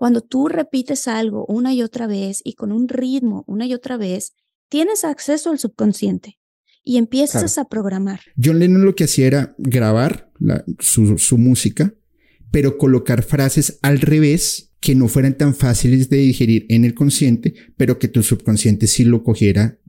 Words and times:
Cuando 0.00 0.22
tú 0.22 0.48
repites 0.48 1.08
algo 1.08 1.44
una 1.44 1.74
y 1.74 1.82
otra 1.82 2.06
vez 2.06 2.40
y 2.42 2.54
con 2.54 2.72
un 2.72 2.88
ritmo 2.88 3.44
una 3.46 3.66
y 3.66 3.74
otra 3.74 3.98
vez, 3.98 4.32
tienes 4.70 5.04
acceso 5.04 5.50
al 5.50 5.58
subconsciente 5.58 6.38
y 6.82 6.96
empiezas 6.96 7.58
a 7.58 7.66
programar. 7.66 8.20
John 8.42 8.60
Lennon 8.60 8.86
lo 8.86 8.94
que 8.94 9.04
hacía 9.04 9.26
era 9.26 9.54
grabar 9.58 10.32
su, 10.78 11.18
su 11.18 11.36
música, 11.36 11.92
pero 12.50 12.78
colocar 12.78 13.22
frases 13.22 13.78
al 13.82 14.00
revés 14.00 14.72
que 14.80 14.94
no 14.94 15.06
fueran 15.06 15.36
tan 15.36 15.54
fáciles 15.54 16.08
de 16.08 16.16
digerir 16.16 16.64
en 16.70 16.86
el 16.86 16.94
consciente, 16.94 17.52
pero 17.76 17.98
que 17.98 18.08
tu 18.08 18.22
subconsciente 18.22 18.86
sí 18.86 19.04
lo 19.04 19.22
cogiera 19.22 19.80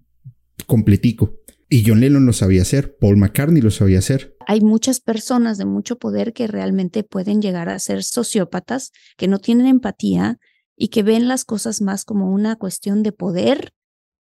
completico. 0.67 1.40
Y 1.73 1.85
John 1.87 2.01
Lennon 2.01 2.25
lo 2.25 2.33
sabía 2.33 2.63
hacer, 2.63 2.97
Paul 2.97 3.15
McCartney 3.15 3.61
lo 3.61 3.71
sabía 3.71 3.99
hacer. 3.99 4.35
Hay 4.45 4.59
muchas 4.59 4.99
personas 4.99 5.57
de 5.57 5.63
mucho 5.63 5.97
poder 5.97 6.33
que 6.33 6.45
realmente 6.45 7.05
pueden 7.05 7.41
llegar 7.41 7.69
a 7.69 7.79
ser 7.79 8.03
sociópatas, 8.03 8.91
que 9.15 9.29
no 9.29 9.39
tienen 9.39 9.67
empatía 9.67 10.37
y 10.75 10.89
que 10.89 11.01
ven 11.01 11.29
las 11.29 11.45
cosas 11.45 11.79
más 11.79 12.03
como 12.03 12.29
una 12.29 12.57
cuestión 12.57 13.03
de 13.03 13.13
poder, 13.13 13.73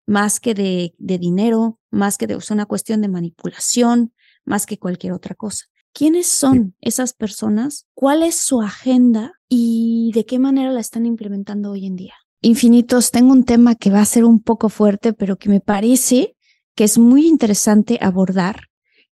más 0.05 0.39
que 0.39 0.53
de, 0.53 0.93
dinero, 0.99 1.79
más 1.89 2.19
que 2.19 2.27
de 2.27 2.37
una 2.51 2.67
cuestión 2.67 3.01
de 3.01 3.07
manipulación, 3.07 4.13
más 4.45 4.67
que 4.67 4.77
cualquier 4.77 5.13
otra 5.13 5.33
cosa. 5.33 5.65
¿Quiénes 5.93 6.27
son 6.27 6.75
esas 6.79 7.13
personas? 7.13 7.87
¿Cuál 7.95 8.21
es 8.21 8.35
su 8.35 8.61
agenda 8.61 9.33
y 9.49 10.11
de 10.13 10.25
qué 10.25 10.37
manera 10.37 10.69
la 10.69 10.79
están 10.79 11.07
implementando 11.07 11.71
hoy 11.71 11.87
en 11.87 11.95
día? 11.95 12.13
Infinitos, 12.41 13.09
tengo 13.09 13.31
un 13.31 13.45
tema 13.45 13.73
que 13.73 13.89
va 13.89 14.01
a 14.01 14.05
ser 14.05 14.25
un 14.25 14.43
poco 14.43 14.69
fuerte, 14.69 15.13
pero 15.13 15.37
que 15.37 15.49
me 15.49 15.59
parece 15.59 16.35
que 16.75 16.83
es 16.83 16.97
muy 16.97 17.27
interesante 17.27 17.97
abordar. 18.01 18.67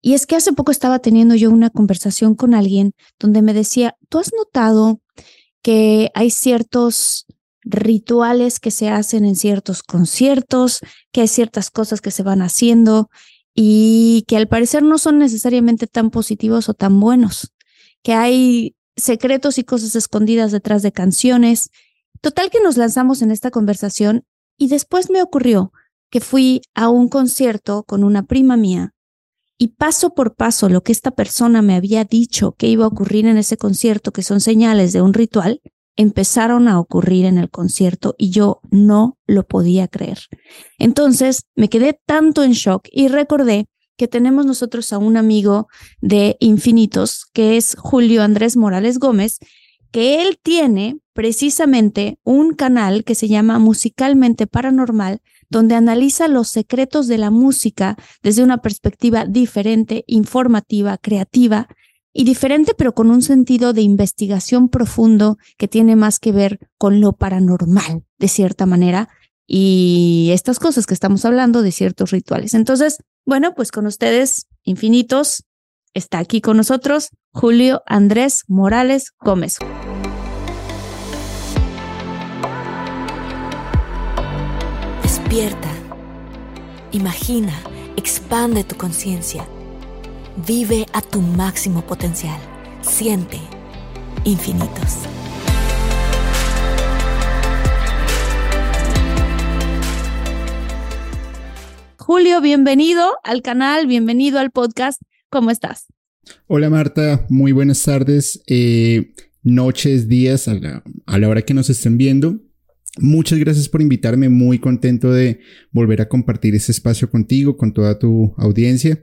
Y 0.02 0.14
es 0.14 0.26
que 0.26 0.36
hace 0.36 0.52
poco 0.52 0.70
estaba 0.70 0.98
teniendo 1.00 1.34
yo 1.34 1.50
una 1.50 1.70
conversación 1.70 2.34
con 2.34 2.54
alguien 2.54 2.92
donde 3.18 3.42
me 3.42 3.54
decía, 3.54 3.96
¿tú 4.08 4.18
has 4.18 4.30
notado 4.32 5.00
que 5.62 6.10
hay 6.14 6.30
ciertos 6.30 7.26
rituales 7.66 8.60
que 8.60 8.70
se 8.70 8.88
hacen 8.88 9.24
en 9.24 9.34
ciertos 9.34 9.82
conciertos, 9.82 10.80
que 11.10 11.22
hay 11.22 11.28
ciertas 11.28 11.70
cosas 11.70 12.00
que 12.00 12.12
se 12.12 12.22
van 12.22 12.40
haciendo 12.40 13.10
y 13.52 14.24
que 14.28 14.36
al 14.36 14.46
parecer 14.46 14.84
no 14.84 14.98
son 14.98 15.18
necesariamente 15.18 15.88
tan 15.88 16.10
positivos 16.10 16.68
o 16.68 16.74
tan 16.74 17.00
buenos, 17.00 17.52
que 18.04 18.12
hay 18.12 18.76
secretos 18.96 19.58
y 19.58 19.64
cosas 19.64 19.96
escondidas 19.96 20.52
detrás 20.52 20.82
de 20.82 20.92
canciones. 20.92 21.70
Total 22.20 22.50
que 22.50 22.60
nos 22.60 22.76
lanzamos 22.76 23.20
en 23.22 23.32
esta 23.32 23.50
conversación 23.50 24.24
y 24.56 24.68
después 24.68 25.10
me 25.10 25.22
ocurrió, 25.22 25.72
que 26.10 26.20
fui 26.20 26.62
a 26.74 26.88
un 26.88 27.08
concierto 27.08 27.84
con 27.84 28.04
una 28.04 28.24
prima 28.24 28.56
mía 28.56 28.92
y 29.58 29.68
paso 29.68 30.14
por 30.14 30.34
paso 30.34 30.68
lo 30.68 30.82
que 30.82 30.92
esta 30.92 31.10
persona 31.10 31.62
me 31.62 31.74
había 31.74 32.04
dicho 32.04 32.52
que 32.52 32.68
iba 32.68 32.84
a 32.84 32.88
ocurrir 32.88 33.26
en 33.26 33.38
ese 33.38 33.56
concierto, 33.56 34.12
que 34.12 34.22
son 34.22 34.40
señales 34.40 34.92
de 34.92 35.02
un 35.02 35.14
ritual, 35.14 35.60
empezaron 35.96 36.68
a 36.68 36.78
ocurrir 36.78 37.24
en 37.24 37.38
el 37.38 37.50
concierto 37.50 38.14
y 38.18 38.30
yo 38.30 38.60
no 38.70 39.18
lo 39.26 39.46
podía 39.46 39.88
creer. 39.88 40.18
Entonces 40.78 41.44
me 41.54 41.70
quedé 41.70 41.98
tanto 42.06 42.44
en 42.44 42.52
shock 42.52 42.86
y 42.92 43.08
recordé 43.08 43.66
que 43.96 44.08
tenemos 44.08 44.44
nosotros 44.44 44.92
a 44.92 44.98
un 44.98 45.16
amigo 45.16 45.68
de 46.02 46.36
Infinitos, 46.38 47.24
que 47.32 47.56
es 47.56 47.76
Julio 47.78 48.22
Andrés 48.22 48.58
Morales 48.58 48.98
Gómez, 48.98 49.38
que 49.90 50.20
él 50.20 50.38
tiene 50.42 50.98
precisamente 51.14 52.18
un 52.22 52.52
canal 52.52 53.04
que 53.04 53.14
se 53.14 53.28
llama 53.28 53.58
Musicalmente 53.58 54.46
Paranormal, 54.46 55.22
donde 55.50 55.74
analiza 55.74 56.28
los 56.28 56.48
secretos 56.48 57.06
de 57.08 57.18
la 57.18 57.30
música 57.30 57.96
desde 58.22 58.42
una 58.42 58.58
perspectiva 58.58 59.24
diferente, 59.26 60.04
informativa, 60.06 60.98
creativa 60.98 61.68
y 62.12 62.24
diferente, 62.24 62.74
pero 62.76 62.94
con 62.94 63.10
un 63.10 63.22
sentido 63.22 63.72
de 63.72 63.82
investigación 63.82 64.68
profundo 64.68 65.36
que 65.58 65.68
tiene 65.68 65.96
más 65.96 66.18
que 66.18 66.32
ver 66.32 66.58
con 66.78 67.00
lo 67.00 67.12
paranormal, 67.12 68.04
de 68.18 68.28
cierta 68.28 68.64
manera, 68.64 69.08
y 69.46 70.30
estas 70.32 70.58
cosas 70.58 70.86
que 70.86 70.94
estamos 70.94 71.24
hablando 71.24 71.62
de 71.62 71.72
ciertos 71.72 72.10
rituales. 72.10 72.54
Entonces, 72.54 72.98
bueno, 73.24 73.54
pues 73.54 73.70
con 73.70 73.86
ustedes, 73.86 74.46
infinitos, 74.64 75.44
está 75.94 76.18
aquí 76.18 76.40
con 76.40 76.56
nosotros 76.56 77.10
Julio 77.32 77.82
Andrés 77.86 78.44
Morales 78.48 79.12
Gómez. 79.20 79.58
Despierta, 85.28 85.72
imagina, 86.92 87.52
expande 87.96 88.62
tu 88.62 88.76
conciencia, 88.76 89.44
vive 90.46 90.86
a 90.92 91.02
tu 91.02 91.20
máximo 91.20 91.84
potencial, 91.84 92.38
siente 92.80 93.40
infinitos. 94.22 94.98
Julio, 101.98 102.40
bienvenido 102.40 103.16
al 103.24 103.42
canal, 103.42 103.88
bienvenido 103.88 104.38
al 104.38 104.52
podcast. 104.52 105.02
¿Cómo 105.28 105.50
estás? 105.50 105.86
Hola 106.46 106.70
Marta, 106.70 107.26
muy 107.28 107.50
buenas 107.50 107.82
tardes, 107.82 108.44
eh, 108.46 109.12
noches, 109.42 110.06
días, 110.06 110.46
a 110.46 110.54
la, 110.54 110.84
a 111.04 111.18
la 111.18 111.28
hora 111.28 111.42
que 111.42 111.52
nos 111.52 111.68
estén 111.68 111.98
viendo. 111.98 112.45
Muchas 112.98 113.38
gracias 113.38 113.68
por 113.68 113.82
invitarme, 113.82 114.30
muy 114.30 114.58
contento 114.58 115.12
de 115.12 115.40
volver 115.70 116.00
a 116.00 116.08
compartir 116.08 116.54
este 116.54 116.72
espacio 116.72 117.10
contigo, 117.10 117.56
con 117.58 117.74
toda 117.74 117.98
tu 117.98 118.34
audiencia. 118.38 119.00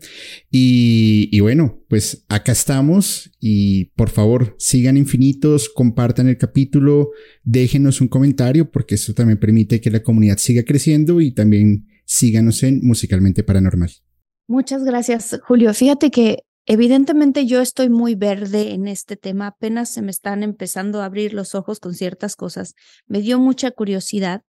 Y, 0.50 1.40
bueno, 1.42 1.84
pues 1.90 2.26
acá 2.28 2.54
estamos 2.54 3.32
y 3.40 3.86
por 3.96 4.10
favor 4.10 4.56
sigan 4.58 4.98
infinitos, 4.98 5.70
compartan 5.70 6.28
el 6.28 6.38
capítulo, 6.38 7.12
déjenos 7.44 8.02
un 8.02 8.08
comentario 8.08 8.72
porque 8.72 8.96
esto 8.96 9.14
también 9.14 9.40
permite 9.40 9.80
que 9.80 9.92
la 9.92 10.02
comunidad 10.02 10.38
siga 10.38 10.64
creciendo 10.64 11.22
y 11.22 11.32
también 11.32 11.88
síganos 12.06 12.64
en 12.64 12.80
Musicalmente 12.84 13.44
Paranormal. 13.44 13.92
Muchas 14.48 14.84
gracias, 14.84 15.40
Julio. 15.48 15.74
Fíjate 15.74 16.10
que 16.10 16.40
Evidentemente 16.66 17.46
yo 17.46 17.60
estoy 17.60 17.90
muy 17.90 18.16
verde 18.16 18.74
en 18.74 18.88
este 18.88 19.18
tema, 19.18 19.48
apenas 19.48 19.90
se 19.90 20.02
me 20.02 20.12
están 20.12 20.44
empezando 20.44 21.02
a 21.02 21.06
abrir 21.06 21.34
los 21.34 21.56
ojos 21.56 21.80
con 21.80 21.94
ciertas 21.94 22.36
cosas, 22.38 22.76
me 23.06 23.22
dio 23.22 23.38
mucha 23.38 23.72
curiosidad 23.72 24.44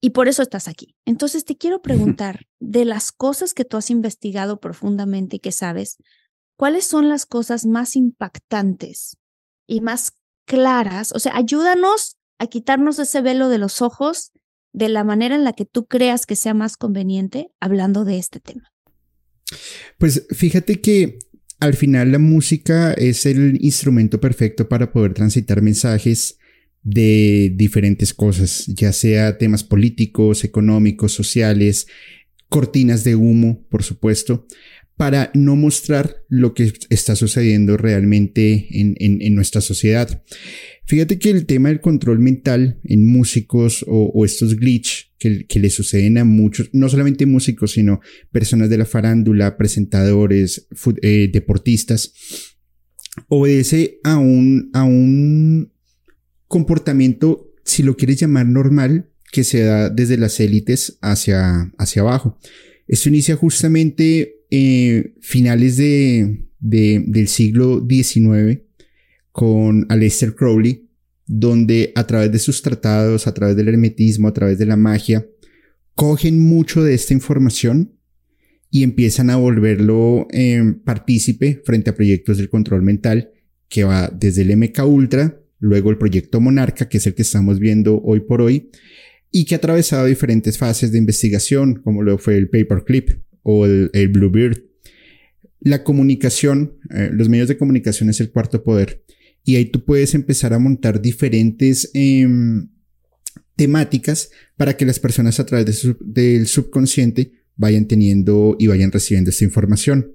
y 0.00 0.10
por 0.10 0.28
eso 0.28 0.42
estás 0.42 0.68
aquí. 0.68 0.96
Entonces 1.06 1.46
te 1.46 1.56
quiero 1.56 1.80
preguntar, 1.80 2.46
de 2.60 2.84
las 2.84 3.10
cosas 3.10 3.54
que 3.54 3.64
tú 3.64 3.78
has 3.78 3.90
investigado 3.90 4.60
profundamente 4.60 5.36
y 5.36 5.38
que 5.38 5.52
sabes, 5.52 5.96
¿cuáles 6.56 6.86
son 6.86 7.08
las 7.08 7.24
cosas 7.24 7.64
más 7.64 7.96
impactantes 7.96 9.16
y 9.66 9.80
más 9.80 10.12
claras? 10.46 11.12
O 11.12 11.18
sea, 11.18 11.36
ayúdanos 11.36 12.16
a 12.38 12.46
quitarnos 12.48 12.98
ese 12.98 13.22
velo 13.22 13.48
de 13.48 13.58
los 13.58 13.80
ojos 13.80 14.32
de 14.72 14.90
la 14.90 15.04
manera 15.04 15.34
en 15.34 15.44
la 15.44 15.54
que 15.54 15.64
tú 15.64 15.86
creas 15.86 16.26
que 16.26 16.36
sea 16.36 16.52
más 16.52 16.76
conveniente 16.76 17.50
hablando 17.60 18.04
de 18.04 18.18
este 18.18 18.40
tema. 18.40 18.72
Pues 19.98 20.26
fíjate 20.30 20.80
que 20.80 21.18
al 21.60 21.74
final 21.74 22.12
la 22.12 22.18
música 22.18 22.92
es 22.92 23.26
el 23.26 23.58
instrumento 23.62 24.20
perfecto 24.20 24.68
para 24.68 24.92
poder 24.92 25.14
transitar 25.14 25.62
mensajes 25.62 26.38
de 26.82 27.52
diferentes 27.54 28.14
cosas, 28.14 28.66
ya 28.66 28.92
sea 28.92 29.38
temas 29.38 29.64
políticos, 29.64 30.44
económicos, 30.44 31.12
sociales, 31.12 31.88
cortinas 32.48 33.02
de 33.02 33.16
humo, 33.16 33.66
por 33.68 33.82
supuesto, 33.82 34.46
para 34.96 35.30
no 35.34 35.56
mostrar 35.56 36.16
lo 36.28 36.54
que 36.54 36.72
está 36.88 37.16
sucediendo 37.16 37.76
realmente 37.76 38.66
en, 38.70 39.34
nuestra 39.34 39.60
sociedad. 39.60 40.22
Fíjate 40.86 41.18
que 41.18 41.30
el 41.30 41.44
tema 41.44 41.68
del 41.68 41.80
control 41.80 42.18
mental 42.18 42.80
en 42.84 43.06
músicos 43.06 43.84
o, 43.86 44.24
estos 44.24 44.56
glitch 44.56 45.12
que, 45.18 45.46
que, 45.46 45.60
le 45.60 45.68
suceden 45.68 46.16
a 46.16 46.24
muchos, 46.24 46.70
no 46.72 46.88
solamente 46.88 47.26
músicos, 47.26 47.72
sino 47.72 48.00
personas 48.32 48.70
de 48.70 48.78
la 48.78 48.86
farándula, 48.86 49.58
presentadores, 49.58 50.66
eh, 51.02 51.28
deportistas, 51.30 52.14
obedece 53.28 53.98
a 54.02 54.16
un, 54.16 54.70
a 54.72 54.86
comportamiento, 56.48 57.52
si 57.64 57.82
lo 57.82 57.96
quieres 57.96 58.20
llamar 58.20 58.46
normal, 58.46 59.10
que 59.30 59.44
se 59.44 59.60
da 59.60 59.90
desde 59.90 60.16
las 60.16 60.40
élites 60.40 60.98
hacia, 61.02 61.72
hacia 61.76 62.02
abajo. 62.02 62.38
Esto 62.86 63.08
inicia 63.08 63.36
justamente 63.36 64.35
eh, 64.50 65.14
finales 65.20 65.76
de, 65.76 66.46
del 66.60 67.28
siglo 67.28 67.86
XIX 67.88 68.62
con 69.32 69.86
Aleister 69.88 70.34
Crowley, 70.34 70.88
donde 71.26 71.92
a 71.94 72.06
través 72.06 72.32
de 72.32 72.38
sus 72.38 72.62
tratados, 72.62 73.26
a 73.26 73.34
través 73.34 73.56
del 73.56 73.68
hermetismo, 73.68 74.28
a 74.28 74.32
través 74.32 74.58
de 74.58 74.66
la 74.66 74.76
magia, 74.76 75.26
cogen 75.94 76.40
mucho 76.40 76.82
de 76.84 76.94
esta 76.94 77.14
información 77.14 77.92
y 78.70 78.82
empiezan 78.82 79.30
a 79.30 79.36
volverlo 79.36 80.26
eh, 80.30 80.74
partícipe 80.84 81.62
frente 81.64 81.90
a 81.90 81.94
proyectos 81.94 82.38
del 82.38 82.48
control 82.48 82.82
mental 82.82 83.30
que 83.68 83.84
va 83.84 84.08
desde 84.08 84.42
el 84.42 84.56
MK 84.56 84.86
Ultra, 84.86 85.40
luego 85.58 85.90
el 85.90 85.98
proyecto 85.98 86.40
Monarca, 86.40 86.88
que 86.88 86.98
es 86.98 87.06
el 87.06 87.14
que 87.14 87.22
estamos 87.22 87.58
viendo 87.58 88.00
hoy 88.02 88.20
por 88.20 88.40
hoy, 88.40 88.70
y 89.30 89.44
que 89.44 89.54
ha 89.54 89.58
atravesado 89.58 90.06
diferentes 90.06 90.56
fases 90.56 90.92
de 90.92 90.98
investigación, 90.98 91.74
como 91.82 92.02
lo 92.02 92.18
fue 92.18 92.36
el 92.36 92.48
Paperclip 92.48 93.10
o 93.48 93.64
el, 93.64 94.08
Bluebeard. 94.08 94.60
La 95.60 95.84
comunicación, 95.84 96.78
eh, 96.90 97.10
los 97.12 97.28
medios 97.28 97.46
de 97.46 97.56
comunicación 97.56 98.10
es 98.10 98.20
el 98.20 98.30
cuarto 98.30 98.64
poder, 98.64 99.04
y 99.44 99.54
ahí 99.54 99.66
tú 99.66 99.84
puedes 99.84 100.14
empezar 100.14 100.52
a 100.52 100.58
montar 100.58 101.00
diferentes 101.00 101.90
em, 101.94 102.68
temáticas 103.54 104.30
para 104.56 104.76
que 104.76 104.84
las 104.84 104.98
personas 104.98 105.38
a 105.38 105.46
través 105.46 105.86
del 106.00 106.48
subconsciente 106.48 107.32
vayan 107.54 107.86
teniendo 107.86 108.56
y 108.58 108.66
vayan 108.66 108.90
recibiendo 108.90 109.30
esta 109.30 109.44
información. 109.44 110.12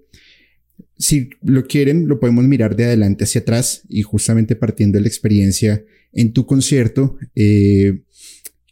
Si 0.98 1.30
lo 1.42 1.66
quieren, 1.66 2.10
lo 2.10 2.20
podemos 2.20 2.44
mirar 2.44 2.76
de 2.76 2.84
adelante 2.84 3.24
hacia 3.24 3.42
atrás 3.42 3.84
y 3.88 4.02
justamente 4.02 4.58
partiendo 4.58 4.98
de 4.98 5.04
la 5.04 5.08
experiencia 5.08 5.86
en 6.12 6.34
tu 6.34 6.46
concierto, 6.46 7.18
eh, 7.34 8.02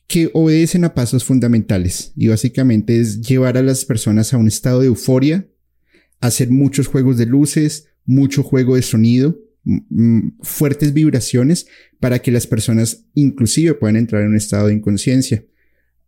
que 0.09 0.31
obedecen 0.33 0.83
a 0.85 0.95
pasos 0.95 1.23
fundamentales 1.23 2.13
y 2.15 2.29
básicamente 2.29 2.99
es 2.99 3.21
llevar 3.21 3.59
a 3.59 3.61
las 3.61 3.85
personas 3.85 4.33
a 4.33 4.37
un 4.37 4.47
estado 4.47 4.81
de 4.81 4.87
euforia, 4.87 5.47
hacer 6.19 6.49
muchos 6.49 6.87
juegos 6.87 7.19
de 7.19 7.27
luces, 7.27 7.89
mucho 8.05 8.41
juego 8.41 8.75
de 8.75 8.81
sonido, 8.81 9.39
fuertes 10.41 10.93
vibraciones 10.93 11.67
para 11.99 12.19
que 12.19 12.31
las 12.31 12.47
personas 12.47 13.05
inclusive 13.13 13.75
puedan 13.75 13.97
entrar 13.97 14.23
en 14.23 14.29
un 14.29 14.35
estado 14.35 14.67
de 14.67 14.73
inconsciencia. 14.73 15.45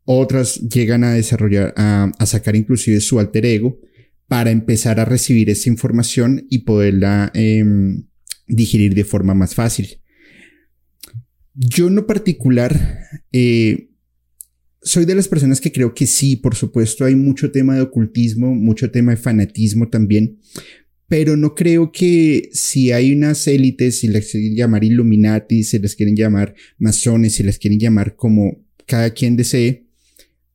Otras 0.04 0.56
llegan 0.62 1.04
a 1.04 1.14
desarrollar, 1.14 1.76
a, 1.78 2.12
sacar 2.26 2.56
inclusive 2.56 3.02
su 3.02 3.20
alter 3.20 3.46
ego 3.46 3.80
para 4.28 4.50
empezar 4.50 5.00
a 5.00 5.06
recibir 5.06 5.52
esa 5.52 5.70
información 5.70 6.48
y 6.50 6.60
poderla 6.60 7.30
em, 7.36 8.08
digerir 8.48 8.96
de 8.96 9.04
forma 9.04 9.36
más 9.36 9.54
fácil. 9.54 10.02
Yo 11.54 11.88
en 11.88 11.96
lo 11.96 12.08
particular 12.08 13.06
eh, 13.32 13.90
soy 14.82 15.06
de 15.06 15.16
las 15.16 15.28
personas 15.28 15.62
que 15.62 15.72
creo 15.72 15.94
que 15.94 16.08
sí, 16.08 16.36
por 16.36 16.56
supuesto, 16.56 17.06
hay 17.06 17.16
mucho 17.16 17.52
tema 17.52 17.76
de 17.76 17.82
ocultismo, 17.82 18.54
mucho 18.56 18.92
tema 18.92 19.12
de 19.12 19.18
fanatismo 19.18 19.90
también, 19.90 20.40
pero 21.08 21.36
no 21.36 21.56
creo 21.56 21.92
que 21.92 22.50
si 22.54 22.92
hay 22.92 23.14
unas 23.14 23.46
élites, 23.48 24.00
si 24.00 24.08
les 24.08 24.32
quieren 24.32 24.56
llamar 24.56 24.84
Illuminati, 24.84 25.64
si 25.64 25.78
les 25.78 25.96
quieren 25.96 26.16
llamar 26.16 26.56
masones, 26.78 27.34
si 27.34 27.44
les 27.44 27.60
quieren 27.60 27.80
llamar 27.80 28.16
como 28.16 28.64
cada 28.86 29.10
quien 29.12 29.36
desee, 29.36 29.88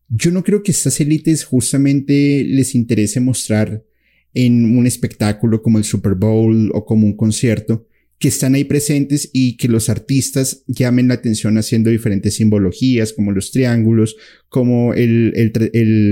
yo 0.08 0.30
no 0.30 0.42
creo 0.42 0.62
que 0.62 0.72
estas 0.72 1.00
élites 1.00 1.44
justamente 1.44 2.44
les 2.44 2.74
interese 2.74 3.20
mostrar 3.20 3.84
en 4.34 4.76
un 4.76 4.86
espectáculo 4.86 5.62
como 5.62 5.78
el 5.78 5.84
Super 5.84 6.14
Bowl 6.14 6.70
o 6.74 6.84
como 6.84 7.06
un 7.06 7.16
concierto, 7.16 7.86
que 8.18 8.28
están 8.28 8.54
ahí 8.54 8.64
presentes 8.64 9.28
y 9.32 9.56
que 9.56 9.68
los 9.68 9.88
artistas 9.88 10.64
llamen 10.66 11.08
la 11.08 11.14
atención 11.14 11.58
haciendo 11.58 11.90
diferentes 11.90 12.34
simbologías 12.34 13.12
como 13.12 13.32
los 13.32 13.50
triángulos, 13.50 14.16
como 14.48 14.94
el, 14.94 15.32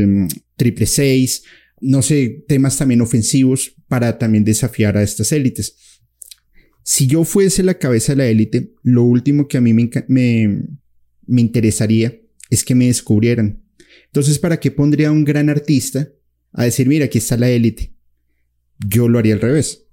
mm, 0.06 0.28
triple 0.56 0.86
seis, 0.86 1.44
no 1.80 2.02
sé, 2.02 2.44
temas 2.46 2.76
también 2.76 3.00
ofensivos 3.00 3.74
para 3.88 4.18
también 4.18 4.44
desafiar 4.44 4.96
a 4.96 5.02
estas 5.02 5.32
élites. 5.32 5.76
Si 6.82 7.06
yo 7.06 7.24
fuese 7.24 7.62
la 7.62 7.78
cabeza 7.78 8.12
de 8.12 8.16
la 8.16 8.26
élite, 8.26 8.74
lo 8.82 9.02
último 9.04 9.48
que 9.48 9.56
a 9.56 9.62
mí 9.62 9.72
me, 9.72 9.90
me, 10.08 10.62
me 11.26 11.40
interesaría 11.40 12.20
es 12.50 12.64
que 12.64 12.74
me 12.74 12.86
descubrieran. 12.86 13.64
Entonces, 14.06 14.38
¿para 14.38 14.60
qué 14.60 14.70
pondría 14.70 15.10
un 15.10 15.24
gran 15.24 15.48
artista 15.48 16.10
a 16.52 16.64
decir, 16.64 16.86
mira, 16.86 17.06
aquí 17.06 17.18
está 17.18 17.38
la 17.38 17.48
élite? 17.48 17.94
Yo 18.86 19.08
lo 19.08 19.18
haría 19.18 19.34
al 19.34 19.40
revés 19.40 19.83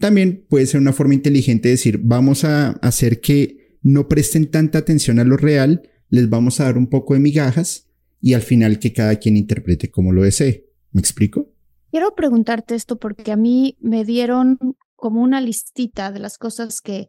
también 0.00 0.46
puede 0.48 0.66
ser 0.66 0.80
una 0.80 0.92
forma 0.92 1.14
inteligente 1.14 1.68
de 1.68 1.74
decir, 1.74 2.00
vamos 2.02 2.44
a 2.44 2.70
hacer 2.70 3.20
que 3.20 3.78
no 3.82 4.08
presten 4.08 4.50
tanta 4.50 4.78
atención 4.78 5.18
a 5.18 5.24
lo 5.24 5.36
real, 5.36 5.82
les 6.08 6.28
vamos 6.28 6.58
a 6.58 6.64
dar 6.64 6.78
un 6.78 6.88
poco 6.88 7.14
de 7.14 7.20
migajas 7.20 7.88
y 8.20 8.34
al 8.34 8.42
final 8.42 8.78
que 8.78 8.92
cada 8.92 9.16
quien 9.16 9.36
interprete 9.36 9.90
como 9.90 10.12
lo 10.12 10.22
desee. 10.22 10.66
¿Me 10.90 11.00
explico? 11.00 11.52
Quiero 11.90 12.14
preguntarte 12.14 12.74
esto 12.74 12.98
porque 12.98 13.30
a 13.30 13.36
mí 13.36 13.76
me 13.80 14.04
dieron 14.04 14.58
como 14.96 15.22
una 15.22 15.40
listita 15.40 16.10
de 16.10 16.18
las 16.18 16.38
cosas 16.38 16.80
que 16.80 17.08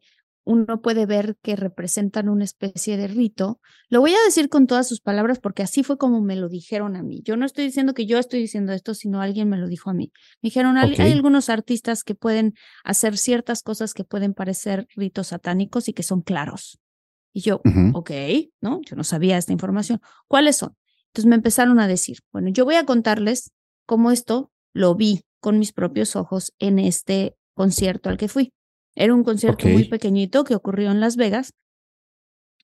uno 0.51 0.81
puede 0.81 1.05
ver 1.05 1.37
que 1.41 1.55
representan 1.55 2.27
una 2.27 2.43
especie 2.43 2.97
de 2.97 3.07
rito. 3.07 3.61
Lo 3.89 4.01
voy 4.01 4.11
a 4.11 4.23
decir 4.25 4.49
con 4.49 4.67
todas 4.67 4.87
sus 4.87 4.99
palabras 4.99 5.39
porque 5.39 5.63
así 5.63 5.81
fue 5.81 5.97
como 5.97 6.21
me 6.21 6.35
lo 6.35 6.49
dijeron 6.49 6.97
a 6.97 7.03
mí. 7.03 7.21
Yo 7.23 7.37
no 7.37 7.45
estoy 7.45 7.65
diciendo 7.65 7.93
que 7.93 8.05
yo 8.05 8.19
estoy 8.19 8.41
diciendo 8.41 8.73
esto, 8.73 8.93
sino 8.93 9.21
alguien 9.21 9.47
me 9.47 9.57
lo 9.57 9.67
dijo 9.67 9.89
a 9.89 9.93
mí. 9.93 10.11
Me 10.41 10.47
dijeron, 10.47 10.77
hay 10.77 11.11
algunos 11.11 11.49
artistas 11.49 12.03
que 12.03 12.15
pueden 12.15 12.53
hacer 12.83 13.17
ciertas 13.17 13.63
cosas 13.63 13.93
que 13.93 14.03
pueden 14.03 14.33
parecer 14.33 14.87
ritos 14.95 15.27
satánicos 15.27 15.87
y 15.87 15.93
que 15.93 16.03
son 16.03 16.21
claros. 16.21 16.79
Y 17.33 17.41
yo, 17.41 17.61
ok, 17.93 18.11
¿no? 18.59 18.81
Yo 18.81 18.97
no 18.97 19.05
sabía 19.05 19.37
esta 19.37 19.53
información. 19.53 20.01
¿Cuáles 20.27 20.57
son? 20.57 20.75
Entonces 21.07 21.29
me 21.29 21.35
empezaron 21.35 21.79
a 21.79 21.87
decir, 21.87 22.17
bueno, 22.33 22.49
yo 22.49 22.65
voy 22.65 22.75
a 22.75 22.85
contarles 22.85 23.51
cómo 23.85 24.11
esto 24.11 24.51
lo 24.73 24.95
vi 24.95 25.23
con 25.39 25.59
mis 25.59 25.71
propios 25.71 26.17
ojos 26.17 26.53
en 26.59 26.77
este 26.77 27.35
concierto 27.53 28.09
al 28.09 28.17
que 28.17 28.27
fui. 28.27 28.53
Era 28.95 29.13
un 29.13 29.23
concierto 29.23 29.67
muy 29.67 29.85
pequeñito 29.85 30.43
que 30.43 30.55
ocurrió 30.55 30.91
en 30.91 30.99
Las 30.99 31.15
Vegas. 31.15 31.53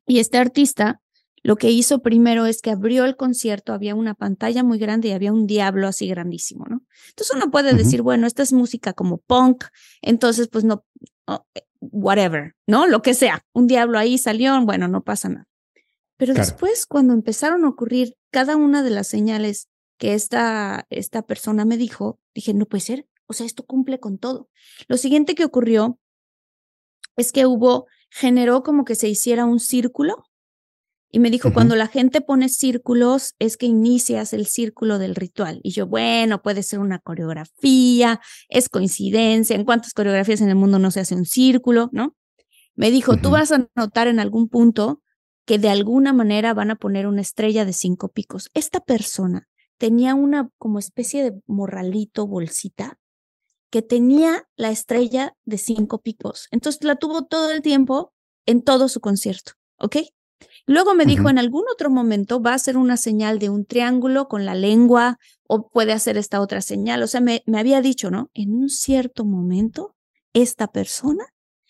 Y 0.06 0.20
este 0.20 0.38
artista 0.38 1.02
lo 1.44 1.56
que 1.56 1.72
hizo 1.72 2.00
primero 2.00 2.46
es 2.46 2.62
que 2.62 2.72
abrió 2.72 3.06
el 3.06 3.16
concierto, 3.16 3.72
había 3.72 3.96
una 3.96 4.16
pantalla 4.16 4.64
muy 4.64 4.80
grande 4.80 5.08
y 5.08 5.12
había 5.12 5.32
un 5.32 5.48
diablo 5.48 5.88
así 5.88 6.08
grandísimo, 6.08 6.66
¿no? 6.68 6.84
Entonces 7.10 7.34
uno 7.34 7.52
puede 7.52 7.74
decir, 7.74 8.02
bueno, 8.02 8.28
esta 8.28 8.44
es 8.44 8.52
música 8.52 8.92
como 8.92 9.20
punk, 9.20 9.64
entonces 10.02 10.50
pues 10.50 10.66
no, 10.66 10.84
eh, 11.28 11.62
whatever, 11.80 12.56
¿no? 12.68 12.86
Lo 12.88 13.02
que 13.02 13.14
sea, 13.14 13.46
un 13.54 13.68
diablo 13.68 13.98
ahí 13.98 14.18
salió, 14.18 14.60
bueno, 14.66 14.90
no 14.90 15.04
pasa 15.04 15.30
nada. 15.30 15.48
Pero 16.18 16.34
después, 16.34 16.86
cuando 16.86 17.14
empezaron 17.14 17.64
a 17.64 17.70
ocurrir 17.70 18.16
cada 18.32 18.56
una 18.56 18.84
de 18.84 18.90
las 18.90 19.08
señales 19.08 19.70
que 19.98 20.16
esta, 20.16 20.86
esta 20.90 21.22
persona 21.22 21.64
me 21.64 21.78
dijo, 21.78 22.20
dije, 22.34 22.54
no 22.56 22.66
puede 22.66 22.82
ser, 22.82 23.06
o 23.28 23.34
sea, 23.34 23.46
esto 23.46 23.64
cumple 23.64 24.00
con 24.00 24.18
todo. 24.18 24.50
Lo 24.88 24.98
siguiente 24.98 25.36
que 25.36 25.46
ocurrió 25.46 26.00
es 27.18 27.32
que 27.32 27.46
hubo, 27.46 27.88
generó 28.10 28.64
como 28.64 28.86
que 28.86 28.96
se 28.96 29.10
hiciera 29.10 29.46
un 29.46 29.60
círculo 29.60 30.24
y 31.10 31.20
me 31.20 31.30
dijo, 31.30 31.54
cuando 31.54 31.76
la 31.76 31.88
gente 31.88 32.22
pone 32.22 32.50
círculos 32.50 33.36
es 33.40 33.58
que 33.58 33.66
inicias 33.66 34.34
el 34.34 34.46
círculo 34.46 35.00
del 35.00 35.16
ritual. 35.16 35.62
Y 35.64 35.72
yo, 35.72 35.88
bueno, 35.88 36.42
puede 36.42 36.64
ser 36.64 36.80
una 36.80 37.00
coreografía, 37.00 38.20
es 38.50 38.68
coincidencia, 38.68 39.56
en 39.56 39.64
cuántas 39.64 39.94
coreografías 39.94 40.42
en 40.42 40.50
el 40.50 40.56
mundo 40.56 40.80
no 40.80 40.92
se 40.92 41.00
hace 41.00 41.16
un 41.16 41.26
círculo, 41.26 41.90
¿no? 41.94 42.16
Me 42.76 42.92
dijo, 42.92 43.18
tú 43.18 43.32
vas 43.32 43.52
a 43.52 43.68
notar 43.76 44.08
en 44.08 44.20
algún 44.20 44.50
punto 44.50 45.02
que 45.46 45.58
de 45.58 45.70
alguna 45.70 46.12
manera 46.12 46.54
van 46.54 46.72
a 46.72 46.76
poner 46.76 47.08
una 47.08 47.22
estrella 47.22 47.64
de 47.64 47.74
cinco 47.74 48.10
picos. 48.10 48.50
Esta 48.54 48.82
persona 48.82 49.48
tenía 49.78 50.14
una 50.14 50.50
como 50.58 50.78
especie 50.78 51.24
de 51.24 51.42
morralito, 51.48 52.28
bolsita, 52.28 53.00
que 53.70 53.82
tenía 53.82 54.48
la 54.56 54.70
estrella 54.70 55.36
de 55.46 55.58
cinco 55.58 56.02
picos. 56.02 56.48
Entonces 56.52 56.84
la 56.84 56.96
tuvo 56.96 57.26
todo 57.26 57.52
el 57.52 57.62
tiempo 57.62 58.14
en 58.46 58.62
todo 58.62 58.88
su 58.88 59.00
concierto, 59.00 59.54
¿ok? 59.78 59.98
Luego 60.66 60.94
me 60.94 61.06
dijo, 61.06 61.30
en 61.30 61.40
algún 61.40 61.64
otro 61.72 61.90
momento 61.90 62.42
va 62.42 62.54
a 62.54 62.60
ser 62.60 62.78
una 62.78 62.98
señal 62.98 63.40
de 63.40 63.50
un 63.50 63.66
triángulo 63.66 64.28
con 64.28 64.46
la 64.46 64.54
lengua 64.54 65.18
o 65.48 65.70
puede 65.70 65.94
hacer 65.94 66.18
esta 66.18 66.42
otra 66.42 66.62
señal. 66.62 67.02
O 67.02 67.08
sea, 67.08 67.22
me, 67.22 67.42
me 67.46 67.58
había 67.58 67.82
dicho, 67.82 68.12
¿no? 68.12 68.30
En 68.34 68.54
un 68.54 68.70
cierto 68.70 69.24
momento, 69.24 69.96
esta 70.34 70.68
persona 70.68 71.26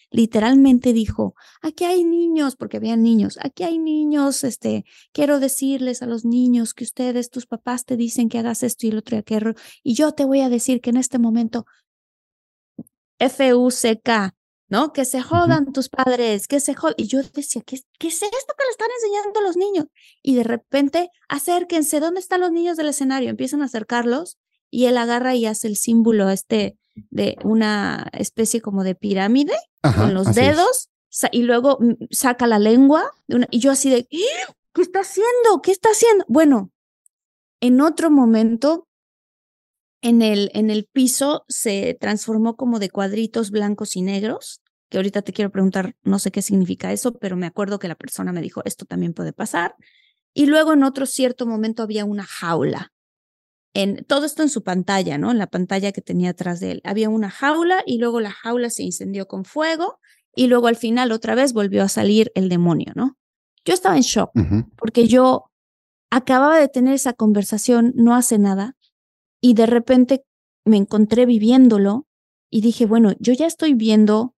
literalmente 0.09 0.93
dijo, 0.93 1.35
aquí 1.61 1.83
hay 1.83 2.03
niños, 2.03 2.55
porque 2.55 2.77
había 2.77 2.95
niños, 2.95 3.37
aquí 3.41 3.63
hay 3.63 3.77
niños, 3.77 4.43
este, 4.43 4.85
quiero 5.11 5.39
decirles 5.39 6.01
a 6.01 6.05
los 6.05 6.25
niños 6.25 6.73
que 6.73 6.83
ustedes, 6.83 7.29
tus 7.29 7.45
papás 7.45 7.85
te 7.85 7.97
dicen 7.97 8.29
que 8.29 8.39
hagas 8.39 8.63
esto 8.63 8.87
y 8.87 8.91
lo 8.91 8.99
otro 8.99 9.17
y 9.17 9.19
aquello, 9.19 9.53
y 9.83 9.93
yo 9.95 10.13
te 10.13 10.25
voy 10.25 10.41
a 10.41 10.49
decir 10.49 10.81
que 10.81 10.91
en 10.91 10.97
este 10.97 11.19
momento 11.19 11.65
F-U-C-K, 13.19 14.35
¿no? 14.69 14.93
Que 14.93 15.05
se 15.05 15.21
jodan 15.21 15.71
tus 15.71 15.89
padres, 15.89 16.47
que 16.47 16.59
se 16.59 16.75
jodan. 16.75 16.95
Y 16.97 17.07
yo 17.07 17.21
decía, 17.21 17.61
¿qué, 17.65 17.79
¿qué 17.99 18.07
es 18.07 18.21
esto 18.21 18.53
que 18.57 18.63
le 18.63 18.71
están 18.71 18.89
enseñando 18.95 19.39
a 19.39 19.43
los 19.43 19.57
niños? 19.57 19.85
Y 20.21 20.35
de 20.35 20.43
repente, 20.43 21.09
acérquense, 21.29 21.99
¿dónde 21.99 22.19
están 22.19 22.41
los 22.41 22.51
niños 22.51 22.77
del 22.77 22.89
escenario? 22.89 23.29
Empiezan 23.29 23.61
a 23.61 23.65
acercarlos 23.65 24.37
y 24.69 24.85
él 24.85 24.97
agarra 24.97 25.35
y 25.35 25.45
hace 25.45 25.67
el 25.67 25.77
símbolo 25.77 26.29
este 26.29 26.77
de 27.09 27.37
una 27.43 28.07
especie 28.13 28.61
como 28.61 28.83
de 28.83 28.95
pirámide 28.95 29.53
con 29.95 30.13
los 30.13 30.33
dedos 30.33 30.89
y 31.31 31.43
luego 31.43 31.77
mm, 31.79 31.93
saca 32.11 32.47
la 32.47 32.59
lengua 32.59 33.11
y 33.51 33.59
yo 33.59 33.71
así 33.71 33.89
de. 33.89 34.07
¿qué 34.73 34.81
está 34.81 34.99
haciendo? 34.99 35.61
¿Qué 35.63 35.71
está 35.71 35.89
haciendo? 35.89 36.25
Bueno, 36.27 36.71
en 37.61 37.81
otro 37.81 38.11
momento, 38.11 38.86
en 40.07 40.21
el, 40.21 40.49
en 40.53 40.69
el 40.69 40.85
piso 40.85 41.43
se 41.49 41.97
transformó 41.99 42.55
como 42.55 42.79
de 42.79 42.89
cuadritos 42.89 43.51
blancos 43.51 43.97
y 43.97 44.01
negros, 44.01 44.61
que 44.89 44.97
ahorita 44.97 45.21
te 45.21 45.33
quiero 45.33 45.51
preguntar, 45.51 45.97
no 46.03 46.17
sé 46.17 46.31
qué 46.31 46.41
significa 46.41 46.93
eso, 46.93 47.11
pero 47.19 47.35
me 47.35 47.45
acuerdo 47.45 47.77
que 47.77 47.89
la 47.89 47.95
persona 47.95 48.31
me 48.31 48.41
dijo, 48.41 48.61
esto 48.63 48.85
también 48.85 49.13
puede 49.13 49.33
pasar. 49.33 49.75
Y 50.33 50.45
luego 50.45 50.71
en 50.71 50.83
otro 50.83 51.05
cierto 51.05 51.45
momento 51.45 51.83
había 51.83 52.05
una 52.05 52.23
jaula. 52.23 52.93
En, 53.73 54.05
todo 54.05 54.25
esto 54.25 54.43
en 54.43 54.49
su 54.49 54.63
pantalla, 54.63 55.17
¿no? 55.17 55.29
En 55.29 55.39
la 55.39 55.47
pantalla 55.47 55.91
que 55.91 56.01
tenía 56.01 56.29
atrás 56.29 56.61
de 56.61 56.71
él. 56.71 56.81
Había 56.85 57.09
una 57.09 57.29
jaula 57.29 57.83
y 57.85 57.97
luego 57.97 58.21
la 58.21 58.31
jaula 58.31 58.69
se 58.69 58.83
incendió 58.83 59.27
con 59.27 59.43
fuego 59.43 59.99
y 60.33 60.47
luego 60.47 60.67
al 60.67 60.77
final 60.77 61.11
otra 61.11 61.35
vez 61.35 61.51
volvió 61.51 61.83
a 61.83 61.89
salir 61.89 62.31
el 62.33 62.47
demonio, 62.47 62.93
¿no? 62.95 63.17
Yo 63.65 63.73
estaba 63.73 63.97
en 63.97 64.03
shock 64.03 64.31
porque 64.77 65.09
yo 65.09 65.51
acababa 66.09 66.57
de 66.57 66.69
tener 66.69 66.93
esa 66.93 67.11
conversación 67.11 67.91
no 67.97 68.15
hace 68.15 68.37
nada 68.37 68.77
y 69.41 69.53
de 69.53 69.65
repente 69.65 70.23
me 70.65 70.77
encontré 70.77 71.25
viviéndolo 71.25 72.07
y 72.49 72.61
dije, 72.61 72.85
bueno, 72.85 73.13
yo 73.19 73.33
ya 73.33 73.45
estoy 73.45 73.73
viendo 73.73 74.35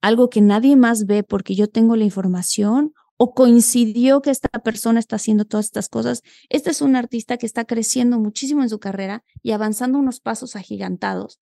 algo 0.00 0.30
que 0.30 0.40
nadie 0.40 0.76
más 0.76 1.06
ve 1.06 1.22
porque 1.22 1.54
yo 1.54 1.68
tengo 1.68 1.96
la 1.96 2.04
información 2.04 2.92
o 3.16 3.34
coincidió 3.34 4.22
que 4.22 4.30
esta 4.30 4.48
persona 4.60 5.00
está 5.00 5.16
haciendo 5.16 5.44
todas 5.44 5.66
estas 5.66 5.88
cosas. 5.88 6.22
Este 6.48 6.70
es 6.70 6.80
un 6.80 6.94
artista 6.94 7.36
que 7.36 7.46
está 7.46 7.64
creciendo 7.64 8.18
muchísimo 8.18 8.62
en 8.62 8.68
su 8.68 8.78
carrera 8.78 9.24
y 9.42 9.50
avanzando 9.50 9.98
unos 9.98 10.20
pasos 10.20 10.54
agigantados. 10.54 11.40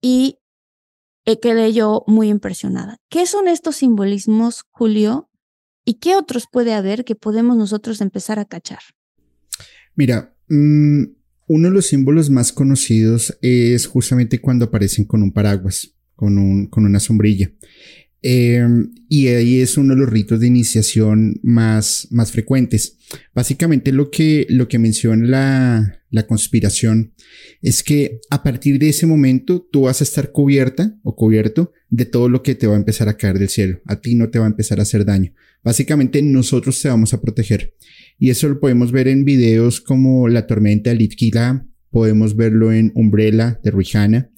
Y 0.00 0.38
quedé 1.42 1.72
yo 1.72 2.04
muy 2.06 2.28
impresionada. 2.28 2.98
¿Qué 3.10 3.26
son 3.26 3.48
estos 3.48 3.76
simbolismos, 3.76 4.64
Julio? 4.70 5.30
¿Y 5.84 5.94
qué 5.94 6.16
otros 6.16 6.46
puede 6.50 6.72
haber 6.72 7.04
que 7.04 7.14
podemos 7.14 7.56
nosotros 7.56 8.00
empezar 8.00 8.38
a 8.38 8.46
cachar? 8.46 8.80
Mira, 9.94 10.34
mm, 10.48 11.04
uno 11.46 11.68
de 11.68 11.74
los 11.74 11.86
símbolos 11.86 12.30
más 12.30 12.52
conocidos 12.52 13.36
es 13.42 13.86
justamente 13.86 14.40
cuando 14.40 14.66
aparecen 14.66 15.04
con 15.04 15.22
un 15.22 15.32
paraguas, 15.32 15.94
con, 16.14 16.38
un, 16.38 16.66
con 16.66 16.84
una 16.84 17.00
sombrilla. 17.00 17.52
Em, 18.26 18.90
y 19.10 19.28
ahí 19.28 19.60
es 19.60 19.76
uno 19.76 19.94
de 19.94 20.00
los 20.00 20.08
ritos 20.08 20.40
de 20.40 20.46
iniciación 20.46 21.38
más, 21.42 22.08
más 22.10 22.32
frecuentes. 22.32 22.96
Básicamente 23.34 23.92
lo 23.92 24.10
que, 24.10 24.46
lo 24.48 24.66
que 24.66 24.78
menciona 24.78 25.26
la, 25.26 26.00
la 26.08 26.26
conspiración 26.26 27.12
es 27.60 27.82
que 27.82 28.20
a 28.30 28.42
partir 28.42 28.78
de 28.78 28.88
ese 28.88 29.04
momento 29.04 29.60
tú 29.70 29.82
vas 29.82 30.00
a 30.00 30.04
estar 30.04 30.32
cubierta 30.32 30.96
o 31.02 31.16
cubierto 31.16 31.72
de 31.90 32.06
todo 32.06 32.30
lo 32.30 32.42
que 32.42 32.54
te 32.54 32.66
va 32.66 32.72
a 32.72 32.78
empezar 32.78 33.10
a 33.10 33.18
caer 33.18 33.38
del 33.38 33.50
cielo. 33.50 33.80
A 33.84 34.00
ti 34.00 34.14
no 34.14 34.30
te 34.30 34.38
va 34.38 34.46
a 34.46 34.48
empezar 34.48 34.78
a 34.78 34.84
hacer 34.84 35.04
daño. 35.04 35.34
Básicamente 35.62 36.22
nosotros 36.22 36.80
te 36.80 36.88
vamos 36.88 37.12
a 37.12 37.20
proteger. 37.20 37.74
Y 38.18 38.30
eso 38.30 38.48
lo 38.48 38.60
podemos 38.60 38.92
ver 38.92 39.08
en 39.08 39.24
videos 39.24 39.80
como 39.80 40.28
La 40.28 40.46
tormenta 40.46 40.90
de 40.90 40.96
Litkila, 40.96 41.66
podemos 41.90 42.36
verlo 42.36 42.72
en 42.72 42.92
Umbrella 42.94 43.60
de 43.62 43.70
Rihanna, 43.70 44.30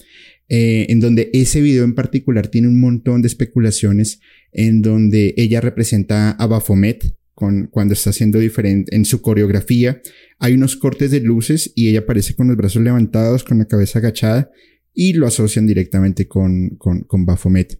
eh, 0.49 0.85
en 0.89 0.99
donde 0.99 1.29
ese 1.33 1.61
video 1.61 1.83
en 1.83 1.95
particular 1.95 2.47
tiene 2.47 2.67
un 2.67 2.79
montón 2.79 3.21
de 3.21 3.27
especulaciones, 3.27 4.19
en 4.51 4.81
donde 4.81 5.33
ella 5.37 5.61
representa 5.61 6.31
a 6.31 6.47
Baphomet 6.47 7.15
con, 7.33 7.67
cuando 7.67 7.93
está 7.93 8.11
haciendo 8.11 8.39
diferente 8.39 8.95
en 8.95 9.05
su 9.05 9.21
coreografía. 9.21 10.01
Hay 10.39 10.53
unos 10.53 10.75
cortes 10.75 11.11
de 11.11 11.19
luces 11.19 11.71
y 11.75 11.89
ella 11.89 11.99
aparece 11.99 12.35
con 12.35 12.47
los 12.47 12.57
brazos 12.57 12.81
levantados, 12.81 13.43
con 13.43 13.57
la 13.59 13.65
cabeza 13.65 13.99
agachada 13.99 14.49
y 14.93 15.13
lo 15.13 15.27
asocian 15.27 15.67
directamente 15.67 16.27
con, 16.27 16.69
con, 16.77 17.01
con 17.01 17.25
Baphomet. 17.25 17.79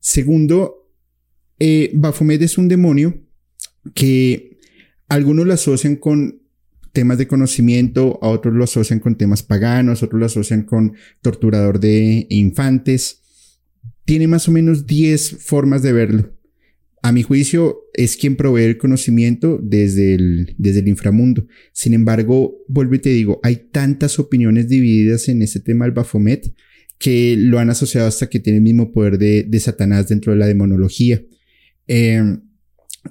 Segundo, 0.00 0.90
eh, 1.58 1.90
Baphomet 1.94 2.42
es 2.42 2.58
un 2.58 2.68
demonio 2.68 3.22
que 3.94 4.57
algunos 5.08 5.46
lo 5.46 5.54
asocian 5.54 5.96
con 5.96 6.42
temas 6.92 7.18
de 7.18 7.26
conocimiento, 7.26 8.18
a 8.22 8.28
otros 8.28 8.54
lo 8.54 8.64
asocian 8.64 9.00
con 9.00 9.16
temas 9.16 9.42
paganos, 9.42 10.02
otros 10.02 10.20
lo 10.20 10.26
asocian 10.26 10.62
con 10.62 10.94
torturador 11.22 11.80
de 11.80 12.26
infantes. 12.30 13.22
Tiene 14.04 14.26
más 14.26 14.48
o 14.48 14.52
menos 14.52 14.86
10 14.86 15.38
formas 15.40 15.82
de 15.82 15.92
verlo. 15.92 16.34
A 17.02 17.12
mi 17.12 17.22
juicio, 17.22 17.82
es 17.94 18.16
quien 18.16 18.36
provee 18.36 18.64
el 18.64 18.78
conocimiento 18.78 19.60
desde 19.62 20.14
el, 20.14 20.54
desde 20.58 20.80
el 20.80 20.88
inframundo. 20.88 21.46
Sin 21.72 21.94
embargo, 21.94 22.56
vuelvo 22.68 22.96
y 22.96 22.98
te 22.98 23.10
digo, 23.10 23.38
hay 23.42 23.68
tantas 23.70 24.18
opiniones 24.18 24.68
divididas 24.68 25.28
en 25.28 25.42
este 25.42 25.60
tema 25.60 25.84
del 25.84 25.94
Baphomet 25.94 26.52
que 26.98 27.36
lo 27.38 27.60
han 27.60 27.70
asociado 27.70 28.08
hasta 28.08 28.28
que 28.28 28.40
tiene 28.40 28.58
el 28.58 28.64
mismo 28.64 28.92
poder 28.92 29.18
de, 29.18 29.44
de 29.44 29.60
Satanás 29.60 30.08
dentro 30.08 30.32
de 30.32 30.38
la 30.38 30.46
demonología. 30.46 31.22
Eh, 31.86 32.38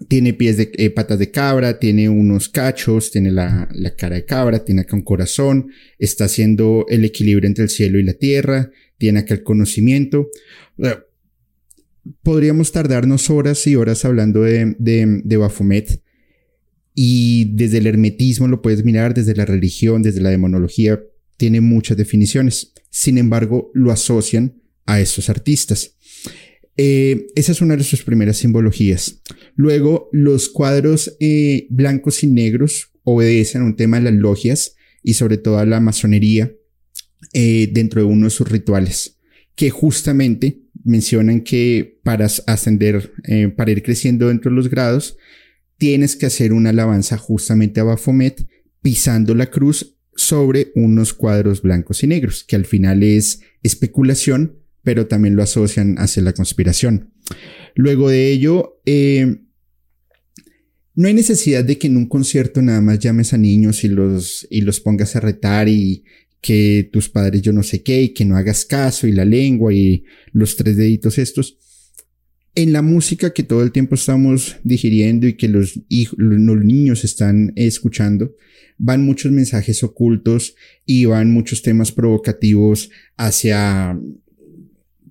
tiene 0.08 0.34
pies 0.34 0.58
de 0.58 0.72
eh, 0.74 0.90
patas 0.90 1.20
de 1.20 1.32
cabra, 1.32 1.80
tiene 1.80 2.10
unos 2.10 2.50
cachos, 2.50 3.12
tiene 3.12 3.32
la, 3.32 3.68
la, 3.72 3.96
cara 3.96 4.16
de 4.16 4.26
cabra, 4.26 4.64
tiene 4.64 4.82
acá 4.82 4.96
un 4.96 5.02
corazón, 5.02 5.70
está 5.98 6.26
haciendo 6.26 6.86
el 6.90 7.06
equilibrio 7.06 7.48
entre 7.48 7.64
el 7.64 7.70
cielo 7.70 8.00
y 8.00 8.04
la 8.04 8.14
tierra, 8.14 8.72
tiene 8.98 9.20
acá 9.20 9.34
el 9.34 9.44
conocimiento. 9.44 10.30
Podríamos 12.24 12.72
tardarnos 12.72 13.30
horas 13.30 13.66
y 13.68 13.76
horas 13.76 14.06
hablando 14.06 14.44
de, 14.44 14.76
de, 14.80 15.22
de 15.24 15.38
Baphomet. 15.38 16.02
Y 17.00 17.54
desde 17.56 17.78
el 17.78 17.88
hermetismo 17.88 18.48
lo 18.48 18.62
puedes 18.62 18.84
mirar, 18.84 19.14
desde 19.14 19.36
la 19.36 19.46
religión, 19.46 20.02
desde 20.02 20.22
la 20.22 20.30
demonología, 20.30 21.00
tiene 21.38 21.62
muchas 21.62 21.96
definiciones. 21.96 22.74
Sin 22.90 23.18
embargo, 23.18 23.70
lo 23.74 23.92
asocian 23.92 24.62
a 24.86 25.00
estos 25.00 25.30
artistas. 25.30 25.96
Eh, 26.78 27.28
esa 27.36 27.52
es 27.52 27.62
una 27.62 27.76
de 27.76 27.84
sus 27.84 28.04
primeras 28.04 28.38
simbologías. 28.38 29.22
Luego, 29.56 30.10
los 30.12 30.48
cuadros 30.48 31.18
eh, 31.20 31.66
blancos 31.72 32.24
y 32.24 32.28
negros 32.28 32.92
obedecen 33.04 33.62
a 33.64 33.66
un 33.66 33.76
tema 33.76 33.98
de 33.98 34.12
las 34.12 34.14
logias 34.14 34.76
y 35.04 35.16
sobre 35.16 35.38
todo 35.38 35.58
a 35.58 35.66
la 35.66 35.80
masonería 35.80 36.54
eh, 37.34 37.70
dentro 37.72 38.02
de 38.02 38.08
uno 38.08 38.26
de 38.26 38.30
sus 38.30 38.50
rituales, 38.50 39.18
que 39.56 39.72
justamente 39.72 40.62
mencionan 40.84 41.42
que 41.42 42.00
para 42.04 42.28
ascender, 42.46 43.12
para 43.56 43.72
ir 43.72 43.84
creciendo 43.84 44.28
dentro 44.28 44.52
de 44.52 44.56
los 44.56 44.70
grados, 44.70 45.18
tienes 45.78 46.16
que 46.16 46.28
hacer 46.28 46.54
una 46.54 46.70
alabanza 46.70 47.18
justamente 47.18 47.80
a 47.80 47.84
Baphomet 47.84 48.48
pisando 48.82 49.36
la 49.36 49.48
cruz 49.48 49.98
sobre 50.16 50.72
unos 50.76 51.14
cuadros 51.14 51.62
blancos 51.62 52.04
y 52.04 52.08
negros, 52.08 52.44
que 52.44 52.56
al 52.56 52.66
final 52.66 53.04
es 53.04 53.42
especulación 53.64 54.60
pero 54.88 55.06
también 55.06 55.36
lo 55.36 55.44
asocian 55.44 55.98
hacia 55.98 56.24
la 56.24 56.32
conspiración. 56.32 57.12
Luego 57.76 58.08
de 58.08 58.32
ello, 58.32 58.80
eh, 58.86 59.40
no 60.96 61.10
hay 61.10 61.14
necesidad 61.14 61.66
de 61.66 61.78
que 61.78 61.88
en 61.88 61.98
un 61.98 62.08
concierto 62.08 62.62
nada 62.62 62.80
más 62.80 62.98
llames 63.00 63.34
a 63.34 63.38
niños 63.38 63.84
y 63.84 63.90
los, 63.90 64.48
y 64.50 64.62
los 64.62 64.80
pongas 64.80 65.18
a 65.18 65.20
retar 65.20 65.68
y 65.68 66.06
que 66.40 66.90
tus 66.90 67.10
padres 67.10 67.42
yo 67.42 67.52
no 67.52 67.64
sé 67.64 67.84
qué 67.84 68.04
y 68.04 68.10
que 68.14 68.24
no 68.24 68.38
hagas 68.38 68.64
caso 68.64 69.08
y 69.08 69.12
la 69.12 69.26
lengua 69.26 69.74
y 69.74 70.06
los 70.32 70.56
tres 70.56 70.78
deditos 70.78 71.18
estos. 71.18 71.58
En 72.56 72.72
la 72.72 72.82
música 72.82 73.34
que 73.34 73.44
todo 73.44 73.64
el 73.64 73.74
tiempo 73.74 73.96
estamos 73.96 74.56
digiriendo 74.64 75.28
y 75.28 75.34
que 75.34 75.50
los, 75.50 75.82
los 76.16 76.64
niños 76.64 77.04
están 77.04 77.52
escuchando, 77.58 78.34
van 78.78 79.04
muchos 79.04 79.34
mensajes 79.34 79.84
ocultos 79.84 80.56
y 80.86 81.04
van 81.04 81.30
muchos 81.30 81.62
temas 81.62 81.92
provocativos 81.92 82.90
hacia 83.18 84.00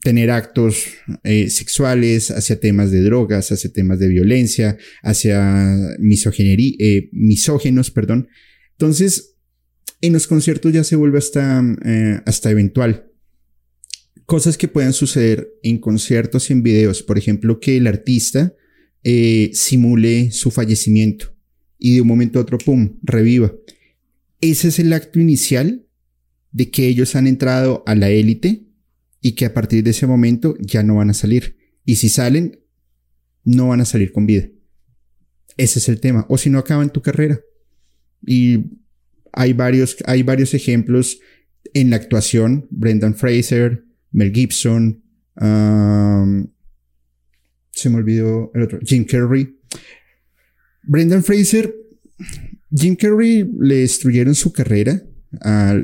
tener 0.06 0.30
actos 0.30 0.84
eh, 1.24 1.50
sexuales, 1.50 2.30
hacia 2.30 2.60
temas 2.60 2.92
de 2.92 3.00
drogas, 3.02 3.50
hacia 3.50 3.72
temas 3.72 3.98
de 3.98 4.06
violencia, 4.06 4.78
hacia 5.02 5.96
eh, 5.98 7.08
misógenos, 7.10 7.90
perdón. 7.90 8.28
Entonces, 8.70 9.34
en 10.00 10.12
los 10.12 10.28
conciertos 10.28 10.72
ya 10.72 10.84
se 10.84 10.94
vuelve 10.94 11.18
hasta, 11.18 11.60
eh, 11.84 12.20
hasta 12.24 12.52
eventual. 12.52 13.10
Cosas 14.26 14.56
que 14.56 14.68
puedan 14.68 14.92
suceder 14.92 15.48
en 15.64 15.78
conciertos 15.78 16.50
y 16.50 16.52
en 16.52 16.62
videos, 16.62 17.02
por 17.02 17.18
ejemplo, 17.18 17.58
que 17.58 17.76
el 17.76 17.88
artista 17.88 18.54
simule 19.52 20.30
su 20.30 20.52
fallecimiento 20.52 21.34
y 21.80 21.96
de 21.96 22.02
un 22.02 22.06
momento 22.06 22.38
a 22.38 22.42
otro, 22.42 22.58
¡pum!, 22.58 22.96
reviva. 23.02 23.52
Ese 24.40 24.68
es 24.68 24.78
el 24.78 24.92
acto 24.92 25.18
inicial 25.18 25.84
de 26.52 26.70
que 26.70 26.86
ellos 26.86 27.16
han 27.16 27.26
entrado 27.26 27.82
a 27.86 27.96
la 27.96 28.10
élite 28.10 28.65
y 29.26 29.32
que 29.32 29.44
a 29.44 29.52
partir 29.52 29.82
de 29.82 29.90
ese 29.90 30.06
momento 30.06 30.54
ya 30.60 30.84
no 30.84 30.94
van 30.94 31.10
a 31.10 31.14
salir. 31.14 31.56
Y 31.84 31.96
si 31.96 32.08
salen, 32.08 32.60
no 33.42 33.66
van 33.66 33.80
a 33.80 33.84
salir 33.84 34.12
con 34.12 34.24
vida. 34.24 34.46
Ese 35.56 35.80
es 35.80 35.88
el 35.88 35.98
tema. 35.98 36.26
O 36.28 36.38
si 36.38 36.48
no 36.48 36.60
acaban 36.60 36.90
tu 36.90 37.02
carrera. 37.02 37.40
Y 38.24 38.66
hay 39.32 39.52
varios, 39.52 39.96
hay 40.06 40.22
varios 40.22 40.54
ejemplos 40.54 41.18
en 41.74 41.90
la 41.90 41.96
actuación. 41.96 42.68
Brendan 42.70 43.16
Fraser, 43.16 43.84
Mel 44.12 44.30
Gibson, 44.32 45.02
um, 45.40 46.46
se 47.72 47.90
me 47.90 47.96
olvidó 47.96 48.52
el 48.54 48.62
otro, 48.62 48.78
Jim 48.84 49.04
Carrey. 49.04 49.58
Brendan 50.84 51.24
Fraser, 51.24 51.74
Jim 52.70 52.94
Carrey 52.94 53.44
le 53.58 53.78
destruyeron 53.78 54.36
su 54.36 54.52
carrera 54.52 55.02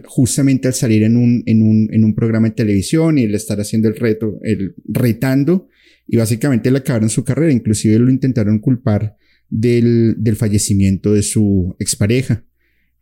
justamente 0.07 0.69
al 0.69 0.75
salir 0.75 1.03
en 1.03 1.17
un, 1.17 1.43
en, 1.47 1.63
un, 1.63 1.89
en 1.93 2.05
un 2.05 2.15
programa 2.15 2.49
de 2.49 2.55
televisión 2.55 3.19
y 3.19 3.25
el 3.25 3.35
estar 3.35 3.61
haciendo 3.61 3.89
el 3.89 3.97
reto, 3.97 4.39
el 4.43 4.75
retando, 4.87 5.69
y 6.07 6.17
básicamente 6.17 6.71
le 6.71 6.79
acabaron 6.79 7.11
su 7.11 7.25
carrera, 7.25 7.53
inclusive 7.53 7.99
lo 7.99 8.11
intentaron 8.11 8.59
culpar 8.59 9.17
del, 9.49 10.17
del 10.19 10.37
fallecimiento 10.37 11.13
de 11.13 11.23
su 11.23 11.77
expareja. 11.79 12.45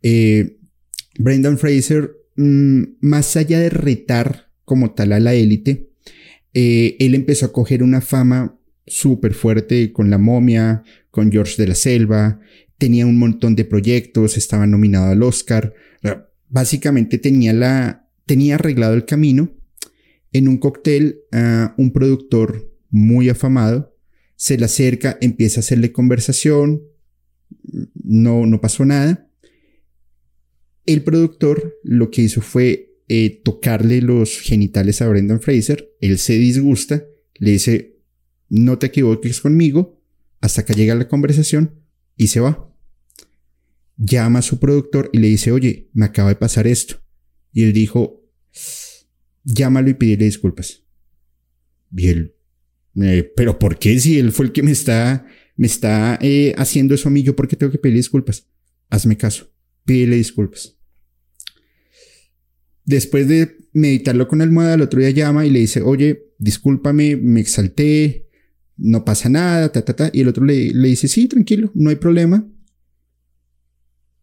Eh, 0.01 0.57
Brendan 1.17 1.57
Fraser, 1.57 2.11
mm, 2.35 2.83
más 3.01 3.35
allá 3.37 3.59
de 3.59 3.69
retar 3.69 4.49
como 4.65 4.93
tal 4.93 5.13
a 5.13 5.19
la 5.19 5.33
élite, 5.33 5.89
eh, 6.53 6.97
él 6.99 7.15
empezó 7.15 7.45
a 7.45 7.53
coger 7.53 7.83
una 7.83 8.01
fama 8.01 8.57
súper 8.85 9.33
fuerte 9.33 9.91
con 9.91 10.09
La 10.09 10.17
Momia, 10.17 10.83
con 11.09 11.31
George 11.31 11.61
de 11.61 11.67
la 11.67 11.75
Selva, 11.75 12.39
tenía 12.77 13.05
un 13.05 13.19
montón 13.19 13.55
de 13.55 13.65
proyectos, 13.65 14.37
estaba 14.37 14.65
nominado 14.65 15.11
al 15.11 15.23
Oscar, 15.23 15.73
básicamente 16.51 17.17
tenía 17.17 17.53
la, 17.53 18.07
tenía 18.27 18.55
arreglado 18.55 18.93
el 18.93 19.05
camino. 19.05 19.51
En 20.31 20.47
un 20.47 20.57
cóctel, 20.57 21.21
a 21.31 21.73
un 21.77 21.91
productor 21.91 22.71
muy 22.89 23.29
afamado 23.29 23.91
se 24.35 24.57
le 24.57 24.65
acerca, 24.65 25.19
empieza 25.21 25.59
a 25.59 25.61
hacerle 25.61 25.91
conversación, 25.91 26.81
no, 27.93 28.47
no 28.47 28.59
pasó 28.59 28.85
nada. 28.85 29.29
El 30.87 31.03
productor 31.03 31.75
lo 31.83 32.09
que 32.09 32.23
hizo 32.23 32.41
fue 32.41 32.95
eh, 33.07 33.39
tocarle 33.43 34.01
los 34.01 34.39
genitales 34.39 34.99
a 34.99 35.07
Brendan 35.07 35.41
Fraser, 35.41 35.91
él 36.01 36.17
se 36.17 36.39
disgusta, 36.39 37.05
le 37.35 37.51
dice, 37.51 37.99
no 38.49 38.79
te 38.79 38.87
equivoques 38.87 39.41
conmigo, 39.41 40.01
hasta 40.39 40.65
que 40.65 40.73
llega 40.73 40.95
la 40.95 41.07
conversación 41.07 41.75
y 42.17 42.27
se 42.27 42.39
va 42.39 42.70
llama 44.01 44.39
a 44.39 44.41
su 44.41 44.59
productor 44.59 45.09
y 45.13 45.19
le 45.19 45.27
dice, 45.27 45.51
oye, 45.51 45.89
me 45.93 46.05
acaba 46.05 46.29
de 46.29 46.35
pasar 46.35 46.65
esto. 46.65 46.95
Y 47.53 47.63
él 47.63 47.73
dijo, 47.73 48.23
llámalo 49.43 49.89
y 49.89 49.93
pídele 49.93 50.25
disculpas. 50.25 50.83
Y 51.95 52.07
él, 52.07 52.35
eh, 53.01 53.31
pero 53.35 53.59
¿por 53.59 53.77
qué 53.77 53.99
si 53.99 54.17
él 54.17 54.31
fue 54.31 54.47
el 54.47 54.51
que 54.51 54.63
me 54.63 54.71
está, 54.71 55.25
me 55.55 55.67
está 55.67 56.17
eh, 56.21 56.53
haciendo 56.57 56.95
eso 56.95 57.09
a 57.09 57.11
mí? 57.11 57.21
¿Yo 57.21 57.35
por 57.35 57.47
qué 57.47 57.55
tengo 57.55 57.71
que 57.71 57.77
pedirle 57.77 57.99
disculpas? 57.99 58.47
Hazme 58.89 59.17
caso, 59.17 59.53
pídele 59.85 60.15
disculpas. 60.15 60.77
Después 62.83 63.27
de 63.27 63.57
meditarlo 63.73 64.27
con 64.27 64.41
almohada, 64.41 64.73
el 64.73 64.81
otro 64.81 64.99
día 64.99 65.11
llama 65.11 65.45
y 65.45 65.51
le 65.51 65.59
dice, 65.59 65.81
oye, 65.81 66.23
discúlpame, 66.39 67.15
me 67.17 67.39
exalté, 67.39 68.27
no 68.77 69.05
pasa 69.05 69.29
nada, 69.29 69.71
ta, 69.71 69.83
ta, 69.85 69.95
ta. 69.95 70.09
Y 70.11 70.21
el 70.21 70.27
otro 70.27 70.43
le, 70.43 70.73
le 70.73 70.87
dice, 70.87 71.07
sí, 71.07 71.27
tranquilo, 71.27 71.71
no 71.75 71.91
hay 71.91 71.97
problema, 71.97 72.49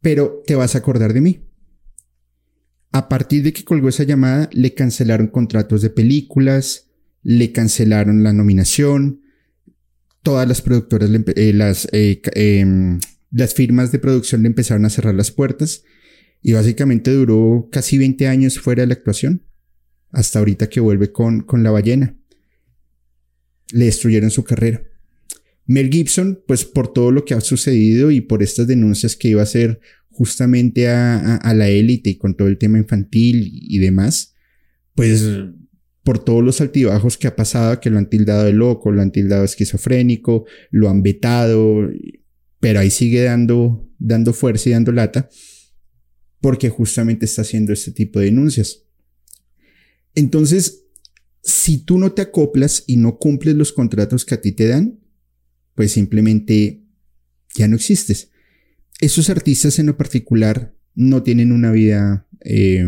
pero 0.01 0.43
te 0.47 0.55
vas 0.55 0.75
a 0.75 0.79
acordar 0.79 1.13
de 1.13 1.21
mí. 1.21 1.45
A 2.91 3.09
partir 3.09 3.43
de 3.43 3.53
que 3.53 3.65
colgó 3.65 3.89
esa 3.89 4.05
llamada, 4.05 4.49
le 4.53 4.75
cancelaron 4.75 5.29
contratos 5.29 5.83
de 5.83 5.91
películas, 5.91 6.91
le 7.23 7.53
cancelaron 7.53 8.23
la 8.23 8.33
nominación, 8.33 9.23
todas 10.23 10.49
las 10.49 10.63
productoras, 10.63 11.11
eh, 11.37 11.53
las, 11.53 11.89
eh, 11.93 12.23
em, 12.35 12.99
las 13.31 13.55
firmas 13.55 13.93
de 13.93 13.99
producción 13.99 14.43
le 14.43 14.49
empezaron 14.49 14.85
a 14.85 14.91
cerrar 14.91 15.15
las 15.15 15.31
puertas 15.31 15.83
y 16.41 16.53
básicamente 16.53 17.11
duró 17.11 17.69
casi 17.71 17.99
20 17.99 18.27
años 18.29 18.59
fuera 18.59 18.83
de 18.83 18.89
la 18.89 18.95
actuación, 18.95 19.45
hasta 20.11 20.39
ahorita 20.39 20.69
que 20.69 20.81
vuelve 20.81 21.13
con, 21.13 21.43
con 21.43 21.63
la 21.63 21.71
ballena. 21.71 22.17
Le 23.73 23.85
destruyeron 23.85 24.31
su 24.31 24.45
carrera. 24.45 24.88
Mel 25.69 25.91
Gibson, 25.91 26.43
pues 26.47 26.65
por 26.65 26.93
todo 26.93 27.13
lo 27.13 27.27
que 27.27 27.35
ha 27.35 27.43
sucedido 27.43 28.11
y 28.11 28.23
por 28.23 28.43
estas 28.43 28.67
denuncias 28.67 29.15
que 29.15 29.29
iba 29.29 29.41
a 29.41 29.45
hacer 29.45 29.81
justamente 30.11 30.89
a, 30.89 31.53
la 31.55 31.69
élite 31.69 32.11
y 32.11 32.17
con 32.17 32.35
todo 32.35 32.49
el 32.49 32.57
tema 32.57 32.79
infantil 32.79 33.51
y 33.53 33.79
demás, 33.79 34.35
pues 34.95 35.23
por 36.03 36.25
todos 36.25 36.43
los 36.43 36.63
altibajos 36.63 37.19
que 37.19 37.29
ha 37.29 37.37
pasado, 37.37 37.81
que 37.81 37.91
lo 37.91 37.99
han 37.99 38.09
tildado 38.09 38.47
de 38.47 38.55
loco, 38.55 38.91
lo 38.91 39.03
han 39.03 39.13
tildado 39.13 39.45
esquizofrénico, 39.45 40.47
lo 40.71 40.89
han 40.89 41.03
vetado, 41.03 41.91
pero 42.61 42.81
ahí 42.81 42.91
sigue 42.91 43.23
dando, 43.23 43.87
dando 43.99 44.33
fuerza 44.33 44.71
y 44.71 44.73
dando 44.73 44.91
lata, 44.91 45.29
porque 46.41 46.71
justamente 46.71 47.27
está 47.27 47.43
haciendo 47.43 47.75
este 47.75 47.93
tipo 47.93 48.21
de 48.21 48.25
denuncias. 48.25 48.85
Entonces, 50.15 50.87
si 51.43 51.85
tú 51.85 51.99
no 51.99 52.13
te 52.13 52.23
acoplas 52.23 52.85
y 52.87 52.97
no 52.97 53.19
cumples 53.19 53.55
los 53.55 53.75
contratos 53.75 54.25
que 54.25 54.35
a 54.35 54.41
ti 54.41 54.53
te 54.53 54.67
dan, 54.67 54.99
pues 55.79 55.93
simplemente 55.93 56.83
ya 57.55 57.69
no 57.69 57.77
existes. 57.77 58.33
Esos 59.01 59.31
artistas 59.31 59.79
en 59.79 59.87
lo 59.87 59.97
particular 59.97 60.75
no 60.97 61.23
tienen 61.23 61.53
una 61.53 61.71
vida 61.71 62.27
eh, 62.41 62.85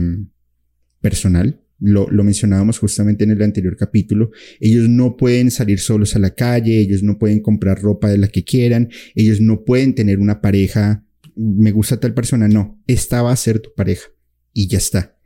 personal. 1.00 1.60
Lo, 1.78 2.10
lo, 2.10 2.24
mencionábamos 2.24 2.80
justamente 2.80 3.22
en 3.22 3.30
el 3.30 3.42
anterior 3.42 3.76
capítulo. 3.76 4.32
Ellos 4.58 4.88
no 4.88 5.16
pueden 5.16 5.52
salir 5.52 5.78
solos 5.78 6.16
a 6.16 6.18
la 6.18 6.34
calle, 6.34 6.80
ellos 6.80 7.04
no 7.04 7.16
pueden 7.16 7.42
comprar 7.42 7.80
ropa 7.80 8.08
de 8.08 8.18
la 8.18 8.26
que 8.26 8.42
quieran, 8.42 8.90
ellos 9.14 9.40
no 9.40 9.62
pueden 9.64 9.94
tener 9.94 10.18
una 10.18 10.40
pareja. 10.40 11.06
Me 11.36 11.70
gusta 11.70 12.00
tal 12.00 12.12
persona, 12.12 12.48
no. 12.48 12.82
Esta 12.88 13.22
va 13.22 13.30
a 13.30 13.36
ser 13.36 13.60
tu 13.60 13.72
pareja 13.72 14.08
y 14.52 14.66
ya 14.66 14.78
está. 14.78 15.16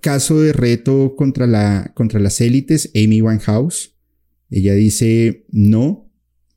Caso 0.00 0.40
de 0.40 0.52
reto 0.52 1.14
contra, 1.14 1.46
la, 1.46 1.92
contra 1.94 2.18
las 2.18 2.40
élites, 2.40 2.90
Amy 2.96 3.22
Winehouse. 3.22 3.94
Ella 4.50 4.74
dice, 4.74 5.46
no, 5.52 6.11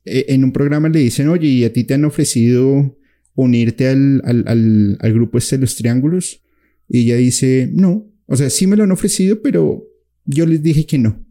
eh, 0.06 0.26
en 0.28 0.44
un 0.44 0.52
programa 0.52 0.88
le 0.88 1.00
dicen, 1.00 1.28
oye, 1.28 1.48
¿y 1.48 1.64
a 1.64 1.72
ti 1.72 1.84
te 1.84 1.94
han 1.94 2.04
ofrecido 2.04 2.96
unirte 3.34 3.88
al, 3.88 4.22
al, 4.24 4.96
al, 5.00 5.12
grupo 5.12 5.36
este 5.36 5.56
de 5.56 5.62
los 5.62 5.74
triángulos? 5.74 6.42
Y 6.88 7.00
ella 7.00 7.16
dice, 7.16 7.68
no, 7.72 8.08
o 8.26 8.36
sea, 8.36 8.48
sí 8.48 8.66
me 8.68 8.76
lo 8.76 8.84
han 8.84 8.92
ofrecido, 8.92 9.42
pero 9.42 9.84
yo 10.24 10.46
les 10.46 10.62
dije 10.62 10.86
que 10.86 10.98
no. 10.98 11.26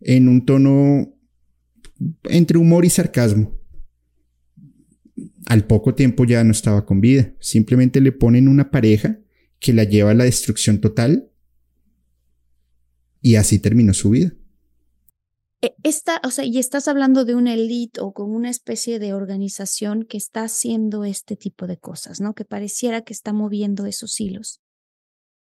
En 0.00 0.28
un 0.28 0.44
tono 0.44 1.14
entre 2.24 2.58
humor 2.58 2.84
y 2.84 2.90
sarcasmo. 2.90 3.56
Al 5.46 5.66
poco 5.66 5.94
tiempo 5.94 6.24
ya 6.24 6.42
no 6.42 6.50
estaba 6.50 6.84
con 6.84 7.00
vida. 7.00 7.34
Simplemente 7.40 8.00
le 8.00 8.12
ponen 8.12 8.48
una 8.48 8.70
pareja 8.70 9.20
que 9.60 9.72
la 9.72 9.84
lleva 9.84 10.10
a 10.10 10.14
la 10.14 10.24
destrucción 10.24 10.80
total. 10.80 11.30
Y 13.22 13.36
así 13.36 13.58
terminó 13.58 13.94
su 13.94 14.10
vida. 14.10 14.32
E, 15.62 15.74
esta, 15.82 16.20
o 16.24 16.30
sea, 16.30 16.44
y 16.44 16.58
estás 16.58 16.88
hablando 16.88 17.24
de 17.24 17.34
una 17.34 17.54
elite 17.54 18.00
o 18.00 18.12
con 18.12 18.30
una 18.30 18.50
especie 18.50 18.98
de 18.98 19.12
organización 19.12 20.04
que 20.04 20.16
está 20.16 20.44
haciendo 20.44 21.04
este 21.04 21.36
tipo 21.36 21.66
de 21.66 21.78
cosas, 21.78 22.20
¿no? 22.20 22.34
Que 22.34 22.44
pareciera 22.44 23.02
que 23.02 23.12
está 23.12 23.32
moviendo 23.32 23.86
esos 23.86 24.18
hilos. 24.20 24.60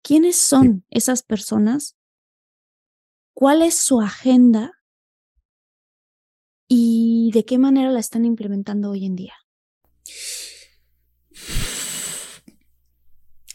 ¿Quiénes 0.02 0.36
son 0.36 0.86
esas 0.90 1.24
personas? 1.24 1.96
¿Cuál 3.34 3.62
es 3.62 3.76
su 3.76 4.02
agenda? 4.02 4.72
¿Y 6.68 7.30
de 7.34 7.46
qué 7.46 7.58
manera 7.58 7.92
la 7.92 8.00
están 8.00 8.26
implementando 8.26 8.90
hoy 8.90 9.06
en 9.06 9.16
día? 9.16 9.34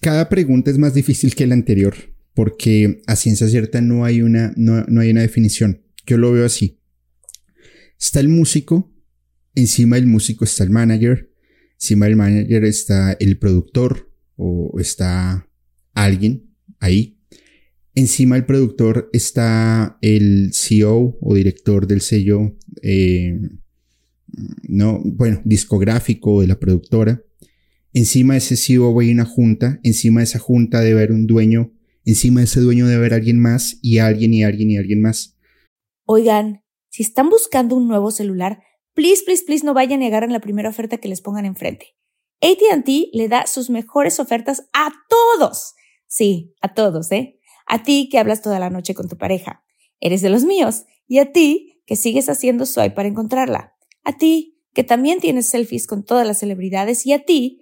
Cada 0.00 0.28
pregunta 0.28 0.70
es 0.70 0.78
más 0.78 0.94
difícil 0.94 1.34
que 1.34 1.46
la 1.46 1.54
anterior, 1.54 1.94
porque 2.34 3.02
a 3.06 3.16
ciencia 3.16 3.48
cierta 3.48 3.80
no 3.80 4.04
hay 4.04 4.22
una, 4.22 4.52
no, 4.56 4.84
no 4.84 5.00
hay 5.00 5.10
una 5.10 5.20
definición. 5.20 5.82
Yo 6.06 6.16
lo 6.16 6.32
veo 6.32 6.44
así. 6.44 6.80
Está 7.98 8.20
el 8.20 8.28
músico, 8.28 8.92
encima 9.54 9.96
del 9.96 10.06
músico 10.06 10.44
está 10.44 10.64
el 10.64 10.70
manager, 10.70 11.30
encima 11.74 12.06
del 12.06 12.16
manager 12.16 12.64
está 12.64 13.12
el 13.12 13.38
productor 13.38 14.12
o 14.36 14.78
está 14.80 15.48
alguien 15.94 16.50
ahí. 16.80 17.18
Encima 17.94 18.36
del 18.36 18.46
productor 18.46 19.10
está 19.12 19.98
el 20.00 20.50
CEO 20.54 21.18
o 21.20 21.34
director 21.34 21.86
del 21.86 22.00
sello, 22.00 22.56
eh, 22.82 23.38
no, 24.66 25.02
bueno, 25.04 25.42
discográfico 25.44 26.40
de 26.40 26.46
la 26.46 26.58
productora. 26.58 27.22
Encima 27.92 28.34
de 28.34 28.38
ese 28.38 28.56
CEO 28.56 28.98
hay 28.98 29.12
una 29.12 29.26
junta, 29.26 29.78
encima 29.82 30.20
de 30.20 30.24
esa 30.24 30.38
junta 30.38 30.80
debe 30.80 31.00
haber 31.00 31.12
un 31.12 31.26
dueño, 31.26 31.74
encima 32.06 32.40
de 32.40 32.46
ese 32.46 32.60
dueño 32.60 32.86
debe 32.86 32.96
haber 32.96 33.14
alguien 33.14 33.38
más 33.38 33.78
y 33.82 33.98
alguien 33.98 34.32
y 34.32 34.42
alguien 34.42 34.70
y 34.70 34.78
alguien 34.78 35.02
más. 35.02 35.36
Oigan, 36.04 36.64
si 36.88 37.02
están 37.02 37.30
buscando 37.30 37.76
un 37.76 37.88
nuevo 37.88 38.10
celular, 38.10 38.62
please, 38.94 39.22
please, 39.24 39.44
please 39.44 39.64
no 39.64 39.74
vayan 39.74 40.00
a 40.00 40.04
negar 40.04 40.24
en 40.24 40.32
la 40.32 40.40
primera 40.40 40.68
oferta 40.68 40.98
que 40.98 41.08
les 41.08 41.20
pongan 41.20 41.46
enfrente. 41.46 41.96
ATT 42.42 42.88
le 43.12 43.28
da 43.28 43.46
sus 43.46 43.70
mejores 43.70 44.18
ofertas 44.18 44.68
a 44.72 44.90
todos. 45.08 45.74
Sí, 46.06 46.54
a 46.60 46.74
todos, 46.74 47.10
¿eh? 47.12 47.38
A 47.66 47.84
ti 47.84 48.08
que 48.10 48.18
hablas 48.18 48.42
toda 48.42 48.58
la 48.58 48.68
noche 48.68 48.94
con 48.94 49.08
tu 49.08 49.16
pareja. 49.16 49.64
Eres 50.00 50.20
de 50.20 50.30
los 50.30 50.44
míos. 50.44 50.84
Y 51.06 51.18
a 51.18 51.32
ti 51.32 51.82
que 51.86 51.96
sigues 51.96 52.28
haciendo 52.28 52.66
swipe 52.66 52.94
para 52.94 53.08
encontrarla. 53.08 53.74
A 54.02 54.16
ti 54.16 54.60
que 54.74 54.84
también 54.84 55.20
tienes 55.20 55.46
selfies 55.46 55.86
con 55.86 56.04
todas 56.04 56.26
las 56.26 56.40
celebridades. 56.40 57.06
Y 57.06 57.12
a 57.12 57.24
ti 57.24 57.61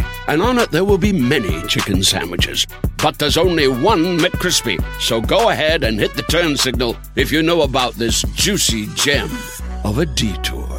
and 0.27 0.41
on 0.41 0.59
it 0.59 0.71
there 0.71 0.83
will 0.83 0.97
be 0.97 1.13
many 1.13 1.61
chicken 1.67 2.03
sandwiches. 2.03 2.67
But 3.01 3.17
there's 3.17 3.37
only 3.37 3.67
one 3.67 4.17
McCrispy. 4.17 4.77
So 4.99 5.21
go 5.21 5.49
ahead 5.49 5.83
and 5.83 5.99
hit 5.99 6.13
the 6.15 6.23
turn 6.23 6.55
signal 6.57 6.95
if 7.15 7.31
you 7.31 7.41
know 7.41 7.61
about 7.61 7.95
this 7.95 8.23
juicy 8.35 8.87
gem 8.95 9.29
of 9.83 9.97
a 9.97 10.05
detour. 10.05 10.69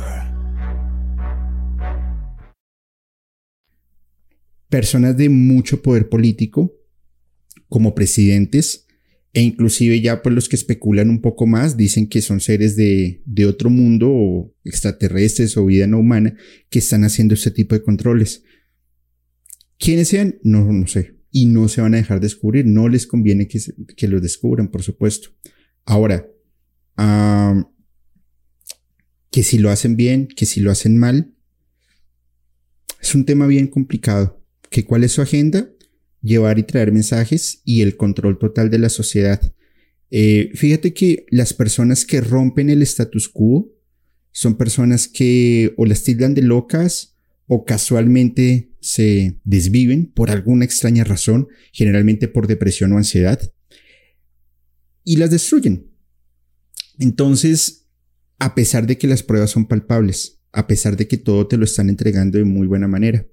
Personas 4.69 5.17
de 5.17 5.29
mucho 5.29 5.83
poder 5.83 6.09
político, 6.09 6.73
como 7.69 7.95
presidentes, 7.95 8.87
e 9.35 9.41
inclusive 9.41 10.01
ya 10.01 10.23
pues 10.23 10.35
los 10.35 10.49
que 10.49 10.57
especulan 10.57 11.09
un 11.09 11.21
poco 11.21 11.47
más 11.47 11.77
dicen 11.77 12.07
que 12.07 12.21
son 12.21 12.41
seres 12.41 12.77
de, 12.77 13.23
de 13.25 13.47
otro 13.47 13.71
mundo 13.71 14.11
o 14.11 14.55
extraterrestres 14.65 15.57
o 15.57 15.67
vida 15.67 15.87
no 15.87 15.99
humana 15.99 16.37
que 16.69 16.79
están 16.79 17.05
haciendo 17.05 17.35
este 17.35 17.51
tipo 17.51 17.75
de 17.75 17.83
controles. 17.83 18.45
¿Quiénes 19.83 20.09
sean? 20.09 20.39
No, 20.43 20.71
no 20.71 20.87
sé. 20.87 21.17
Y 21.31 21.47
no 21.47 21.69
se 21.69 21.81
van 21.81 21.95
a 21.95 21.97
dejar 21.97 22.21
descubrir. 22.21 22.67
No 22.67 22.89
les 22.89 23.07
conviene 23.07 23.49
que, 23.49 23.59
que 23.97 24.07
los 24.07 24.23
descubran, 24.23 24.69
por 24.69 24.83
supuesto. 24.83 25.31
Ahora, 25.85 26.29
que 29.31 29.43
si 29.43 29.59
lo 29.59 29.71
hacen 29.71 29.97
bien, 29.97 30.29
que 30.29 30.47
si 30.47 30.61
lo 30.61 30.71
hacen 30.71 30.99
mal, 30.99 31.35
es 33.01 33.15
un 33.15 33.25
tema 33.25 33.47
bien 33.47 33.67
complicado. 33.67 34.45
¿Que 34.71 34.85
¿Cuál 34.85 35.05
es 35.05 35.13
su 35.13 35.23
agenda? 35.23 35.69
llevar 36.23 36.59
y 36.59 36.63
traer 36.63 36.93
mensajes 36.93 37.63
y 37.65 37.83
el 37.83 37.97
control 37.97 38.39
total 38.39 38.71
de 38.71 38.79
la 38.79 38.89
sociedad. 38.89 39.41
Eh, 40.11 40.51
fíjate 40.55 40.95
que 40.95 41.27
las 41.31 41.53
personas 41.53 42.07
que 42.07 42.21
rompen 42.21 42.71
el 42.71 42.83
status 42.83 43.29
quo 43.29 43.73
son 44.31 44.57
personas 44.57 45.09
que 45.09 45.75
o 45.77 45.85
las 45.85 46.05
tildan 46.05 46.35
de 46.35 46.43
locas 46.43 47.12
o 47.55 47.67
casualmente 47.67 48.73
se 48.81 49.39
desviven 49.45 50.07
por 50.07 50.31
alguna 50.31 50.65
extraña 50.65 51.05
razón, 51.05 51.49
generalmente 51.71 52.27
por 52.27 52.47
depresión 52.47 52.93
o 52.93 52.97
ansiedad, 52.97 53.53
y 55.05 55.17
las 55.17 55.31
destruyen. 55.31 55.91
Entonces, 56.99 57.89
a 58.39 58.55
pesar 58.55 58.87
de 58.87 58.97
que 58.97 59.07
las 59.07 59.23
pruebas 59.23 59.51
son 59.51 59.67
palpables, 59.67 60.41
a 60.51 60.67
pesar 60.67 60.97
de 60.97 61.07
que 61.07 61.19
todo 61.19 61.47
te 61.47 61.59
lo 61.59 61.67
están 61.67 61.91
entregando 61.91 62.39
de 62.39 62.45
muy 62.45 62.67
buena 62.67 62.89
manera, 62.89 63.27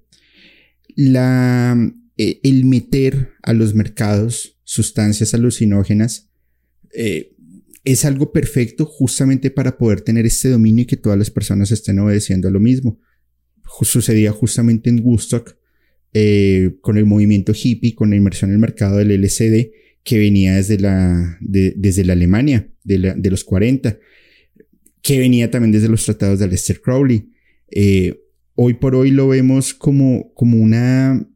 eh, 0.98 2.40
el 2.42 2.64
meter 2.66 3.30
a 3.42 3.54
los 3.54 3.74
mercados 3.74 4.60
sustancias 4.64 5.32
alucinógenas 5.32 6.28
eh, 6.92 7.34
es 7.84 8.04
algo 8.04 8.32
perfecto 8.32 8.84
justamente 8.84 9.50
para 9.50 9.78
poder 9.78 10.02
tener 10.02 10.26
este 10.26 10.50
dominio 10.50 10.82
y 10.82 10.86
que 10.86 10.98
todas 10.98 11.18
las 11.18 11.30
personas 11.30 11.72
estén 11.72 11.98
obedeciendo 12.00 12.48
a 12.48 12.50
lo 12.50 12.60
mismo. 12.60 13.00
Sucedía 13.82 14.32
justamente 14.32 14.90
en 14.90 15.00
Woodstock 15.02 15.56
eh, 16.12 16.76
con 16.80 16.98
el 16.98 17.06
movimiento 17.06 17.52
hippie, 17.54 17.94
con 17.94 18.10
la 18.10 18.16
inmersión 18.16 18.50
en 18.50 18.54
el 18.54 18.60
mercado 18.60 18.98
del 18.98 19.10
LCD 19.12 19.70
que 20.02 20.18
venía 20.18 20.56
desde 20.56 20.78
la, 20.78 21.38
desde 21.40 22.04
la 22.04 22.14
Alemania 22.14 22.68
de, 22.84 23.30
los 23.30 23.44
40, 23.44 23.98
que 25.02 25.18
venía 25.18 25.50
también 25.50 25.72
desde 25.72 25.88
los 25.88 26.04
tratados 26.04 26.38
de 26.38 26.46
Aleister 26.46 26.80
Crowley. 26.80 27.30
hoy 28.54 28.74
por 28.74 28.94
hoy 28.94 29.10
lo 29.10 29.28
vemos 29.28 29.74
como, 29.74 30.32
como 30.34 30.56
una 30.56 31.28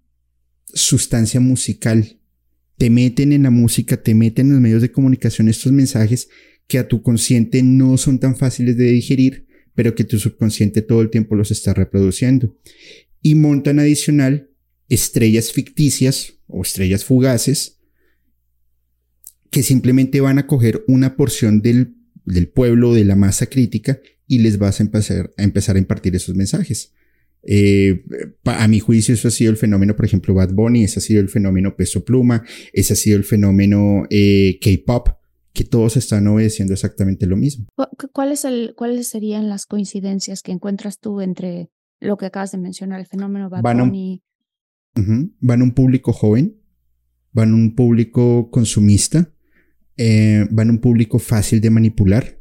sustancia 0.75 1.41
musical. 1.41 2.19
Te 2.77 2.91
meten 2.91 3.33
en 3.33 3.45
la 3.45 3.51
música, 3.51 4.03
te 4.03 4.15
meten 4.15 4.47
en 4.47 4.53
los 4.55 4.61
medios 4.61 4.83
de 4.83 4.91
comunicación 4.91 5.49
estos 5.49 5.73
mensajes 5.73 6.29
que 6.67 6.79
a 6.79 6.89
tu 6.89 7.03
consciente 7.03 7.63
no 7.63 7.97
son 7.97 8.19
tan 8.19 8.37
fáciles 8.37 8.77
de 8.77 8.87
digerir, 8.87 9.44
pero 9.75 9.95
que 9.95 10.05
tu 10.05 10.19
subconsciente 10.19 10.83
todo 10.83 11.03
el 11.03 11.11
tiempo 11.11 11.35
los 11.35 11.51
está 11.51 11.75
reproduciendo. 11.75 12.57
Y 13.21 13.35
montan 13.35 13.79
adicional 13.79 14.51
estrellas 14.89 15.53
ficticias 15.53 16.35
o 16.47 16.63
estrellas 16.63 17.05
fugaces 17.05 17.81
que 19.51 19.63
simplemente 19.63 20.21
van 20.21 20.39
a 20.39 20.47
coger 20.47 20.85
una 20.89 21.17
porción 21.17 21.63
del, 21.63 21.95
del 22.25 22.49
pueblo, 22.49 22.93
de 22.93 23.05
la 23.05 23.17
masa 23.17 23.47
crítica, 23.47 24.01
y 24.27 24.39
les 24.39 24.59
vas 24.59 24.81
a 24.81 24.83
empezar, 24.83 25.33
a 25.37 25.43
empezar 25.43 25.77
a 25.77 25.79
impartir 25.79 26.17
esos 26.17 26.35
mensajes. 26.35 26.93
Eh, 27.47 28.05
a 28.45 28.67
mi 28.69 28.81
juicio, 28.81 29.15
eso 29.15 29.29
ha 29.29 29.31
sido 29.31 29.51
el 29.51 29.57
fenómeno, 29.57 29.95
por 29.95 30.07
ejemplo, 30.07 30.35
Bad 30.35 30.53
Bunny, 30.53 30.85
ese 30.85 30.99
ha 30.99 31.03
sido 31.03 31.21
el 31.21 31.29
fenómeno 31.29 31.77
Peso 31.77 32.05
Pluma, 32.05 32.45
ese 32.73 32.95
ha 32.95 32.97
sido 32.97 33.17
el 33.17 33.25
fenómeno 33.25 34.07
eh, 34.11 34.59
K-Pop, 34.61 35.09
que 35.55 35.65
todos 35.65 35.97
están 35.97 36.27
obedeciendo 36.27 36.75
exactamente 36.75 37.27
lo 37.27 37.37
mismo. 37.37 37.67
¿Cuál 38.13 38.37
el, 38.45 38.75
¿Cuáles 38.77 39.09
serían 39.09 39.49
las 39.49 39.67
coincidencias 39.67 40.43
que 40.43 40.51
encuentras 40.51 40.99
tú 40.99 41.21
entre 41.21 41.71
lo 42.01 42.17
que 42.17 42.27
acabas 42.27 42.51
de 42.51 42.59
mencionar, 42.59 43.01
el 43.01 43.07
fenómeno 43.07 43.49
Bad 43.49 43.63
van 43.63 43.79
Bunny? 43.79 44.23
van 45.41 45.61
a 45.61 45.65
un 45.65 45.73
público 45.73 46.13
joven, 46.13 46.61
van 47.33 47.53
a 47.53 47.55
un 47.55 47.75
público 47.75 48.51
consumista, 48.51 49.33
eh, 49.97 50.47
van 50.51 50.69
a 50.69 50.73
un 50.73 50.81
público 50.81 51.21
fácil 51.21 51.61
de 51.61 51.71
manipular, 51.71 52.41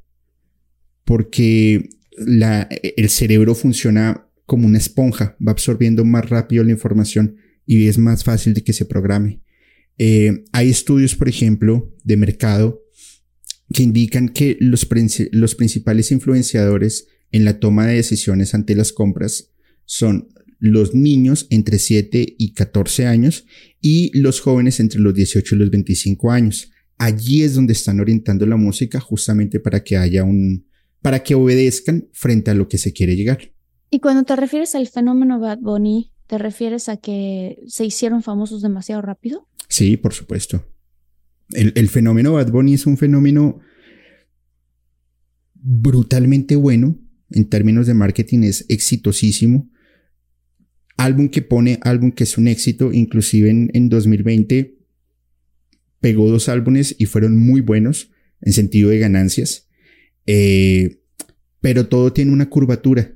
porque 1.05 1.89
la, 2.17 2.67
el 2.71 3.09
cerebro 3.09 3.53
funciona 3.53 4.27
como 4.45 4.65
una 4.65 4.79
esponja, 4.79 5.37
va 5.45 5.51
absorbiendo 5.51 6.03
más 6.03 6.29
rápido 6.29 6.63
la 6.63 6.71
información 6.71 7.37
y 7.65 7.87
es 7.87 7.99
más 7.99 8.23
fácil 8.23 8.55
de 8.55 8.63
que 8.63 8.73
se 8.73 8.85
programe. 8.85 9.41
Eh, 9.99 10.45
hay 10.51 10.69
estudios, 10.69 11.15
por 11.15 11.29
ejemplo, 11.29 11.91
de 12.03 12.17
mercado 12.17 12.82
que 13.73 13.83
indican 13.83 14.29
que 14.29 14.57
los, 14.61 14.87
los 15.31 15.55
principales 15.55 16.11
influenciadores 16.11 17.07
en 17.31 17.43
la 17.43 17.59
toma 17.59 17.87
de 17.87 17.95
decisiones 17.95 18.53
ante 18.53 18.75
las 18.75 18.93
compras 18.93 19.51
son 19.85 20.29
los 20.59 20.95
niños 20.95 21.47
entre 21.49 21.77
7 21.77 22.35
y 22.37 22.53
14 22.53 23.05
años 23.05 23.45
y 23.81 24.17
los 24.17 24.39
jóvenes 24.39 24.79
entre 24.79 25.01
los 25.01 25.13
18 25.13 25.55
y 25.55 25.57
los 25.57 25.69
25 25.69 26.31
años. 26.31 26.71
Allí 26.97 27.43
es 27.43 27.55
donde 27.55 27.73
están 27.73 27.99
orientando 27.99 28.45
la 28.45 28.55
música 28.55 29.01
justamente 29.01 29.59
para 29.59 29.83
que 29.83 29.97
haya 29.97 30.23
un, 30.23 30.65
para 31.01 31.21
que 31.21 31.35
obedezcan 31.35 32.07
frente 32.13 32.51
a 32.51 32.53
lo 32.53 32.69
que 32.69 32.77
se 32.77 32.93
quiere 32.93 33.15
llegar. 33.15 33.51
Y 33.89 33.99
cuando 33.99 34.23
te 34.23 34.35
refieres 34.35 34.73
al 34.75 34.87
fenómeno 34.87 35.39
Bad 35.39 35.59
Bunny, 35.59 36.13
¿te 36.27 36.37
refieres 36.37 36.87
a 36.87 36.97
que 36.97 37.59
se 37.67 37.83
hicieron 37.85 38.23
famosos 38.23 38.61
demasiado 38.61 39.01
rápido? 39.01 39.47
Sí, 39.67 39.97
por 39.97 40.13
supuesto. 40.13 40.63
El, 41.51 41.89
fenómeno 41.89 42.33
Bad 42.33 42.51
Bunny 42.51 42.75
es 42.75 42.85
un 42.85 42.97
fenómeno 42.97 43.59
brutalmente 45.53 46.55
bueno 46.55 46.99
en 47.29 47.49
términos 47.49 47.87
de 47.87 47.93
marketing, 47.93 48.43
es 48.43 48.65
exitosísimo. 48.69 49.69
Álbum 50.97 51.29
que 51.29 51.41
pone, 51.41 51.79
álbum 51.81 52.11
que 52.11 52.23
es 52.23 52.37
un 52.37 52.47
éxito, 52.47 52.93
inclusive 52.93 53.49
en, 53.49 53.71
en 53.73 53.89
2020 53.89 54.77
pegó 55.99 56.29
dos 56.29 56.49
álbumes 56.49 56.95
y 56.99 57.05
fueron 57.05 57.37
muy 57.37 57.61
buenos 57.61 58.11
en 58.41 58.51
sentido 58.51 58.89
de 58.89 58.99
ganancias. 58.99 59.69
Eh, 60.25 60.99
pero 61.61 61.87
todo 61.87 62.11
tiene 62.11 62.33
una 62.33 62.49
curvatura 62.49 63.15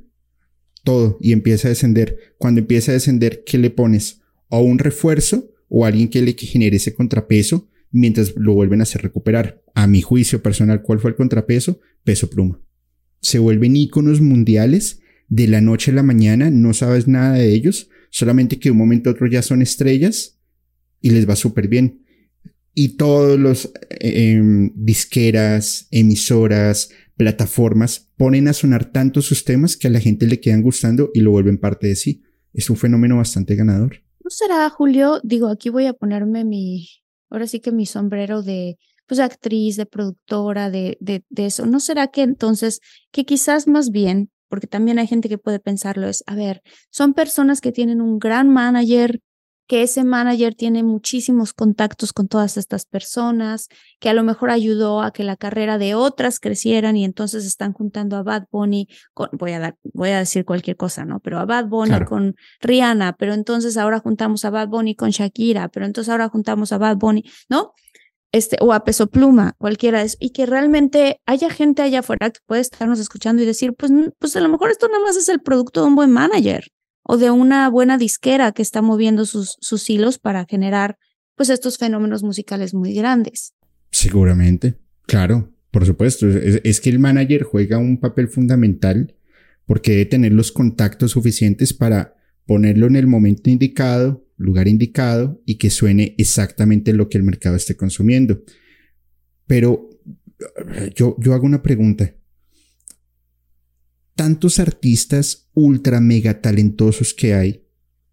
todo 0.85 1.17
y 1.19 1.33
empieza 1.33 1.67
a 1.67 1.69
descender. 1.69 2.17
Cuando 2.37 2.61
empieza 2.61 2.91
a 2.91 2.93
descender, 2.93 3.43
¿qué 3.45 3.57
le 3.57 3.69
pones? 3.69 4.21
O 4.47 4.61
un 4.61 4.79
refuerzo 4.79 5.51
o 5.67 5.85
alguien 5.85 6.07
que 6.07 6.21
le 6.21 6.31
genere 6.31 6.77
ese 6.77 6.95
contrapeso 6.95 7.69
mientras 7.91 8.33
lo 8.35 8.53
vuelven 8.53 8.79
a 8.79 8.83
hacer 8.83 9.01
recuperar. 9.01 9.61
A 9.73 9.87
mi 9.87 10.01
juicio 10.01 10.41
personal, 10.41 10.81
¿cuál 10.81 10.99
fue 10.99 11.11
el 11.11 11.15
contrapeso? 11.15 11.79
Peso 12.03 12.29
pluma. 12.29 12.61
Se 13.21 13.39
vuelven 13.39 13.75
íconos 13.75 14.21
mundiales 14.21 15.01
de 15.27 15.47
la 15.47 15.61
noche 15.61 15.91
a 15.91 15.95
la 15.95 16.03
mañana, 16.03 16.49
no 16.49 16.73
sabes 16.73 17.07
nada 17.07 17.33
de 17.33 17.53
ellos, 17.53 17.89
solamente 18.09 18.59
que 18.59 18.69
de 18.69 18.71
un 18.71 18.77
momento 18.77 19.09
a 19.09 19.13
otro 19.13 19.27
ya 19.27 19.41
son 19.41 19.61
estrellas 19.61 20.39
y 21.01 21.09
les 21.09 21.27
va 21.27 21.35
súper 21.35 21.67
bien. 21.67 22.03
Y 22.73 22.89
todos 22.89 23.39
los 23.39 23.71
eh, 23.89 24.33
em, 24.33 24.71
disqueras, 24.75 25.87
emisoras, 25.91 26.89
plataformas 27.15 28.11
ponen 28.15 28.47
a 28.47 28.53
sonar 28.53 28.91
tanto 28.91 29.21
sus 29.21 29.43
temas 29.43 29.75
que 29.75 29.87
a 29.87 29.91
la 29.91 29.99
gente 29.99 30.27
le 30.27 30.39
quedan 30.39 30.61
gustando 30.61 31.09
y 31.13 31.21
lo 31.21 31.31
vuelven 31.31 31.57
parte 31.57 31.87
de 31.87 31.95
sí. 31.95 32.23
Es 32.53 32.69
un 32.69 32.77
fenómeno 32.77 33.17
bastante 33.17 33.55
ganador. 33.55 34.03
¿No 34.23 34.29
será, 34.29 34.69
Julio? 34.69 35.19
Digo, 35.23 35.47
aquí 35.47 35.69
voy 35.69 35.85
a 35.85 35.93
ponerme 35.93 36.43
mi, 36.43 36.87
ahora 37.29 37.47
sí 37.47 37.59
que 37.59 37.71
mi 37.71 37.85
sombrero 37.85 38.41
de, 38.41 38.77
pues, 39.05 39.19
actriz, 39.19 39.75
de 39.77 39.85
productora, 39.85 40.69
de, 40.69 40.97
de, 40.99 41.23
de 41.29 41.45
eso. 41.45 41.65
¿No 41.65 41.79
será 41.79 42.07
que 42.07 42.21
entonces, 42.21 42.79
que 43.11 43.25
quizás 43.25 43.67
más 43.67 43.89
bien, 43.89 44.29
porque 44.49 44.67
también 44.67 44.99
hay 44.99 45.07
gente 45.07 45.29
que 45.29 45.37
puede 45.37 45.59
pensarlo, 45.59 46.07
es, 46.07 46.23
a 46.27 46.35
ver, 46.35 46.61
son 46.89 47.13
personas 47.13 47.61
que 47.61 47.71
tienen 47.71 48.01
un 48.01 48.19
gran 48.19 48.49
manager, 48.49 49.19
que 49.67 49.83
ese 49.83 50.03
manager 50.03 50.55
tiene 50.55 50.81
muchísimos 50.81 51.53
contactos 51.53 52.13
con 52.13 52.27
todas 52.27 52.57
estas 52.57 52.85
personas, 52.85 53.67
que 53.99 54.09
a 54.09 54.13
lo 54.13 54.23
mejor 54.23 54.49
ayudó 54.49 55.01
a 55.01 55.11
que 55.11 55.23
la 55.23 55.35
carrera 55.35 55.77
de 55.77 55.93
otras 55.93 56.39
crecieran 56.39 56.95
y 56.95 57.03
entonces 57.03 57.45
están 57.45 57.73
juntando 57.73 58.15
a 58.15 58.23
Bad 58.23 58.45
Bunny 58.51 58.87
con, 59.13 59.29
voy 59.33 59.51
a 59.51 59.59
dar, 59.59 59.77
voy 59.93 60.09
a 60.09 60.19
decir 60.19 60.45
cualquier 60.45 60.77
cosa, 60.77 61.05
¿no? 61.05 61.19
Pero 61.19 61.39
a 61.39 61.45
Bad 61.45 61.67
Bunny 61.67 62.05
con 62.05 62.35
Rihanna, 62.61 63.17
pero 63.17 63.33
entonces 63.33 63.77
ahora 63.77 63.99
juntamos 63.99 64.45
a 64.45 64.49
Bad 64.49 64.69
Bunny 64.69 64.95
con 64.95 65.09
Shakira, 65.09 65.67
pero 65.67 65.85
entonces 65.85 66.09
ahora 66.09 66.29
juntamos 66.29 66.71
a 66.71 66.77
Bad 66.77 66.97
Bunny, 66.97 67.23
¿no? 67.49 67.73
este, 68.31 68.57
o 68.59 68.73
a 68.73 68.83
peso 68.83 69.07
pluma, 69.07 69.55
cualquiera 69.57 69.99
de 69.99 70.05
eso, 70.05 70.17
y 70.19 70.31
que 70.31 70.45
realmente 70.45 71.21
haya 71.25 71.49
gente 71.49 71.81
allá 71.81 71.99
afuera 71.99 72.29
que 72.29 72.39
puede 72.45 72.61
estarnos 72.61 72.99
escuchando 72.99 73.41
y 73.41 73.45
decir, 73.45 73.73
pues, 73.73 73.91
pues 74.19 74.35
a 74.35 74.41
lo 74.41 74.49
mejor 74.49 74.69
esto 74.69 74.87
nada 74.87 75.03
más 75.03 75.15
es 75.15 75.29
el 75.29 75.41
producto 75.41 75.81
de 75.81 75.87
un 75.87 75.95
buen 75.95 76.11
manager 76.11 76.65
o 77.07 77.17
de 77.17 77.31
una 77.31 77.69
buena 77.69 77.97
disquera 77.97 78.51
que 78.51 78.61
está 78.61 78.81
moviendo 78.81 79.25
sus, 79.25 79.57
sus 79.61 79.89
hilos 79.89 80.19
para 80.19 80.45
generar 80.45 80.97
pues 81.35 81.49
estos 81.49 81.77
fenómenos 81.77 82.23
musicales 82.23 82.73
muy 82.73 82.93
grandes. 82.93 83.53
Seguramente, 83.91 84.75
claro, 85.05 85.53
por 85.71 85.85
supuesto. 85.85 86.27
Es, 86.27 86.81
que 86.81 86.89
el 86.89 86.99
manager 86.99 87.43
juega 87.43 87.77
un 87.77 87.99
papel 87.99 88.27
fundamental 88.27 89.15
porque 89.65 89.91
debe 89.91 90.05
tener 90.05 90.33
los 90.33 90.51
contactos 90.51 91.11
suficientes 91.11 91.73
para 91.73 92.15
ponerlo 92.45 92.87
en 92.87 92.95
el 92.95 93.07
momento 93.07 93.49
indicado, 93.49 94.25
lugar 94.35 94.67
indicado 94.67 95.41
y 95.45 95.55
que 95.55 95.69
suene 95.69 96.15
exactamente 96.17 96.93
lo 96.93 97.09
que 97.09 97.17
el 97.17 97.23
mercado 97.23 97.55
esté 97.55 97.77
consumiendo. 97.77 98.43
Pero 99.45 99.89
yo, 100.95 101.15
yo 101.19 101.33
hago 101.33 101.45
una 101.45 101.61
pregunta. 101.61 102.13
Tantos 104.17 104.59
artistas 104.59 105.49
ultra 105.53 106.01
mega 106.01 106.41
talentosos 106.41 107.13
que 107.13 107.33
hay, 107.33 107.63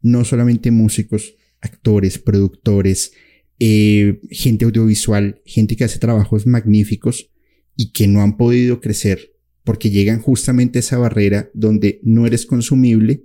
no 0.03 0.25
solamente 0.25 0.71
músicos, 0.71 1.35
actores, 1.61 2.19
productores, 2.21 3.13
eh, 3.59 4.21
gente 4.31 4.65
audiovisual, 4.65 5.43
gente 5.45 5.75
que 5.75 5.83
hace 5.83 5.99
trabajos 5.99 6.47
magníficos 6.47 7.33
y 7.77 7.91
que 7.91 8.07
no 8.07 8.21
han 8.23 8.37
podido 8.37 8.81
crecer 8.81 9.35
porque 9.65 9.91
llegan 9.91 10.21
justamente 10.21 10.79
a 10.79 10.81
esa 10.81 10.99
barrera 10.99 11.51
donde 11.55 12.01
no 12.03 12.27
eres 12.27 12.47
consumible 12.47 13.25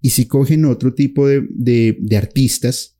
y 0.00 0.10
si 0.10 0.26
cogen 0.26 0.64
otro 0.64 0.94
tipo 0.94 1.26
de, 1.26 1.46
de, 1.50 2.16
artistas 2.16 2.96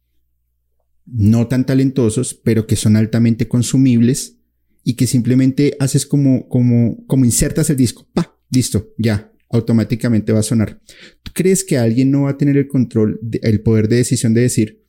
no 1.06 1.48
tan 1.48 1.64
talentosos, 1.64 2.34
pero 2.34 2.66
que 2.66 2.76
son 2.76 2.96
altamente 2.96 3.48
consumibles 3.48 4.38
y 4.84 4.94
que 4.94 5.06
simplemente 5.06 5.76
haces 5.80 6.04
como, 6.04 6.48
como, 6.48 7.06
como 7.06 7.24
insertas 7.24 7.70
el 7.70 7.76
disco, 7.76 8.08
pa, 8.12 8.38
listo, 8.50 8.92
ya, 8.98 9.32
automáticamente 9.50 10.32
va 10.32 10.40
a 10.40 10.44
sonar. 10.44 10.80
¿Tú 11.22 11.32
crees 11.34 11.64
que 11.64 11.78
alguien 11.78 12.10
no 12.10 12.22
va 12.22 12.30
a 12.30 12.38
tener 12.38 12.56
el 12.56 12.68
control, 12.68 13.20
el 13.42 13.60
poder 13.62 13.88
de 13.88 13.96
decisión 13.96 14.32
de 14.34 14.42
decir, 14.42 14.84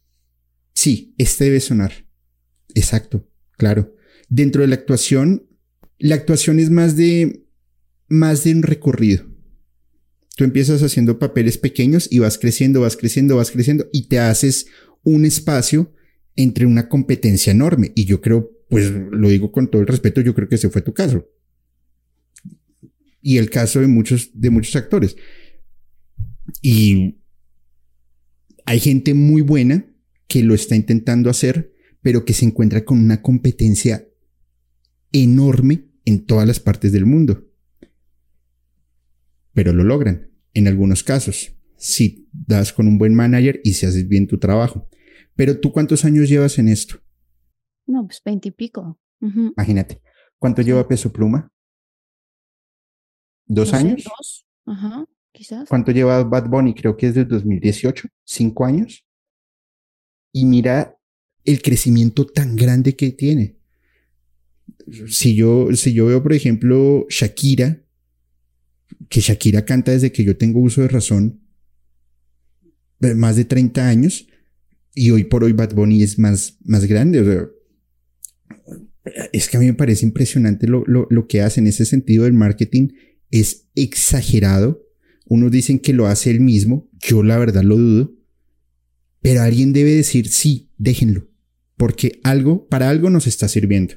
sí, 0.74 1.15
este 1.17 1.45
debe 1.45 1.60
sonar? 1.60 2.06
Exacto, 2.76 3.28
claro. 3.58 3.95
Dentro 4.30 4.62
de 4.62 4.67
la 4.67 4.76
actuación, 4.76 5.47
la 5.97 6.15
actuación 6.15 6.60
es 6.60 6.69
más 6.69 6.95
de, 6.95 7.45
más 8.08 8.43
de 8.43 8.54
un 8.54 8.63
recorrido. 8.63 9.26
Tú 10.38 10.43
empiezas 10.43 10.82
haciendo 10.82 11.19
papeles 11.19 11.58
pequeños 11.58 12.08
y 12.10 12.19
vas 12.19 12.38
creciendo, 12.38 12.82
vas 12.82 12.95
creciendo, 12.95 13.36
vas 13.36 13.52
creciendo 13.52 13.88
y 13.91 14.08
te 14.08 14.19
haces 14.19 14.67
un 15.04 15.26
espacio 15.26 15.93
entre 16.36 16.65
una 16.65 16.88
competencia 16.88 17.52
enorme. 17.52 17.91
Y 17.95 18.06
yo 18.06 18.21
creo, 18.21 18.50
pues 18.69 18.89
lo 18.89 19.28
digo 19.28 19.52
con 19.52 19.69
todo 19.69 19.82
el 19.82 19.88
respeto, 19.88 20.21
yo 20.21 20.34
creo 20.34 20.47
que 20.47 20.56
ese 20.56 20.69
fue 20.69 20.82
tu 20.82 20.93
caso 20.93 21.28
y 23.22 23.38
el 23.38 23.50
caso 23.50 23.80
de 23.80 23.88
muchos, 23.88 24.32
de 24.34 24.50
muchos 24.50 24.76
actores. 24.76 25.16
Y 26.62 27.22
hay 28.66 28.80
gente 28.80 29.14
muy 29.14 29.42
buena 29.42 29.86
que 30.28 30.44
lo 30.44 30.54
está 30.54 30.76
intentando 30.76 31.30
hacer, 31.30 31.74
pero 32.02 32.26
que 32.26 32.34
se 32.34 32.46
encuentra 32.46 32.84
con 32.84 33.00
una 33.00 33.22
competencia 33.22 34.08
enorme 35.12 35.90
en 36.06 36.26
todas 36.26 36.48
las 36.48 36.60
partes 36.60 36.92
del 36.92 37.06
mundo. 37.06 37.48
Pero 39.54 39.74
lo 39.74 39.84
logran, 39.84 40.32
en 40.54 40.68
algunos 40.68 41.04
casos, 41.04 41.56
si 41.78 42.30
das 42.32 42.74
con 42.74 42.88
un 42.88 42.98
buen 42.98 43.14
manager 43.14 43.60
y 43.64 43.74
si 43.74 43.86
haces 43.86 44.08
bien 44.08 44.28
tu 44.28 44.40
trabajo. 44.40 44.90
Pero 45.36 45.60
tú 45.60 45.72
cuántos 45.72 46.06
años 46.06 46.30
llevas 46.30 46.58
en 46.60 46.70
esto? 46.70 47.02
No, 47.86 48.06
pues 48.06 48.22
veinte 48.24 48.50
y 48.50 48.52
pico. 48.52 49.00
Imagínate. 49.20 50.02
¿Cuánto 50.38 50.62
lleva 50.62 50.88
Peso 50.88 51.12
Pluma? 51.12 51.52
¿Dos 53.54 53.74
años? 53.74 54.04
dos, 54.06 54.46
ajá, 54.66 55.06
quizás. 55.34 55.68
¿Cuánto 55.68 55.92
lleva 55.92 56.24
Bad 56.24 56.48
Bunny? 56.48 56.74
Creo 56.74 56.96
que 56.96 57.08
es 57.08 57.16
del 57.16 57.28
2018, 57.28 58.08
cinco 58.24 58.64
años. 58.64 59.06
Y 60.32 60.46
mira 60.46 60.98
el 61.44 61.62
crecimiento 61.62 62.26
tan 62.26 62.56
grande 62.56 62.96
que 62.96 63.12
tiene. 63.12 63.58
Si 65.10 65.36
yo, 65.36 65.68
si 65.76 65.92
yo 65.92 66.06
veo, 66.06 66.24
por 66.24 66.32
ejemplo, 66.32 67.06
Shakira, 67.10 67.84
que 69.10 69.20
Shakira 69.20 69.66
canta 69.66 69.92
desde 69.92 70.14
que 70.14 70.24
yo 70.24 70.38
tengo 70.38 70.62
uso 70.62 70.82
de 70.82 70.88
razón, 70.88 71.42
más 73.00 73.36
de 73.36 73.44
30 73.44 73.86
años, 73.86 74.28
y 74.96 75.12
hoy 75.12 75.26
por 75.26 75.44
hoy 75.44 75.52
Bad 75.52 75.74
Bunny 75.74 76.04
es 76.04 76.18
más, 76.18 76.58
más 76.64 76.86
grande. 76.86 77.20
O 77.20 77.26
sea, 77.26 77.48
es 79.34 79.50
que 79.50 79.58
a 79.58 79.60
mí 79.60 79.66
me 79.66 79.74
parece 79.74 80.06
impresionante 80.06 80.68
lo, 80.68 80.86
lo, 80.86 81.06
lo 81.10 81.28
que 81.28 81.42
hace 81.42 81.60
en 81.60 81.68
ese 81.68 81.84
sentido 81.84 82.24
del 82.24 82.34
marketing 82.34 82.88
es 83.32 83.67
exagerado. 83.76 84.86
Unos 85.26 85.52
dicen 85.52 85.80
que 85.80 85.94
lo 85.94 86.08
hace 86.08 86.30
él 86.30 86.41
mismo, 86.41 86.89
yo 87.00 87.24
la 87.24 87.38
verdad 87.38 87.63
lo 87.63 87.78
dudo, 87.78 88.13
pero 89.22 89.41
alguien 89.41 89.72
debe 89.72 89.96
decir, 89.96 90.28
sí, 90.28 90.70
déjenlo, 90.78 91.30
porque 91.78 92.20
algo, 92.24 92.67
para 92.67 92.89
algo 92.89 93.10
nos 93.10 93.28
está 93.28 93.48
sirviendo. 93.48 93.96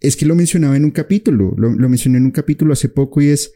Es 0.00 0.16
que 0.16 0.26
lo 0.26 0.34
mencionaba 0.34 0.76
en 0.76 0.84
un 0.84 0.90
capítulo, 0.90 1.54
lo, 1.56 1.88
mencioné 1.88 2.18
en 2.18 2.24
un 2.24 2.30
capítulo 2.30 2.72
hace 2.72 2.88
poco 2.88 3.20
y 3.20 3.28
es 3.28 3.52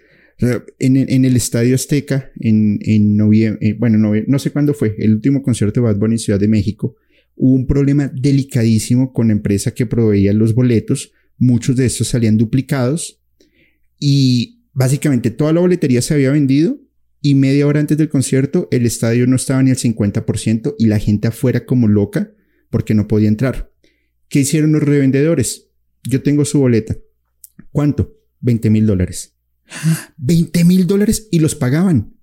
en, 0.79 1.25
el 1.25 1.37
Estadio 1.37 1.75
Azteca, 1.75 2.31
en, 2.39 2.79
en 2.83 3.17
noviembre, 3.17 3.69
eh, 3.69 3.77
bueno, 3.79 3.99
no, 3.99 4.39
sé 4.39 4.51
cuándo 4.51 4.75
fue, 4.75 4.95
el 4.99 5.15
último 5.15 5.43
concierto 5.43 5.81
de 5.81 5.87
Bad 5.87 5.99
Bunny 5.99 6.15
en 6.15 6.19
Ciudad 6.19 6.39
de 6.39 6.49
México, 6.49 6.97
hubo 7.35 7.55
un 7.55 7.67
problema 7.67 8.11
delicadísimo 8.15 9.13
con 9.13 9.29
la 9.29 9.33
empresa 9.33 9.73
que 9.73 9.87
proveía 9.87 10.33
los 10.33 10.55
boletos, 10.55 11.13
muchos 11.39 11.77
de 11.77 11.87
estos 11.87 12.09
salían 12.09 12.37
duplicados 12.37 13.21
y 13.99 14.58
Básicamente 14.79 15.33
toda 15.33 15.53
la 15.53 15.59
boletería 15.59 16.01
se 16.01 16.15
había 16.15 16.31
vendido 16.31 16.79
y 17.21 17.35
media 17.35 17.67
hora 17.67 17.81
antes 17.81 17.99
del 17.99 18.09
concierto 18.09 18.69
el 18.71 18.87
estadio 18.87 19.27
no 19.27 19.35
estaba 19.35 19.61
ni 19.61 19.71
al 19.71 19.77
50% 19.77 20.77
y 20.79 20.87
la 20.87 21.01
gente 21.01 21.27
afuera 21.27 21.67
como 21.67 21.89
loca 21.89 22.33
porque 22.71 22.95
no 22.95 23.09
podía 23.09 23.27
entrar. 23.27 23.73
¿Qué 24.29 24.39
hicieron 24.39 24.71
los 24.71 24.85
revendedores? 24.85 25.71
Yo 26.05 26.23
tengo 26.23 26.45
su 26.45 26.61
boleta. 26.61 26.97
¿Cuánto? 27.73 28.21
20 28.39 28.71
mil 28.71 28.87
dólares. 28.87 29.35
20 30.17 30.65
mil 30.65 30.87
dólares 30.87 31.27
y 31.33 31.41
los 31.41 31.57
pagaban. 31.57 32.15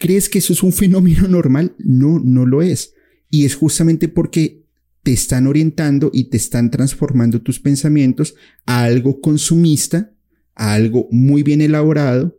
¿Crees 0.00 0.28
que 0.28 0.40
eso 0.40 0.52
es 0.52 0.64
un 0.64 0.72
fenómeno 0.72 1.28
normal? 1.28 1.76
No, 1.78 2.18
no 2.18 2.46
lo 2.46 2.62
es. 2.62 2.94
Y 3.30 3.44
es 3.44 3.54
justamente 3.54 4.08
porque 4.08 4.66
te 5.04 5.12
están 5.12 5.46
orientando 5.46 6.10
y 6.12 6.30
te 6.30 6.36
están 6.36 6.72
transformando 6.72 7.42
tus 7.42 7.60
pensamientos 7.60 8.34
a 8.66 8.82
algo 8.82 9.20
consumista 9.20 10.12
a 10.54 10.74
algo 10.74 11.08
muy 11.10 11.42
bien 11.42 11.60
elaborado, 11.60 12.36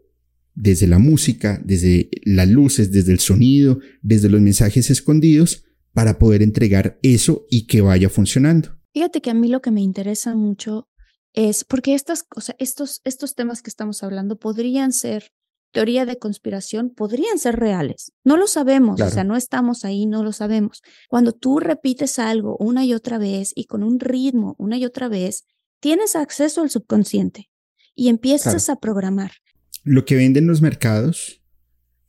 desde 0.56 0.88
la 0.88 1.00
música, 1.00 1.60
desde 1.64 2.10
las 2.24 2.48
luces, 2.48 2.92
desde 2.92 3.12
el 3.12 3.20
sonido, 3.20 3.80
desde 4.02 4.30
los 4.30 4.42
mensajes 4.42 4.90
escondidos, 4.90 5.66
para 5.94 6.18
poder 6.18 6.42
entregar 6.42 7.00
eso 7.04 7.46
y 7.50 7.68
que 7.68 7.82
vaya 7.82 8.10
funcionando. 8.10 8.70
Fíjate 8.94 9.22
que 9.22 9.32
a 9.32 9.34
mí 9.34 9.48
lo 9.48 9.62
que 9.62 9.72
me 9.72 9.82
interesa 9.82 10.36
mucho 10.36 10.88
es 11.34 11.64
porque 11.64 11.96
estas 11.96 12.24
cosas, 12.24 12.56
estos, 12.60 13.02
estos 13.04 13.36
temas 13.36 13.62
que 13.62 13.70
estamos 13.70 14.04
hablando 14.04 14.38
podrían 14.38 14.92
ser 14.92 15.32
teoría 15.72 16.06
de 16.06 16.20
conspiración, 16.20 16.92
podrían 16.92 17.40
ser 17.40 17.56
reales. 17.56 18.12
No 18.24 18.38
lo 18.38 18.46
sabemos, 18.46 19.02
o 19.02 19.10
sea, 19.10 19.24
no 19.24 19.36
estamos 19.36 19.86
ahí, 19.86 20.06
no 20.06 20.24
lo 20.24 20.32
sabemos. 20.32 20.84
Cuando 21.10 21.32
tú 21.32 21.60
repites 21.60 22.20
algo 22.20 22.56
una 22.60 22.86
y 22.86 22.94
otra 22.94 23.18
vez 23.18 23.52
y 23.56 23.66
con 23.66 23.82
un 23.82 24.00
ritmo 24.00 24.56
una 24.60 24.78
y 24.78 24.86
otra 24.86 25.10
vez, 25.10 25.46
tienes 25.80 26.16
acceso 26.16 26.62
al 26.62 26.70
subconsciente 26.70 27.50
y 27.96 28.10
empiezas 28.10 28.70
a 28.70 28.78
programar. 28.78 29.32
Lo 29.84 30.06
que 30.06 30.16
venden 30.16 30.48
los 30.48 30.62
mercados 30.62 31.42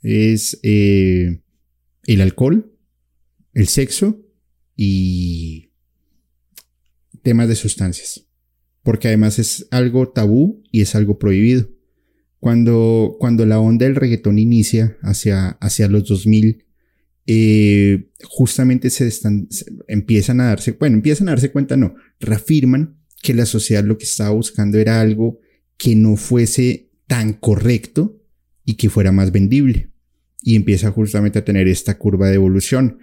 es 0.02 0.58
eh, 0.62 1.42
el 2.06 2.20
alcohol, 2.20 2.72
el 3.52 3.68
sexo 3.68 4.20
y 4.76 5.72
temas 7.22 7.48
de 7.48 7.56
sustancias. 7.56 8.26
Porque 8.82 9.08
además 9.08 9.38
es 9.38 9.66
algo 9.70 10.10
tabú 10.10 10.62
y 10.70 10.82
es 10.82 10.94
algo 10.94 11.18
prohibido. 11.18 11.70
Cuando, 12.38 13.16
cuando 13.18 13.46
la 13.46 13.58
onda 13.58 13.86
del 13.86 13.96
reggaetón 13.96 14.38
inicia 14.38 14.98
hacia, 15.00 15.50
hacia 15.60 15.88
los 15.88 16.06
2000, 16.06 16.66
eh, 17.26 18.10
justamente 18.22 18.90
se, 18.90 19.06
están, 19.06 19.48
empiezan 19.88 20.42
a 20.42 20.48
darse, 20.48 20.72
bueno, 20.72 20.96
empiezan 20.96 21.28
a 21.28 21.32
darse 21.32 21.50
cuenta, 21.50 21.78
no, 21.78 21.94
reafirman 22.20 22.98
que 23.22 23.32
la 23.32 23.46
sociedad 23.46 23.82
lo 23.82 23.96
que 23.96 24.04
estaba 24.04 24.30
buscando 24.30 24.76
era 24.76 25.00
algo 25.00 25.40
que 25.76 25.94
no 25.96 26.16
fuese 26.16 26.90
tan 27.06 27.34
correcto 27.34 28.20
y 28.64 28.74
que 28.74 28.90
fuera 28.90 29.12
más 29.12 29.32
vendible. 29.32 29.90
Y 30.42 30.56
empieza 30.56 30.90
justamente 30.90 31.38
a 31.38 31.44
tener 31.44 31.68
esta 31.68 31.98
curva 31.98 32.28
de 32.28 32.34
evolución 32.34 32.98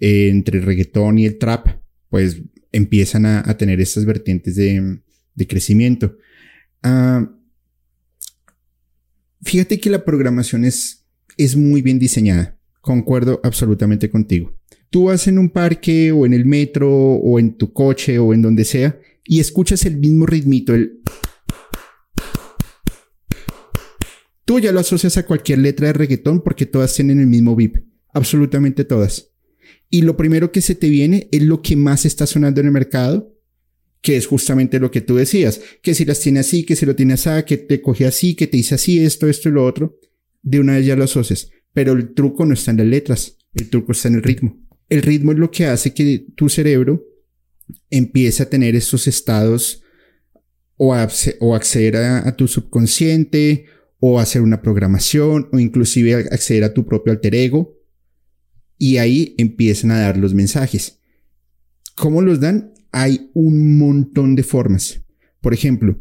eh, 0.00 0.28
entre 0.28 0.58
el 0.58 0.64
reggaetón 0.64 1.18
y 1.18 1.26
el 1.26 1.38
trap, 1.38 1.68
pues 2.08 2.42
empiezan 2.72 3.26
a, 3.26 3.56
tener 3.56 3.80
estas 3.80 4.04
vertientes 4.04 4.56
de, 4.56 4.98
crecimiento. 5.46 6.16
Ah, 6.82 7.30
fíjate 9.42 9.80
que 9.80 9.90
la 9.90 10.04
programación 10.04 10.64
es, 10.64 11.06
es 11.36 11.56
muy 11.56 11.82
bien 11.82 11.98
diseñada. 11.98 12.58
Concuerdo 12.80 13.40
absolutamente 13.42 14.10
contigo. 14.10 14.56
Tú 14.90 15.04
vas 15.04 15.26
en 15.26 15.38
un 15.38 15.50
parque 15.50 16.12
o 16.12 16.26
en 16.26 16.32
el 16.32 16.44
metro 16.44 16.90
o 16.90 17.38
en 17.38 17.56
tu 17.56 17.72
coche 17.72 18.18
o 18.18 18.32
en 18.32 18.42
donde 18.42 18.64
sea 18.64 18.98
y 19.24 19.40
escuchas 19.40 19.84
el 19.84 19.96
mismo 19.96 20.26
ritmito, 20.26 20.74
el... 20.74 21.00
Ya 24.58 24.72
lo 24.72 24.80
asocias 24.80 25.16
a 25.16 25.26
cualquier 25.26 25.58
letra 25.58 25.88
de 25.88 25.92
reggaetón 25.92 26.42
porque 26.42 26.66
todas 26.66 26.94
tienen 26.94 27.20
el 27.20 27.26
mismo 27.26 27.54
beat, 27.56 27.82
absolutamente 28.12 28.84
todas. 28.84 29.30
Y 29.90 30.02
lo 30.02 30.16
primero 30.16 30.52
que 30.52 30.62
se 30.62 30.74
te 30.74 30.88
viene 30.88 31.28
es 31.30 31.42
lo 31.42 31.62
que 31.62 31.76
más 31.76 32.04
está 32.04 32.26
sonando 32.26 32.60
en 32.60 32.66
el 32.66 32.72
mercado, 32.72 33.34
que 34.00 34.16
es 34.16 34.26
justamente 34.26 34.78
lo 34.78 34.90
que 34.90 35.00
tú 35.00 35.16
decías, 35.16 35.60
que 35.82 35.94
si 35.94 36.04
las 36.04 36.20
tiene 36.20 36.40
así, 36.40 36.64
que 36.64 36.76
si 36.76 36.86
lo 36.86 36.94
tiene 36.94 37.14
así, 37.14 37.30
que 37.46 37.56
te 37.56 37.80
coge 37.80 38.06
así, 38.06 38.34
que 38.34 38.46
te 38.46 38.56
dice 38.56 38.76
así, 38.76 38.98
esto, 39.04 39.28
esto 39.28 39.48
y 39.48 39.52
lo 39.52 39.64
otro, 39.64 39.98
de 40.42 40.60
una 40.60 40.74
vez 40.74 40.86
ya 40.86 40.96
lo 40.96 41.04
asocias. 41.04 41.50
Pero 41.72 41.92
el 41.92 42.14
truco 42.14 42.46
no 42.46 42.54
está 42.54 42.70
en 42.70 42.78
las 42.78 42.86
letras, 42.86 43.38
el 43.54 43.68
truco 43.68 43.92
está 43.92 44.08
en 44.08 44.16
el 44.16 44.22
ritmo. 44.22 44.60
El 44.88 45.02
ritmo 45.02 45.32
es 45.32 45.38
lo 45.38 45.50
que 45.50 45.66
hace 45.66 45.92
que 45.92 46.26
tu 46.36 46.48
cerebro 46.48 47.04
empiece 47.90 48.42
a 48.42 48.48
tener 48.48 48.76
estos 48.76 49.08
estados 49.08 49.82
o, 50.76 50.94
acceder 50.94 51.96
a, 51.96 52.36
tu 52.36 52.46
subconsciente 52.46 53.66
o 53.98 54.20
hacer 54.20 54.42
una 54.42 54.62
programación 54.62 55.48
o 55.52 55.58
inclusive 55.58 56.14
acceder 56.14 56.64
a 56.64 56.74
tu 56.74 56.84
propio 56.84 57.12
alter 57.12 57.34
ego 57.34 57.76
y 58.78 58.98
ahí 58.98 59.34
empiezan 59.38 59.90
a 59.90 60.00
dar 60.00 60.16
los 60.16 60.34
mensajes. 60.34 61.00
¿Cómo 61.94 62.20
los 62.20 62.40
dan? 62.40 62.74
Hay 62.92 63.30
un 63.34 63.78
montón 63.78 64.36
de 64.36 64.42
formas. 64.42 65.02
Por 65.40 65.54
ejemplo, 65.54 65.98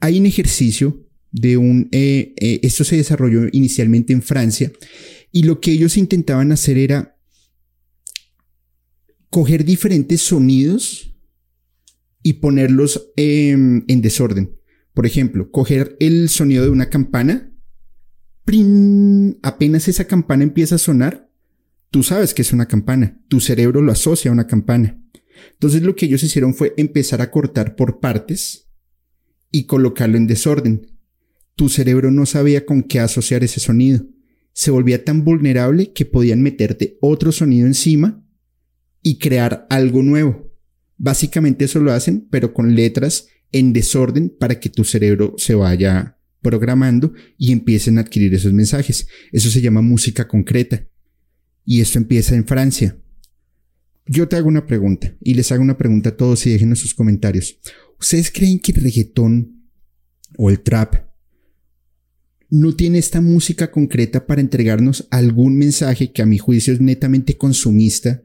hay 0.00 0.18
un 0.18 0.26
ejercicio 0.26 1.06
de 1.30 1.56
un... 1.56 1.88
Eh, 1.92 2.34
eh, 2.38 2.60
esto 2.62 2.84
se 2.84 2.96
desarrolló 2.96 3.46
inicialmente 3.52 4.12
en 4.12 4.22
Francia 4.22 4.72
y 5.30 5.42
lo 5.42 5.60
que 5.60 5.72
ellos 5.72 5.96
intentaban 5.96 6.50
hacer 6.50 6.78
era 6.78 7.16
coger 9.28 9.64
diferentes 9.64 10.22
sonidos 10.22 11.14
y 12.22 12.34
ponerlos 12.34 13.12
en 13.16 13.84
desorden. 13.86 14.59
Por 14.94 15.06
ejemplo, 15.06 15.50
coger 15.50 15.96
el 16.00 16.28
sonido 16.28 16.64
de 16.64 16.70
una 16.70 16.90
campana. 16.90 17.52
Apenas 19.42 19.86
esa 19.88 20.06
campana 20.06 20.42
empieza 20.42 20.74
a 20.74 20.78
sonar, 20.78 21.30
tú 21.90 22.02
sabes 22.02 22.34
que 22.34 22.42
es 22.42 22.52
una 22.52 22.66
campana. 22.66 23.20
Tu 23.28 23.40
cerebro 23.40 23.80
lo 23.80 23.92
asocia 23.92 24.30
a 24.30 24.34
una 24.34 24.46
campana. 24.46 25.00
Entonces 25.52 25.82
lo 25.82 25.94
que 25.94 26.06
ellos 26.06 26.22
hicieron 26.22 26.54
fue 26.54 26.74
empezar 26.76 27.22
a 27.22 27.30
cortar 27.30 27.76
por 27.76 28.00
partes 28.00 28.68
y 29.50 29.64
colocarlo 29.64 30.16
en 30.16 30.26
desorden. 30.26 30.86
Tu 31.54 31.68
cerebro 31.68 32.10
no 32.10 32.26
sabía 32.26 32.64
con 32.64 32.82
qué 32.82 33.00
asociar 33.00 33.44
ese 33.44 33.60
sonido. 33.60 34.04
Se 34.52 34.70
volvía 34.70 35.04
tan 35.04 35.24
vulnerable 35.24 35.92
que 35.92 36.06
podían 36.06 36.42
meterte 36.42 36.98
otro 37.00 37.32
sonido 37.32 37.66
encima 37.66 38.24
y 39.02 39.18
crear 39.18 39.66
algo 39.70 40.02
nuevo. 40.02 40.50
Básicamente 40.96 41.66
eso 41.66 41.80
lo 41.80 41.92
hacen, 41.92 42.26
pero 42.30 42.52
con 42.52 42.74
letras 42.74 43.28
en 43.52 43.72
desorden 43.72 44.28
para 44.28 44.60
que 44.60 44.70
tu 44.70 44.84
cerebro 44.84 45.34
se 45.38 45.54
vaya 45.54 46.18
programando 46.42 47.12
y 47.36 47.52
empiecen 47.52 47.98
a 47.98 48.02
adquirir 48.02 48.34
esos 48.34 48.52
mensajes. 48.52 49.06
Eso 49.32 49.50
se 49.50 49.60
llama 49.60 49.82
música 49.82 50.26
concreta. 50.26 50.86
Y 51.64 51.80
esto 51.80 51.98
empieza 51.98 52.34
en 52.34 52.46
Francia. 52.46 52.96
Yo 54.06 54.26
te 54.26 54.36
hago 54.36 54.48
una 54.48 54.66
pregunta 54.66 55.14
y 55.20 55.34
les 55.34 55.52
hago 55.52 55.62
una 55.62 55.78
pregunta 55.78 56.10
a 56.10 56.16
todos 56.16 56.46
y 56.46 56.50
dejen 56.50 56.74
sus 56.74 56.94
comentarios. 56.94 57.58
¿Ustedes 57.98 58.30
creen 58.30 58.58
que 58.58 58.72
el 58.72 58.82
reggaetón 58.82 59.68
o 60.36 60.50
el 60.50 60.60
trap 60.60 61.10
no 62.48 62.74
tiene 62.74 62.98
esta 62.98 63.20
música 63.20 63.70
concreta 63.70 64.26
para 64.26 64.40
entregarnos 64.40 65.06
algún 65.10 65.56
mensaje 65.56 66.12
que 66.12 66.22
a 66.22 66.26
mi 66.26 66.38
juicio 66.38 66.74
es 66.74 66.80
netamente 66.80 67.36
consumista 67.36 68.24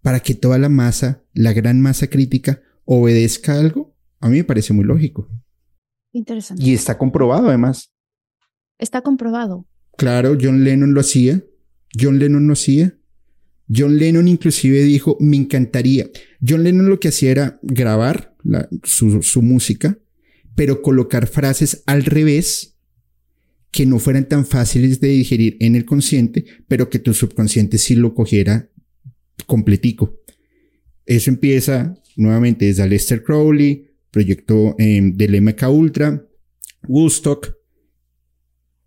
para 0.00 0.20
que 0.20 0.34
toda 0.34 0.56
la 0.56 0.68
masa, 0.68 1.24
la 1.34 1.52
gran 1.52 1.80
masa 1.80 2.06
crítica, 2.06 2.62
obedezca 2.84 3.58
algo, 3.58 3.95
a 4.26 4.30
mí 4.30 4.38
me 4.38 4.44
parece 4.44 4.72
muy 4.72 4.84
lógico. 4.84 5.28
Interesante. 6.12 6.62
Y 6.62 6.74
está 6.74 6.98
comprobado 6.98 7.48
además. 7.48 7.92
Está 8.78 9.02
comprobado. 9.02 9.66
Claro, 9.96 10.36
John 10.40 10.64
Lennon 10.64 10.94
lo 10.94 11.00
hacía. 11.00 11.42
John 11.98 12.18
Lennon 12.18 12.46
lo 12.46 12.52
hacía. 12.52 12.98
John 13.74 13.96
Lennon 13.96 14.28
inclusive 14.28 14.82
dijo, 14.82 15.16
me 15.20 15.36
encantaría. 15.36 16.08
John 16.46 16.62
Lennon 16.62 16.88
lo 16.88 17.00
que 17.00 17.08
hacía 17.08 17.30
era 17.30 17.58
grabar 17.62 18.36
su, 18.84 19.22
su 19.22 19.42
música, 19.42 19.98
pero 20.54 20.82
colocar 20.82 21.26
frases 21.26 21.82
al 21.86 22.04
revés 22.04 22.76
que 23.70 23.86
no 23.86 23.98
fueran 23.98 24.28
tan 24.28 24.46
fáciles 24.46 25.00
de 25.00 25.08
digerir 25.08 25.56
en 25.60 25.74
el 25.74 25.84
consciente, 25.84 26.44
pero 26.68 26.88
que 26.88 26.98
tu 26.98 27.12
subconsciente 27.12 27.78
sí 27.78 27.94
lo 27.94 28.14
cogiera 28.14 28.70
completico. 29.46 30.18
Eso 31.04 31.30
empieza 31.30 31.94
nuevamente 32.16 32.66
desde 32.66 32.88
Lester 32.88 33.22
Crowley, 33.22 33.85
proyecto 34.16 34.74
em, 34.78 35.14
del 35.14 35.42
MK 35.42 35.68
Ultra, 35.68 36.26
Woodstock, 36.88 37.54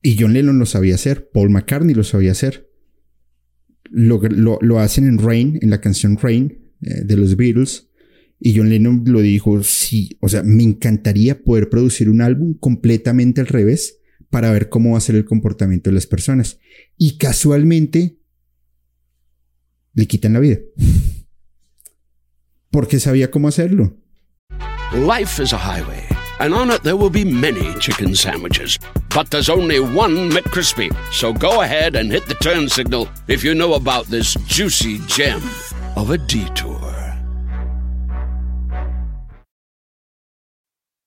y 0.01 0.17
John 0.19 0.33
Lennon 0.33 0.57
lo 0.57 0.65
sabía 0.65 0.95
hacer, 0.95 1.29
Paul 1.31 1.51
McCartney 1.51 1.93
lo 1.93 2.03
sabía 2.03 2.31
hacer. 2.31 2.67
Lo, 3.91 4.19
lo, 4.19 4.79
hacen 4.79 5.07
en 5.07 5.19
Rain, 5.19 5.59
en 5.61 5.69
la 5.69 5.81
canción 5.81 6.17
Rain 6.17 6.73
eh, 6.81 7.03
de 7.05 7.15
los 7.15 7.37
Beatles. 7.37 7.91
Y 8.39 8.57
John 8.57 8.69
Lennon 8.69 9.03
lo 9.05 9.21
dijo, 9.21 9.61
sí, 9.61 10.17
o 10.19 10.29
sea, 10.29 10.41
me 10.41 10.63
encantaría 10.63 11.43
poder 11.43 11.69
producir 11.69 12.09
un 12.09 12.21
álbum 12.21 12.55
completamente 12.55 13.41
al 13.41 13.47
revés 13.47 13.99
para 14.31 14.51
ver 14.51 14.69
cómo 14.69 14.93
va 14.93 14.97
a 14.97 15.01
ser 15.01 15.13
el 15.13 15.25
comportamiento 15.25 15.91
de 15.91 15.93
las 15.93 16.07
personas. 16.07 16.57
Y 16.97 17.19
casualmente 17.19 18.17
le 19.93 20.07
quitan 20.07 20.33
la 20.33 20.39
vida. 20.39 20.57
Porque 22.71 22.99
sabía 22.99 23.29
cómo 23.29 23.47
hacerlo. 23.47 23.99
Life 24.91 25.39
is 25.39 25.53
a 25.53 25.57
highway, 25.57 26.03
and 26.39 26.51
on 26.51 26.71
it 26.71 26.81
there 26.81 26.97
will 26.97 27.11
be 27.11 27.23
many 27.23 27.75
chicken 27.75 28.15
sandwiches. 28.15 28.79
But 29.13 29.29
there's 29.29 29.47
only 29.47 29.79
one 29.79 30.31
McCrispy. 30.31 30.89
So 31.13 31.31
go 31.31 31.61
ahead 31.61 31.95
and 31.95 32.11
hit 32.11 32.25
the 32.25 32.33
turn 32.33 32.67
signal 32.67 33.07
if 33.27 33.43
you 33.43 33.53
know 33.53 33.75
about 33.75 34.07
this 34.07 34.33
juicy 34.47 34.97
gem 35.05 35.43
of 35.95 36.09
a 36.09 36.17
detour. 36.17 36.79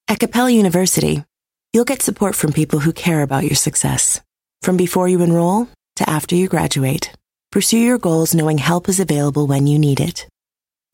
At 0.07 0.21
Capella 0.21 0.51
University, 0.51 1.25
you'll 1.73 1.83
get 1.83 2.01
support 2.01 2.35
from 2.35 2.53
people 2.53 2.79
who 2.79 2.93
care 2.93 3.21
about 3.21 3.43
your 3.43 3.55
success. 3.55 4.21
From 4.61 4.77
before 4.77 5.09
you 5.09 5.21
enroll 5.21 5.67
to 5.97 6.09
after 6.09 6.35
you 6.37 6.47
graduate. 6.47 7.11
Pursue 7.51 7.79
your 7.79 7.97
goals 7.97 8.33
knowing 8.33 8.59
help 8.59 8.87
is 8.87 9.01
available 9.01 9.45
when 9.45 9.67
you 9.67 9.77
need 9.77 9.99
it. 9.99 10.25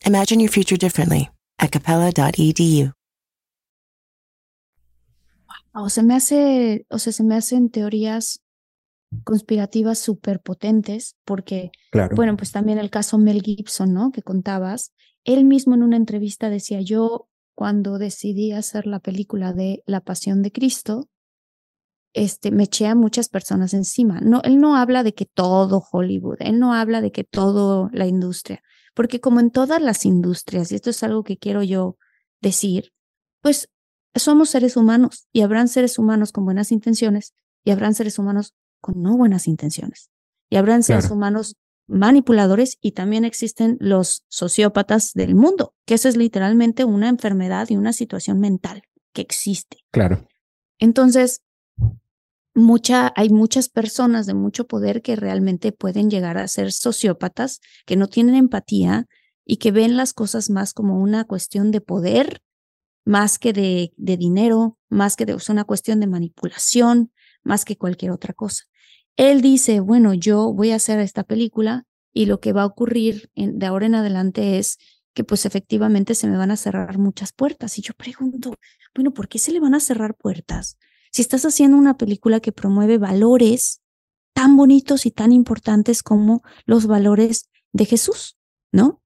Imagine 0.04 0.40
your 0.40 0.50
future 0.50 0.76
differently 0.76 1.30
at 1.60 1.70
capella.edu. 1.70 2.92
O 5.72 5.88
se 5.88 6.02
me 6.02 6.14
hace, 6.14 6.86
o 6.88 6.98
sea, 6.98 7.12
se 7.12 7.22
me 7.22 7.36
hacen 7.36 7.70
teorías 7.70 8.42
conspirativas 9.24 9.98
súper 9.98 10.40
potentes, 10.40 11.16
porque, 11.24 11.70
claro. 11.90 12.16
bueno, 12.16 12.36
pues 12.36 12.50
también 12.50 12.78
el 12.78 12.90
caso 12.90 13.18
Mel 13.18 13.42
Gibson, 13.42 13.92
¿no? 13.92 14.10
Que 14.10 14.22
contabas, 14.22 14.92
él 15.24 15.44
mismo 15.44 15.74
en 15.74 15.82
una 15.82 15.96
entrevista 15.96 16.48
decía, 16.48 16.80
yo 16.80 17.28
cuando 17.54 17.98
decidí 17.98 18.52
hacer 18.52 18.86
la 18.86 19.00
película 19.00 19.52
de 19.52 19.82
La 19.86 20.00
Pasión 20.00 20.42
de 20.42 20.50
Cristo, 20.50 21.08
este, 22.12 22.50
me 22.50 22.64
eché 22.64 22.86
a 22.86 22.94
muchas 22.94 23.28
personas 23.28 23.74
encima. 23.74 24.20
No, 24.20 24.40
él 24.42 24.58
no 24.58 24.76
habla 24.76 25.02
de 25.02 25.14
que 25.14 25.26
todo 25.26 25.84
Hollywood, 25.92 26.38
él 26.40 26.58
no 26.58 26.74
habla 26.74 27.00
de 27.00 27.12
que 27.12 27.22
todo 27.22 27.90
la 27.92 28.06
industria, 28.06 28.62
porque 28.94 29.20
como 29.20 29.40
en 29.40 29.50
todas 29.50 29.80
las 29.80 30.04
industrias, 30.04 30.72
y 30.72 30.76
esto 30.76 30.90
es 30.90 31.02
algo 31.02 31.24
que 31.24 31.38
quiero 31.38 31.62
yo 31.62 31.96
decir, 32.40 32.92
pues 33.40 33.68
somos 34.14 34.50
seres 34.50 34.76
humanos 34.76 35.28
y 35.32 35.42
habrán 35.42 35.68
seres 35.68 35.98
humanos 35.98 36.32
con 36.32 36.44
buenas 36.44 36.72
intenciones 36.72 37.34
y 37.64 37.70
habrán 37.70 37.94
seres 37.94 38.18
humanos 38.18 38.54
con 38.80 39.02
no 39.02 39.16
buenas 39.16 39.46
intenciones 39.46 40.10
y 40.48 40.56
habrán 40.56 40.82
seres 40.82 41.10
humanos 41.10 41.56
manipuladores 41.86 42.78
y 42.80 42.92
también 42.92 43.24
existen 43.24 43.76
los 43.80 44.24
sociópatas 44.28 45.12
del 45.12 45.34
mundo, 45.34 45.74
que 45.86 45.94
eso 45.94 46.08
es 46.08 46.16
literalmente 46.16 46.84
una 46.84 47.08
enfermedad 47.08 47.68
y 47.68 47.76
una 47.76 47.92
situación 47.92 48.40
mental 48.40 48.82
que 49.12 49.22
existe. 49.22 49.78
Claro. 49.90 50.26
Entonces, 50.78 51.42
mucha, 52.60 53.12
hay 53.16 53.30
muchas 53.30 53.68
personas 53.68 54.26
de 54.26 54.34
mucho 54.34 54.66
poder 54.66 55.02
que 55.02 55.16
realmente 55.16 55.72
pueden 55.72 56.10
llegar 56.10 56.38
a 56.38 56.48
ser 56.48 56.72
sociópatas, 56.72 57.60
que 57.86 57.96
no 57.96 58.06
tienen 58.06 58.34
empatía 58.34 59.06
y 59.44 59.56
que 59.56 59.72
ven 59.72 59.96
las 59.96 60.12
cosas 60.12 60.50
más 60.50 60.72
como 60.72 61.00
una 61.00 61.24
cuestión 61.24 61.70
de 61.70 61.80
poder, 61.80 62.42
más 63.04 63.38
que 63.38 63.52
de, 63.52 63.92
dinero, 63.96 64.78
más 64.88 65.16
que 65.16 65.26
de 65.26 65.36
una 65.48 65.64
cuestión 65.64 66.00
de 66.00 66.06
manipulación, 66.06 67.12
más 67.42 67.64
que 67.64 67.76
cualquier 67.76 68.12
otra 68.12 68.34
cosa. 68.34 68.64
Él 69.16 69.40
dice, 69.40 69.80
bueno, 69.80 70.14
yo 70.14 70.52
voy 70.52 70.70
a 70.70 70.76
hacer 70.76 71.00
esta 71.00 71.24
película 71.24 71.84
y 72.12 72.26
lo 72.26 72.40
que 72.40 72.52
va 72.52 72.62
a 72.62 72.66
ocurrir 72.66 73.30
de 73.34 73.66
ahora 73.66 73.86
en 73.86 73.94
adelante 73.94 74.58
es 74.58 74.78
que 75.14 75.24
pues 75.24 75.44
efectivamente 75.46 76.14
se 76.14 76.28
me 76.28 76.36
van 76.36 76.50
a 76.50 76.56
cerrar 76.56 76.98
muchas 76.98 77.32
puertas. 77.32 77.78
Y 77.78 77.82
yo 77.82 77.94
pregunto, 77.94 78.54
bueno, 78.94 79.12
¿por 79.12 79.28
qué 79.28 79.38
se 79.38 79.52
le 79.52 79.60
van 79.60 79.74
a 79.74 79.80
cerrar 79.80 80.14
puertas? 80.14 80.78
Si 81.10 81.22
estás 81.22 81.44
haciendo 81.44 81.76
una 81.76 81.96
película 81.96 82.40
que 82.40 82.52
promueve 82.52 82.98
valores 82.98 83.80
tan 84.32 84.56
bonitos 84.56 85.06
y 85.06 85.10
tan 85.10 85.32
importantes 85.32 86.02
como 86.02 86.42
los 86.64 86.86
valores 86.86 87.48
de 87.72 87.84
Jesús, 87.84 88.36
¿no? 88.72 89.02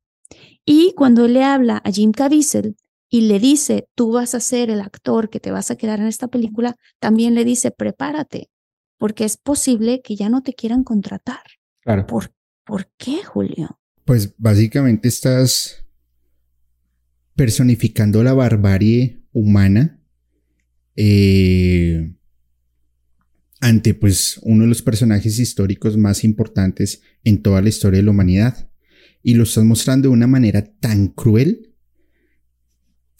Y 0.64 0.94
cuando 0.94 1.24
él 1.24 1.34
le 1.34 1.44
habla 1.44 1.78
a 1.84 1.90
Jim 1.90 2.12
Caviezel 2.12 2.76
y 3.08 3.22
le 3.22 3.38
dice, 3.38 3.88
tú 3.94 4.12
vas 4.12 4.34
a 4.34 4.40
ser 4.40 4.70
el 4.70 4.80
actor 4.80 5.30
que 5.30 5.40
te 5.40 5.50
vas 5.50 5.70
a 5.70 5.76
quedar 5.76 6.00
en 6.00 6.06
esta 6.06 6.28
película, 6.28 6.76
también 6.98 7.34
le 7.34 7.44
dice, 7.44 7.70
prepárate, 7.70 8.50
porque 8.98 9.24
es 9.24 9.36
posible 9.36 10.02
que 10.02 10.16
ya 10.16 10.28
no 10.28 10.42
te 10.42 10.54
quieran 10.54 10.84
contratar. 10.84 11.42
Claro. 11.80 12.06
¿Por, 12.06 12.32
¿por 12.64 12.90
qué, 12.96 13.22
Julio? 13.24 13.78
Pues 14.04 14.34
básicamente 14.36 15.08
estás 15.08 15.84
personificando 17.34 18.22
la 18.22 18.34
barbarie 18.34 19.22
humana 19.32 20.00
eh, 20.96 22.12
ante 23.60 23.94
pues 23.94 24.38
uno 24.42 24.62
de 24.64 24.68
los 24.68 24.82
personajes 24.82 25.38
históricos 25.38 25.96
más 25.96 26.24
importantes 26.24 27.02
en 27.24 27.42
toda 27.42 27.62
la 27.62 27.68
historia 27.68 27.98
de 27.98 28.04
la 28.04 28.10
humanidad. 28.10 28.70
Y 29.22 29.34
lo 29.34 29.44
estás 29.44 29.64
mostrando 29.64 30.08
de 30.08 30.14
una 30.14 30.26
manera 30.26 30.64
tan 30.80 31.08
cruel 31.08 31.74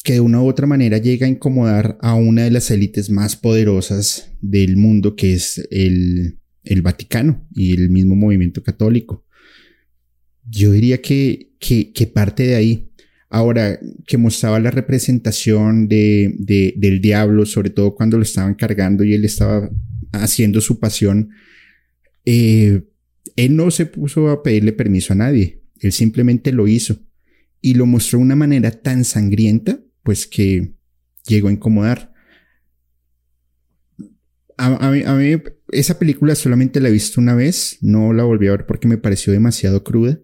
que 0.05 0.13
de 0.13 0.21
una 0.21 0.43
u 0.43 0.47
otra 0.47 0.67
manera 0.67 0.99
llega 0.99 1.27
a 1.27 1.31
incomodar 1.31 1.97
a 2.03 2.15
una 2.15 2.43
de 2.43 2.51
las 2.51 2.71
élites 2.71 3.09
más 3.09 3.37
poderosas 3.37 4.31
del 4.43 4.77
mundo, 4.77 5.17
que 5.17 5.33
es 5.33 5.67
el, 5.71 6.39
el 6.63 6.83
Vaticano 6.83 7.49
y 7.55 7.73
el 7.73 7.89
mismo 7.89 8.15
movimiento 8.15 8.63
católico. 8.63 9.25
Yo 10.47 10.73
diría 10.73 11.01
que, 11.01 11.55
que, 11.59 11.91
que 11.93 12.07
parte 12.07 12.43
de 12.43 12.55
ahí. 12.55 12.93
Ahora, 13.35 13.81
que 14.07 14.17
mostraba 14.17 14.61
la 14.61 14.71
representación 14.71 15.89
de, 15.89 16.37
de, 16.39 16.73
del 16.77 17.01
diablo, 17.01 17.47
sobre 17.47 17.71
todo 17.71 17.97
cuando 17.97 18.17
lo 18.17 18.23
estaban 18.23 18.55
cargando 18.55 19.03
y 19.03 19.13
él 19.13 19.25
estaba 19.25 19.69
haciendo 20.13 20.61
su 20.61 20.79
pasión, 20.79 21.31
eh, 22.25 22.85
él 23.35 23.57
no 23.57 23.73
se 23.73 23.87
puso 23.87 24.29
a 24.29 24.45
pedirle 24.45 24.73
permiso 24.73 25.15
a 25.15 25.17
nadie, 25.17 25.65
él 25.81 25.91
simplemente 25.91 26.53
lo 26.53 26.69
hizo 26.69 27.01
y 27.61 27.75
lo 27.75 27.87
mostró 27.87 28.21
de 28.21 28.25
una 28.25 28.37
manera 28.37 28.71
tan 28.71 29.03
sangrienta 29.05 29.81
pues 30.05 30.29
que 30.29 30.77
llegó 31.27 31.49
a 31.49 31.53
incomodar. 31.53 32.15
A, 34.57 34.93
mí, 34.93 35.03
esa 35.73 35.99
película 35.99 36.37
solamente 36.37 36.79
la 36.79 36.89
he 36.89 36.93
visto 36.93 37.21
una 37.21 37.35
vez, 37.35 37.79
no 37.81 38.13
la 38.13 38.23
volví 38.23 38.47
a 38.47 38.53
ver 38.53 38.67
porque 38.67 38.87
me 38.87 38.97
pareció 38.97 39.33
demasiado 39.33 39.83
cruda. 39.83 40.21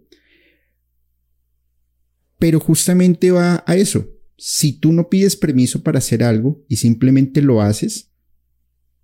Pero 2.41 2.59
justamente 2.59 3.31
va 3.31 3.63
a 3.65 3.77
eso. 3.77 4.11
Si 4.37 4.73
tú 4.73 4.93
no 4.93 5.09
pides 5.09 5.37
permiso 5.37 5.85
para 5.85 5.99
hacer 5.99 6.25
algo 6.25 6.65
y 6.67 6.77
simplemente 6.77 7.43
lo 7.43 7.61
haces, 7.61 8.11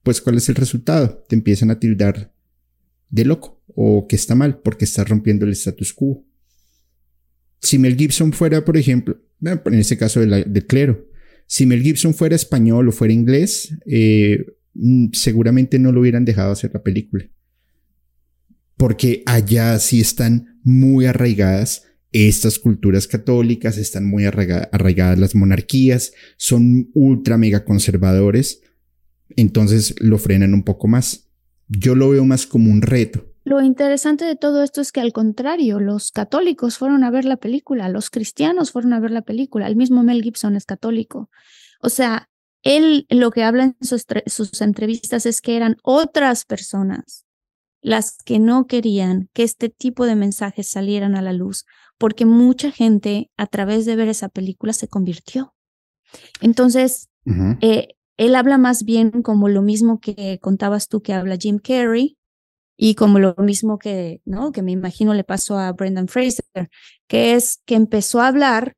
pues 0.02 0.20
¿cuál 0.20 0.38
es 0.38 0.48
el 0.48 0.56
resultado? 0.56 1.24
Te 1.28 1.36
empiezan 1.36 1.70
a 1.70 1.78
tildar 1.78 2.32
de 3.10 3.24
loco 3.24 3.62
o 3.66 4.08
que 4.08 4.16
está 4.16 4.34
mal 4.34 4.58
porque 4.58 4.86
estás 4.86 5.08
rompiendo 5.08 5.44
el 5.44 5.52
status 5.52 5.92
quo. 5.92 6.24
Si 7.60 7.78
Mel 7.78 7.96
Gibson 7.96 8.32
fuera, 8.32 8.64
por 8.64 8.76
ejemplo, 8.76 9.20
en 9.42 9.74
este 9.74 9.96
caso 9.96 10.20
del 10.20 10.66
clero. 10.66 11.08
Si 11.46 11.66
Mel 11.66 11.82
Gibson 11.82 12.14
fuera 12.14 12.34
español 12.34 12.88
o 12.88 12.92
fuera 12.92 13.12
inglés, 13.12 13.76
eh, 13.86 14.46
mm, 14.74 15.08
seguramente 15.12 15.78
no 15.78 15.92
lo 15.92 16.00
hubieran 16.00 16.24
dejado 16.24 16.52
hacer 16.52 16.70
la 16.72 16.82
película. 16.82 17.28
Porque 18.76 19.22
allá 19.26 19.78
sí 19.78 20.00
están 20.00 20.60
muy 20.62 21.06
arraigadas 21.06 21.85
estas 22.16 22.58
culturas 22.58 23.06
católicas, 23.06 23.76
están 23.78 24.06
muy 24.06 24.24
arraigadas 24.24 25.18
las 25.18 25.34
monarquías, 25.34 26.12
son 26.36 26.90
ultra 26.94 27.36
mega 27.36 27.64
conservadores, 27.64 28.62
entonces 29.30 29.94
lo 30.00 30.18
frenan 30.18 30.54
un 30.54 30.62
poco 30.62 30.88
más. 30.88 31.28
Yo 31.68 31.94
lo 31.94 32.10
veo 32.10 32.24
más 32.24 32.46
como 32.46 32.70
un 32.70 32.82
reto. 32.82 33.24
Lo 33.44 33.60
interesante 33.60 34.24
de 34.24 34.34
todo 34.34 34.62
esto 34.62 34.80
es 34.80 34.92
que 34.92 35.00
al 35.00 35.12
contrario, 35.12 35.78
los 35.78 36.10
católicos 36.10 36.78
fueron 36.78 37.04
a 37.04 37.10
ver 37.10 37.24
la 37.24 37.36
película, 37.36 37.88
los 37.88 38.10
cristianos 38.10 38.72
fueron 38.72 38.92
a 38.92 39.00
ver 39.00 39.10
la 39.10 39.22
película, 39.22 39.66
el 39.68 39.76
mismo 39.76 40.02
Mel 40.02 40.22
Gibson 40.22 40.56
es 40.56 40.64
católico. 40.64 41.30
O 41.80 41.88
sea, 41.88 42.28
él 42.62 43.06
lo 43.08 43.30
que 43.30 43.44
habla 43.44 43.62
en 43.64 43.76
sus, 43.80 44.60
entrevistas 44.60 45.26
es 45.26 45.40
que 45.40 45.56
eran 45.56 45.76
otras 45.84 46.44
personas 46.44 47.24
las 47.80 48.16
que 48.24 48.40
no 48.40 48.66
querían 48.66 49.28
que 49.32 49.44
este 49.44 49.68
tipo 49.68 50.06
de 50.06 50.16
mensajes 50.16 50.66
salieran 50.66 51.14
a 51.14 51.22
la 51.22 51.32
luz, 51.32 51.66
porque 51.98 52.26
mucha 52.26 52.70
gente 52.70 53.30
a 53.36 53.46
través 53.46 53.86
de 53.86 53.96
ver 53.96 54.08
esa 54.08 54.28
película 54.28 54.72
se 54.72 54.88
convirtió. 54.88 55.54
Entonces, 56.40 57.08
eh, 57.60 57.88
él 58.16 58.34
habla 58.34 58.58
más 58.58 58.84
bien 58.84 59.22
como 59.22 59.48
lo 59.48 59.62
mismo 59.62 60.00
que 60.00 60.38
contabas 60.40 60.88
tú 60.88 61.02
que 61.02 61.12
habla 61.12 61.36
Jim 61.38 61.58
Carrey, 61.58 62.16
y 62.76 62.94
como 62.94 63.18
lo 63.18 63.34
mismo 63.38 63.78
que, 63.78 64.20
¿no? 64.24 64.52
Que 64.52 64.62
me 64.62 64.72
imagino 64.72 65.14
le 65.14 65.24
pasó 65.24 65.58
a 65.58 65.72
Brendan 65.72 66.08
Fraser, 66.08 66.68
que 67.08 67.34
es 67.34 67.62
que 67.64 67.74
empezó 67.74 68.20
a 68.20 68.28
hablar 68.28 68.74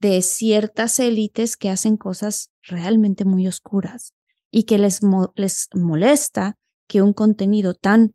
de 0.00 0.22
ciertas 0.22 1.00
élites 1.00 1.56
que 1.56 1.70
hacen 1.70 1.96
cosas 1.96 2.50
realmente 2.62 3.24
muy 3.24 3.48
oscuras 3.48 4.12
y 4.50 4.64
que 4.64 4.78
les, 4.78 5.00
les 5.34 5.68
molesta 5.74 6.56
que 6.86 7.02
un 7.02 7.12
contenido 7.12 7.74
tan, 7.74 8.14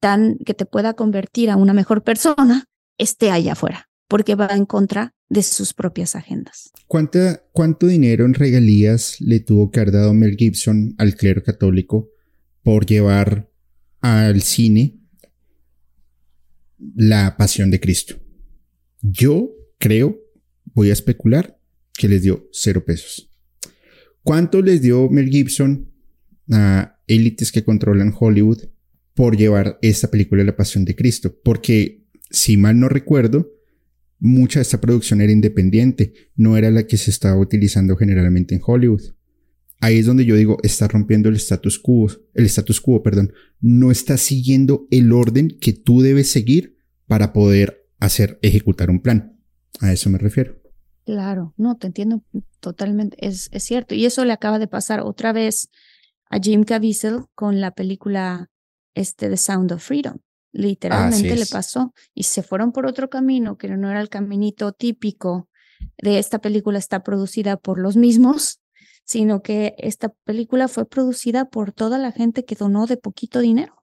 tan, 0.00 0.38
que 0.38 0.54
te 0.54 0.66
pueda 0.66 0.94
convertir 0.94 1.50
a 1.50 1.56
una 1.56 1.72
mejor 1.72 2.02
persona 2.02 2.66
esté 2.98 3.30
allá 3.30 3.52
afuera, 3.52 3.88
porque 4.08 4.34
va 4.34 4.48
en 4.52 4.66
contra 4.66 5.14
de 5.28 5.42
sus 5.42 5.74
propias 5.74 6.14
agendas. 6.14 6.70
¿Cuánta, 6.86 7.42
¿Cuánto 7.52 7.86
dinero 7.86 8.24
en 8.24 8.34
regalías 8.34 9.20
le 9.20 9.40
tuvo 9.40 9.70
que 9.70 9.80
haber 9.80 9.92
dado 9.92 10.14
Mel 10.14 10.36
Gibson 10.36 10.94
al 10.98 11.14
clero 11.14 11.42
católico 11.42 12.10
por 12.62 12.86
llevar 12.86 13.50
al 14.00 14.42
cine 14.42 14.98
La 16.94 17.36
Pasión 17.36 17.70
de 17.70 17.80
Cristo. 17.80 18.16
Yo 19.00 19.50
creo, 19.78 20.20
voy 20.74 20.90
a 20.90 20.92
especular, 20.94 21.58
que 21.96 22.08
les 22.08 22.22
dio 22.22 22.48
cero 22.52 22.84
pesos. 22.84 23.30
¿Cuánto 24.22 24.60
les 24.62 24.82
dio 24.82 25.08
Mel 25.08 25.28
Gibson 25.28 25.90
a 26.50 26.98
élites 27.06 27.52
que 27.52 27.64
controlan 27.64 28.14
Hollywood 28.18 28.64
por 29.14 29.36
llevar 29.36 29.78
esta 29.80 30.10
película 30.10 30.42
La 30.42 30.56
Pasión 30.56 30.84
de 30.84 30.96
Cristo? 30.96 31.34
Porque, 31.44 32.03
si 32.34 32.56
mal 32.58 32.78
no 32.78 32.88
recuerdo, 32.88 33.50
mucha 34.18 34.58
de 34.58 34.62
esta 34.62 34.80
producción 34.80 35.22
era 35.22 35.32
independiente, 35.32 36.12
no 36.36 36.56
era 36.56 36.70
la 36.70 36.86
que 36.86 36.98
se 36.98 37.10
estaba 37.10 37.38
utilizando 37.38 37.96
generalmente 37.96 38.54
en 38.54 38.60
Hollywood 38.64 39.14
ahí 39.84 39.98
es 39.98 40.06
donde 40.06 40.24
yo 40.24 40.34
digo, 40.34 40.56
está 40.62 40.88
rompiendo 40.88 41.28
el 41.28 41.36
status 41.36 41.78
quo, 41.78 42.08
el 42.32 42.46
status 42.46 42.80
quo, 42.80 43.02
perdón, 43.02 43.32
no 43.60 43.90
está 43.90 44.16
siguiendo 44.16 44.86
el 44.90 45.12
orden 45.12 45.58
que 45.60 45.74
tú 45.74 46.00
debes 46.00 46.30
seguir 46.30 46.78
para 47.06 47.34
poder 47.34 47.86
hacer, 47.98 48.38
ejecutar 48.40 48.88
un 48.88 49.00
plan. 49.00 49.38
A 49.80 49.92
eso 49.92 50.08
me 50.08 50.18
refiero. 50.18 50.56
Claro, 51.04 51.52
no, 51.58 51.76
te 51.76 51.86
entiendo 51.86 52.22
totalmente, 52.60 53.16
es, 53.20 53.50
es 53.52 53.62
cierto. 53.62 53.94
Y 53.94 54.06
eso 54.06 54.24
le 54.24 54.32
acaba 54.32 54.58
de 54.58 54.68
pasar 54.68 55.00
otra 55.00 55.34
vez 55.34 55.68
a 56.30 56.38
Jim 56.38 56.64
Caviezel 56.64 57.24
con 57.34 57.60
la 57.60 57.72
película 57.72 58.50
este, 58.94 59.28
The 59.28 59.36
Sound 59.36 59.72
of 59.72 59.84
Freedom. 59.84 60.16
Literalmente 60.54 61.36
le 61.36 61.46
pasó 61.46 61.92
y 62.14 62.22
se 62.22 62.42
fueron 62.42 62.72
por 62.72 62.86
otro 62.86 63.10
camino 63.10 63.58
que 63.58 63.68
no 63.68 63.90
era 63.90 64.00
el 64.00 64.08
caminito 64.08 64.72
típico 64.72 65.48
de 65.98 66.18
esta 66.18 66.38
película 66.38 66.78
está 66.78 67.02
producida 67.02 67.56
por 67.56 67.78
los 67.78 67.96
mismos 67.96 68.60
sino 69.04 69.42
que 69.42 69.74
esta 69.78 70.08
película 70.24 70.68
fue 70.68 70.86
producida 70.86 71.44
por 71.44 71.72
toda 71.72 71.98
la 71.98 72.10
gente 72.10 72.44
que 72.44 72.54
donó 72.54 72.86
de 72.86 72.96
poquito 72.96 73.40
dinero. 73.40 73.82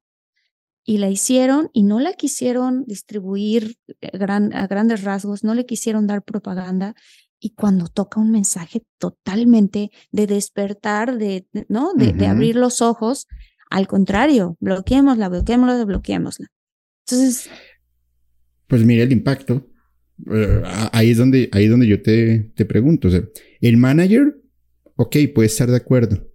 Y 0.84 0.97
la 0.97 1.09
hicieron 1.09 1.69
y 1.74 1.84
no 1.84 1.99
la 1.99 2.13
quisieron 2.13 2.86
distribuir 2.86 3.78
eh, 4.01 4.09
a 4.13 4.67
grandes 4.67 5.03
rasgos, 5.03 5.43
no 5.43 5.53
le 5.53 5.67
quisieron 5.67 6.07
dar 6.07 6.24
propaganda. 6.24 6.95
Y 7.39 7.51
cuando 7.51 7.88
toca 7.88 8.19
un 8.19 8.32
mensaje 8.32 8.84
totalmente 8.97 9.91
de 10.11 10.26
despertar, 10.26 11.17
de, 11.17 11.47
¿no? 11.69 11.93
De, 11.93 12.26
abrir 12.26 12.55
los 12.55 12.82
ojos, 12.82 13.28
al 13.69 13.88
contrario, 13.88 14.57
bloqueémosla, 14.59 15.30
bloqueémosla, 15.30 15.86
bloqueémosla. 15.86 16.47
Entonces. 17.12 17.49
Pues 18.68 18.84
mira 18.84 19.03
el 19.03 19.12
impacto. 19.12 19.68
Eh, 20.32 20.62
ahí 20.91 21.12
es 21.12 21.18
donde, 21.18 21.49
ahí 21.51 21.66
es 21.66 21.70
donde 21.72 21.88
yo 21.88 22.01
te, 22.01 22.51
te 22.55 22.66
pregunto. 22.66 23.09
O 23.09 23.12
el 23.62 23.78
manager 23.78 24.41
Ok, 25.01 25.18
puede 25.34 25.47
estar 25.47 25.68
de 25.68 25.78
acuerdo. 25.78 26.32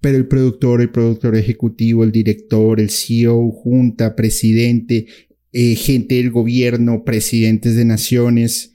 Pero 0.00 0.16
el 0.16 0.26
productor, 0.26 0.80
el 0.80 0.90
productor 0.90 1.36
ejecutivo, 1.36 2.02
el 2.02 2.10
director, 2.10 2.80
el 2.80 2.90
CEO, 2.90 3.52
junta, 3.52 4.16
presidente, 4.16 5.06
eh, 5.52 5.76
gente 5.76 6.16
del 6.16 6.32
gobierno, 6.32 7.04
presidentes 7.04 7.76
de 7.76 7.84
naciones, 7.84 8.72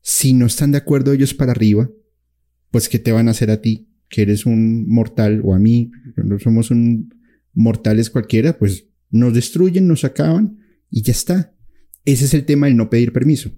si 0.00 0.32
no 0.32 0.46
están 0.46 0.72
de 0.72 0.78
acuerdo 0.78 1.12
ellos 1.12 1.34
para 1.34 1.52
arriba, 1.52 1.88
pues 2.72 2.88
¿qué 2.88 2.98
te 2.98 3.12
van 3.12 3.28
a 3.28 3.30
hacer 3.30 3.52
a 3.52 3.60
ti? 3.60 3.88
Que 4.08 4.22
eres 4.22 4.44
un 4.44 4.88
mortal 4.88 5.40
o 5.44 5.54
a 5.54 5.60
mí, 5.60 5.92
no 6.16 6.40
somos 6.40 6.72
un 6.72 7.14
mortales 7.52 8.10
cualquiera, 8.10 8.58
pues 8.58 8.88
nos 9.10 9.32
destruyen, 9.34 9.86
nos 9.86 10.04
acaban 10.04 10.58
y 10.94 11.02
ya 11.02 11.10
está. 11.10 11.52
Ese 12.04 12.26
es 12.26 12.34
el 12.34 12.44
tema 12.44 12.66
del 12.66 12.76
no 12.76 12.88
pedir 12.88 13.12
permiso. 13.12 13.50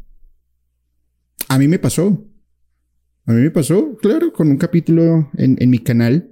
A 1.48 1.58
mí 1.58 1.68
me 1.68 1.78
pasó. 1.78 2.26
A 3.26 3.32
mí 3.34 3.42
me 3.42 3.50
pasó, 3.50 3.94
claro, 3.98 4.32
con 4.32 4.48
un 4.48 4.56
capítulo 4.56 5.30
en, 5.36 5.68
mi 5.68 5.78
canal. 5.80 6.30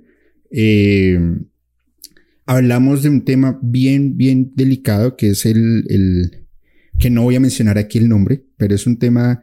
Eh, 0.50 1.18
hablamos 2.46 3.02
de 3.02 3.10
un 3.10 3.22
tema 3.22 3.58
bien, 3.62 4.16
bien 4.16 4.52
delicado 4.54 5.16
que 5.16 5.30
es 5.30 5.44
el, 5.44 6.46
que 6.98 7.10
no 7.10 7.24
voy 7.24 7.36
a 7.36 7.40
mencionar 7.40 7.76
aquí 7.76 7.98
el 7.98 8.08
nombre, 8.08 8.46
pero 8.56 8.74
es 8.74 8.86
un 8.86 8.98
tema 8.98 9.42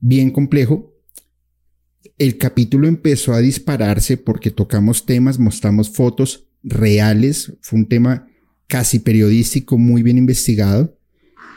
bien 0.00 0.32
complejo. 0.32 0.92
El 2.18 2.36
capítulo 2.36 2.88
empezó 2.88 3.32
a 3.32 3.40
dispararse 3.40 4.16
porque 4.16 4.50
tocamos 4.50 5.06
temas, 5.06 5.38
mostramos 5.38 5.90
fotos 5.90 6.48
reales, 6.64 7.52
fue 7.60 7.78
un 7.78 7.88
tema 7.88 8.26
casi 8.66 8.98
periodístico, 8.98 9.78
muy 9.78 10.02
bien 10.02 10.18
investigado. 10.18 10.98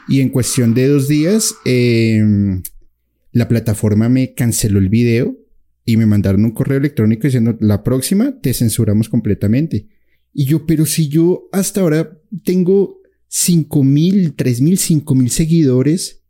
Y 0.08 0.20
en 0.20 0.30
cuestión 0.30 0.74
de 0.74 0.88
dos 0.88 1.08
días, 1.08 1.54
em, 1.64 2.62
la 3.32 3.48
plataforma 3.48 4.08
me 4.08 4.34
canceló 4.34 4.78
el 4.78 4.88
video 4.88 5.36
y 5.84 5.96
me 5.96 6.06
mandaron 6.06 6.44
un 6.44 6.50
correo 6.52 6.78
electrónico 6.78 7.26
diciendo, 7.26 7.56
la 7.60 7.82
próxima 7.82 8.40
te 8.40 8.54
censuramos 8.54 9.08
completamente. 9.08 9.88
Y 10.32 10.44
yo, 10.44 10.66
pero 10.66 10.86
si 10.86 11.08
yo 11.08 11.48
hasta 11.52 11.80
ahora 11.80 12.18
tengo 12.44 13.00
cinco 13.26 13.84
mil, 13.84 14.34
tres 14.34 14.60
mil, 14.60 14.78
cinco 14.78 15.14
mil 15.14 15.30
seguidores, 15.30 16.22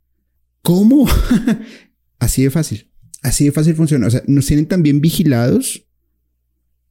¿cómo? 0.61 1.07
Así 2.19 2.43
de 2.43 2.49
fácil. 2.49 2.89
Así 3.21 3.45
de 3.45 3.51
fácil 3.51 3.75
funciona. 3.75 4.07
O 4.07 4.11
sea, 4.11 4.23
nos 4.27 4.45
tienen 4.45 4.67
también 4.67 5.01
vigilados 5.01 5.88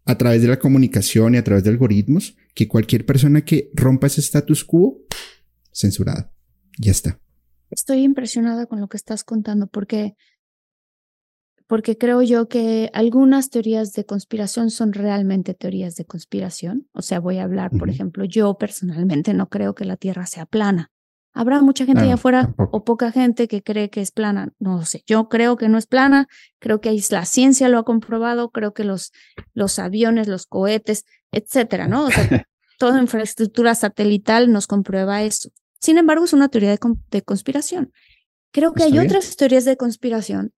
a 0.09 0.17
través 0.17 0.41
de 0.41 0.49
la 0.49 0.59
comunicación 0.59 1.35
y 1.35 1.37
a 1.37 1.45
través 1.45 1.65
de 1.65 1.71
algoritmos 1.71 2.35
que 2.55 2.67
cualquier 2.67 3.05
persona 3.05 3.45
que 3.45 3.71
rompa 3.75 4.07
ese 4.07 4.23
status 4.23 4.65
quo, 4.65 5.03
censurada. 5.71 6.33
Ya 6.79 6.93
está. 6.93 7.21
Estoy 7.71 8.05
impresionada 8.05 8.65
con 8.65 8.81
lo 8.81 8.89
que 8.89 8.97
estás 8.97 9.23
contando 9.23 9.67
porque 9.67 10.15
porque 11.67 11.99
creo 11.99 12.23
yo 12.23 12.49
que 12.49 12.89
algunas 12.95 13.51
teorías 13.51 13.93
de 13.93 14.07
conspiración 14.07 14.71
son 14.71 14.95
realmente 14.95 15.53
teorías 15.53 15.97
de 15.97 16.07
conspiración. 16.07 16.89
O 16.93 17.03
sea, 17.03 17.21
voy 17.21 17.37
a 17.37 17.45
hablar, 17.45 17.71
por 17.79 17.91
ejemplo, 17.91 18.25
yo 18.25 18.57
personalmente 18.57 19.35
no 19.35 19.51
creo 19.51 19.75
que 19.75 19.85
la 19.85 19.99
Tierra 19.99 20.25
sea 20.25 20.47
plana. 20.47 20.91
Habrá 21.39 21.63
mucha 21.63 21.87
gente 21.87 22.03
allá 22.03 22.15
afuera 22.15 22.53
o 22.73 22.83
poca 22.83 23.13
gente 23.13 23.47
que 23.47 23.63
cree 23.63 23.91
que 23.91 24.01
es 24.01 24.11
plana. 24.11 24.53
No 24.59 24.79
lo 24.79 24.85
sé. 24.85 25.05
Yo 25.07 25.29
creo 25.29 25.57
que 25.57 25.69
no 25.69 25.79
es 25.79 25.87
plana. 25.87 26.27
Creo 26.59 26.81
que 26.81 27.01
la 27.11 27.25
ciencia 27.27 27.69
lo 27.69 27.79
ha 27.79 27.85
comprobado. 27.85 28.51
Creo 28.51 28.75
que 28.75 28.83
los, 28.83 29.13
los 29.55 29.79
aviones, 29.79 30.27
los 30.27 30.47
cohetes, 30.47 31.05
etcétera, 31.31 31.87
¿no? 31.87 32.07
O 32.07 32.11
sea, 32.11 32.45
toda 32.81 33.01
infraestructura 33.01 33.77
satelital 33.77 34.51
nos 34.51 34.67
comprueba 34.67 35.23
eso. 35.23 35.51
Sin 35.81 35.97
embargo, 35.97 36.25
es 36.25 36.33
una 36.33 36.49
teoría 36.49 36.77
de, 36.77 37.23
conspiración. 37.23 37.93
Creo 38.51 38.73
que 38.73 38.83
hay 38.83 38.99
otras 38.99 39.37
teorías 39.37 39.65
de 39.65 39.77
conspiración 39.77 40.53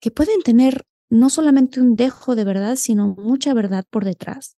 que 0.00 0.12
pueden 0.12 0.42
tener 0.44 0.84
no 1.10 1.28
solamente 1.28 1.80
un 1.80 1.96
dejo 1.96 2.36
de 2.36 2.44
verdad, 2.44 2.76
sino 2.76 3.16
mucha 3.18 3.52
verdad 3.52 3.84
por 3.90 4.04
detrás. 4.04 4.56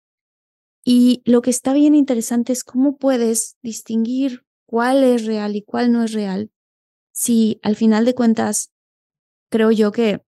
Y 0.83 1.21
lo 1.23 1.41
que 1.41 1.49
está 1.49 1.71
bien 1.71 1.95
interesante 1.95 2.51
es 2.51 2.65
cómo 2.65 2.97
puedes 2.97 3.55
distinguir 3.61 4.43
cuál 4.67 5.03
es 5.03 5.25
real 5.25 5.55
y 5.55 5.63
cuál 5.63 5.91
no 5.91 6.03
es 6.03 6.13
real, 6.13 6.51
si 7.11 7.59
al 7.63 7.75
final 7.75 8.05
de 8.05 8.13
cuentas, 8.13 8.71
creo 9.49 9.71
yo 9.71 9.91
que, 9.91 10.21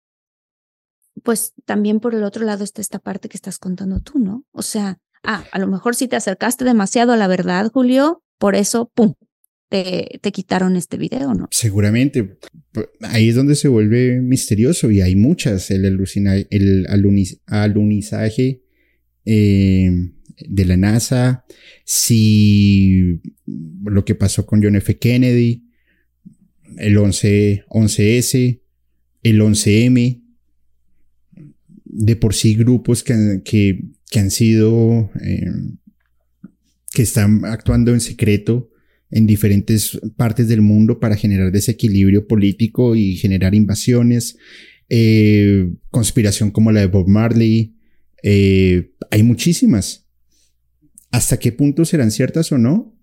pues 1.23 1.53
también 1.65 1.99
por 1.99 2.15
el 2.15 2.23
otro 2.23 2.45
lado 2.45 2.63
está 2.63 2.81
esta 2.81 2.97
parte 2.97 3.29
que 3.29 3.37
estás 3.37 3.59
contando 3.59 3.99
tú, 3.99 4.17
¿no? 4.17 4.45
O 4.51 4.63
sea, 4.63 4.97
ah, 5.23 5.43
a 5.51 5.59
lo 5.59 5.67
mejor 5.67 5.95
si 5.95 6.07
te 6.07 6.15
acercaste 6.15 6.65
demasiado 6.65 7.11
a 7.11 7.17
la 7.17 7.27
verdad, 7.27 7.69
Julio, 7.71 8.23
por 8.39 8.55
eso, 8.55 8.91
¡pum!, 8.95 9.13
te, 9.69 10.19
te, 10.21 10.31
quitaron 10.31 10.75
este 10.75 10.97
video, 10.97 11.35
¿no? 11.35 11.47
Seguramente. 11.51 12.39
Ahí 13.01 13.29
es 13.29 13.35
donde 13.35 13.55
se 13.55 13.67
vuelve 13.67 14.19
misterioso 14.19 14.89
y 14.89 15.01
hay 15.01 15.15
muchas. 15.15 15.69
El, 15.69 15.85
alucina, 15.85 16.37
el 16.37 16.87
alunizaje 17.45 18.63
eh, 19.25 19.91
de 20.47 20.65
la 20.65 20.77
NASA, 20.77 21.45
si 21.85 23.21
lo 23.45 24.05
que 24.05 24.15
pasó 24.15 24.45
con 24.45 24.63
John 24.63 24.75
F. 24.75 24.97
Kennedy, 24.97 25.65
el 26.77 26.97
11, 26.97 27.65
11S, 27.69 28.61
el 29.23 29.41
11M, 29.41 30.21
de 31.85 32.15
por 32.15 32.33
sí 32.33 32.55
grupos 32.55 33.03
que, 33.03 33.41
que, 33.43 34.19
han 34.19 34.31
sido, 34.31 35.11
eh, 35.21 35.45
que 36.93 37.01
están 37.01 37.43
actuando 37.45 37.93
en 37.93 37.99
secreto 37.99 38.69
en 39.11 39.25
diferentes 39.25 39.99
partes 40.15 40.47
del 40.47 40.61
mundo 40.61 40.99
para 40.99 41.15
generar 41.15 41.51
desequilibrio 41.51 42.27
político 42.27 42.95
y 42.95 43.15
generar 43.15 43.55
invasiones, 43.55 44.37
eh, 44.87 45.71
conspiración 45.89 46.51
como 46.51 46.71
la 46.71 46.81
de 46.81 46.87
Bob 46.87 47.07
Marley, 47.07 47.75
eh, 48.23 48.91
hay 49.11 49.23
muchísimas. 49.23 50.07
¿Hasta 51.11 51.37
qué 51.37 51.51
punto 51.51 51.85
serán 51.85 52.11
ciertas 52.11 52.51
o 52.51 52.57
no? 52.57 52.95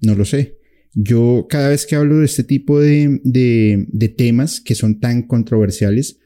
No 0.00 0.14
lo 0.14 0.24
sé. 0.24 0.58
Yo 0.94 1.46
cada 1.48 1.70
vez 1.70 1.86
que 1.86 1.96
hablo 1.96 2.18
de 2.18 2.26
este 2.26 2.44
tipo 2.44 2.78
de, 2.78 3.20
de, 3.24 4.08
temas 4.08 4.60
que 4.60 4.74
son 4.74 5.00
tan 5.00 5.22
controversiales, 5.22 6.18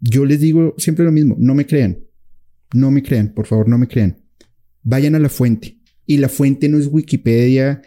yo 0.00 0.24
les 0.26 0.40
digo 0.40 0.74
siempre 0.76 1.04
lo 1.04 1.12
mismo, 1.12 1.36
no 1.38 1.54
me 1.54 1.66
crean, 1.66 2.00
no 2.74 2.90
me 2.90 3.02
crean, 3.02 3.32
por 3.32 3.46
favor, 3.46 3.68
no 3.68 3.78
me 3.78 3.88
crean. 3.88 4.18
Vayan 4.82 5.14
a 5.14 5.18
la 5.18 5.28
fuente. 5.28 5.78
Y 6.04 6.18
la 6.18 6.28
fuente 6.28 6.68
no 6.68 6.78
es 6.78 6.88
Wikipedia, 6.88 7.80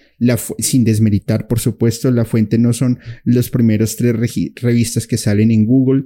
sin 0.57 0.85
desmeritar, 0.85 1.47
por 1.47 1.59
supuesto, 1.59 2.09
la 2.11 2.23
fuente 2.23 2.57
no 2.57 2.71
son 2.71 2.97
los 3.25 3.49
primeros 3.49 3.97
tres 3.97 4.15
revistas 4.55 5.05
que 5.05 5.17
salen 5.17 5.51
en 5.51 5.65
Google. 5.65 6.05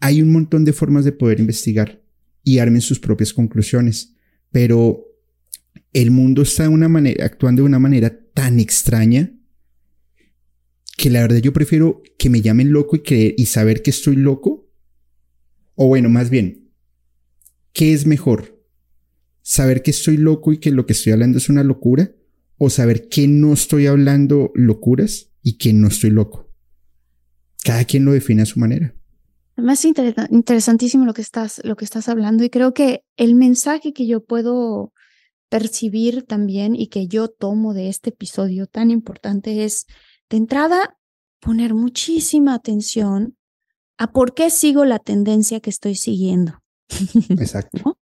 Hay 0.00 0.22
un 0.22 0.32
montón 0.32 0.64
de 0.64 0.72
formas 0.72 1.04
de 1.04 1.12
poder 1.12 1.38
investigar 1.38 2.02
y 2.42 2.58
armen 2.58 2.80
sus 2.80 2.98
propias 2.98 3.34
conclusiones. 3.34 4.14
Pero 4.50 5.04
el 5.96 6.10
mundo 6.10 6.42
está 6.42 6.64
de 6.64 6.68
una 6.68 6.90
manera, 6.90 7.24
actuando 7.24 7.62
de 7.62 7.66
una 7.66 7.78
manera 7.78 8.14
tan 8.34 8.60
extraña 8.60 9.32
que 10.98 11.08
la 11.08 11.22
verdad 11.22 11.38
yo 11.38 11.54
prefiero 11.54 12.02
que 12.18 12.28
me 12.28 12.42
llamen 12.42 12.70
loco 12.70 12.96
y 12.96 13.02
creer 13.02 13.34
y 13.38 13.46
saber 13.46 13.80
que 13.80 13.90
estoy 13.90 14.16
loco. 14.16 14.68
O 15.74 15.88
bueno, 15.88 16.10
más 16.10 16.28
bien, 16.28 16.70
¿qué 17.72 17.94
es 17.94 18.04
mejor? 18.04 18.62
¿Saber 19.40 19.82
que 19.82 19.90
estoy 19.90 20.18
loco 20.18 20.52
y 20.52 20.58
que 20.58 20.70
lo 20.70 20.84
que 20.84 20.92
estoy 20.92 21.14
hablando 21.14 21.38
es 21.38 21.48
una 21.48 21.62
locura? 21.62 22.14
¿O 22.58 22.68
saber 22.68 23.08
que 23.08 23.26
no 23.26 23.54
estoy 23.54 23.86
hablando 23.86 24.52
locuras 24.54 25.30
y 25.42 25.56
que 25.56 25.72
no 25.72 25.88
estoy 25.88 26.10
loco? 26.10 26.52
Cada 27.64 27.86
quien 27.86 28.04
lo 28.04 28.12
define 28.12 28.42
a 28.42 28.46
su 28.46 28.60
manera. 28.60 28.94
Además, 29.56 29.82
es 29.82 29.92
interesantísimo 30.30 31.06
lo 31.06 31.14
que, 31.14 31.22
estás, 31.22 31.62
lo 31.64 31.74
que 31.76 31.86
estás 31.86 32.10
hablando 32.10 32.44
y 32.44 32.50
creo 32.50 32.74
que 32.74 33.04
el 33.16 33.34
mensaje 33.34 33.94
que 33.94 34.06
yo 34.06 34.22
puedo 34.22 34.92
percibir 35.48 36.24
también 36.24 36.74
y 36.74 36.88
que 36.88 37.06
yo 37.06 37.28
tomo 37.28 37.74
de 37.74 37.88
este 37.88 38.10
episodio 38.10 38.66
tan 38.66 38.90
importante 38.90 39.64
es, 39.64 39.86
de 40.28 40.38
entrada, 40.38 40.98
poner 41.40 41.74
muchísima 41.74 42.54
atención 42.54 43.36
a 43.98 44.12
por 44.12 44.34
qué 44.34 44.50
sigo 44.50 44.84
la 44.84 44.98
tendencia 44.98 45.60
que 45.60 45.70
estoy 45.70 45.94
siguiendo. 45.94 46.60
Exacto. 47.30 47.98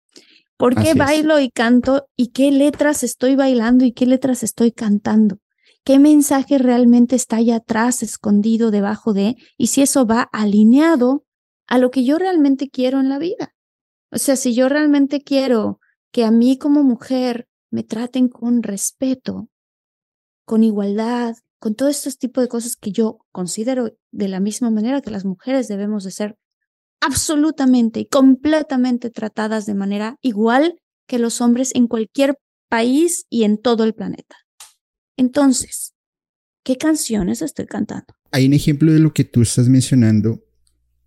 ¿Por 0.58 0.76
qué 0.76 0.94
bailo 0.94 1.40
y 1.40 1.50
canto 1.50 2.08
y 2.18 2.28
qué 2.28 2.52
letras 2.52 3.04
estoy 3.04 3.36
bailando 3.36 3.86
y 3.86 3.94
qué 3.94 4.06
letras 4.06 4.44
estoy 4.44 4.74
cantando? 4.74 5.40
¿Qué 5.86 6.00
mensaje 6.00 6.58
realmente 6.58 7.16
está 7.16 7.38
allá 7.38 7.56
atrás, 7.56 8.04
escondido 8.04 8.70
debajo 8.70 9.14
de? 9.14 9.38
Y 9.58 9.68
si 9.68 9.82
eso 9.82 10.06
va 10.06 10.24
alineado 10.34 11.26
a 11.66 11.78
lo 11.78 11.92
que 11.92 12.04
yo 12.04 12.18
realmente 12.18 12.70
quiero 12.70 13.00
en 13.00 13.08
la 13.08 13.20
vida. 13.20 13.56
O 14.12 14.18
sea, 14.18 14.36
si 14.36 14.54
yo 14.54 14.68
realmente 14.68 15.22
quiero 15.22 15.79
que 16.12 16.24
a 16.24 16.32
mí 16.32 16.58
como 16.58 16.84
mujer 16.84 17.48
me 17.72 17.84
traten 17.84 18.30
con 18.30 18.64
respeto, 18.64 19.50
con 20.46 20.64
igualdad, 20.64 21.36
con 21.60 21.76
todos 21.76 21.98
estos 21.98 22.18
tipos 22.18 22.44
de 22.44 22.48
cosas 22.48 22.76
que 22.76 22.92
yo 22.92 23.20
considero 23.32 23.94
de 24.12 24.28
la 24.28 24.40
misma 24.40 24.72
manera 24.72 25.02
que 25.02 25.12
las 25.12 25.26
mujeres 25.26 25.68
debemos 25.68 26.04
de 26.04 26.12
ser 26.12 26.38
absolutamente 27.02 28.00
y 28.02 28.06
completamente 28.06 29.10
tratadas 29.10 29.66
de 29.66 29.76
manera 29.76 30.16
igual 30.22 30.80
que 31.08 31.20
los 31.20 31.42
hombres 31.42 31.72
en 31.76 31.88
cualquier 31.88 32.38
país 32.70 33.26
y 33.30 33.44
en 33.44 33.58
todo 33.58 33.84
el 33.84 33.94
planeta. 33.94 34.38
Entonces, 35.18 35.94
¿qué 36.64 36.78
canciones 36.78 37.42
estoy 37.42 37.66
cantando? 37.66 38.14
Hay 38.32 38.46
un 38.46 38.54
ejemplo 38.54 38.94
de 38.94 39.00
lo 39.00 39.14
que 39.14 39.24
tú 39.24 39.42
estás 39.42 39.68
mencionando 39.70 40.44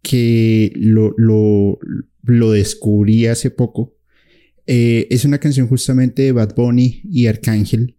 que 0.02 0.72
lo, 0.74 1.14
lo, 1.16 1.78
lo 2.22 2.50
descubrí 2.50 3.26
hace 3.26 3.50
poco 3.50 3.96
eh, 4.66 5.08
es 5.10 5.24
una 5.24 5.38
canción 5.38 5.66
justamente 5.66 6.22
de 6.22 6.32
Bad 6.32 6.54
Bunny 6.54 7.02
y 7.04 7.26
Arcángel, 7.26 7.96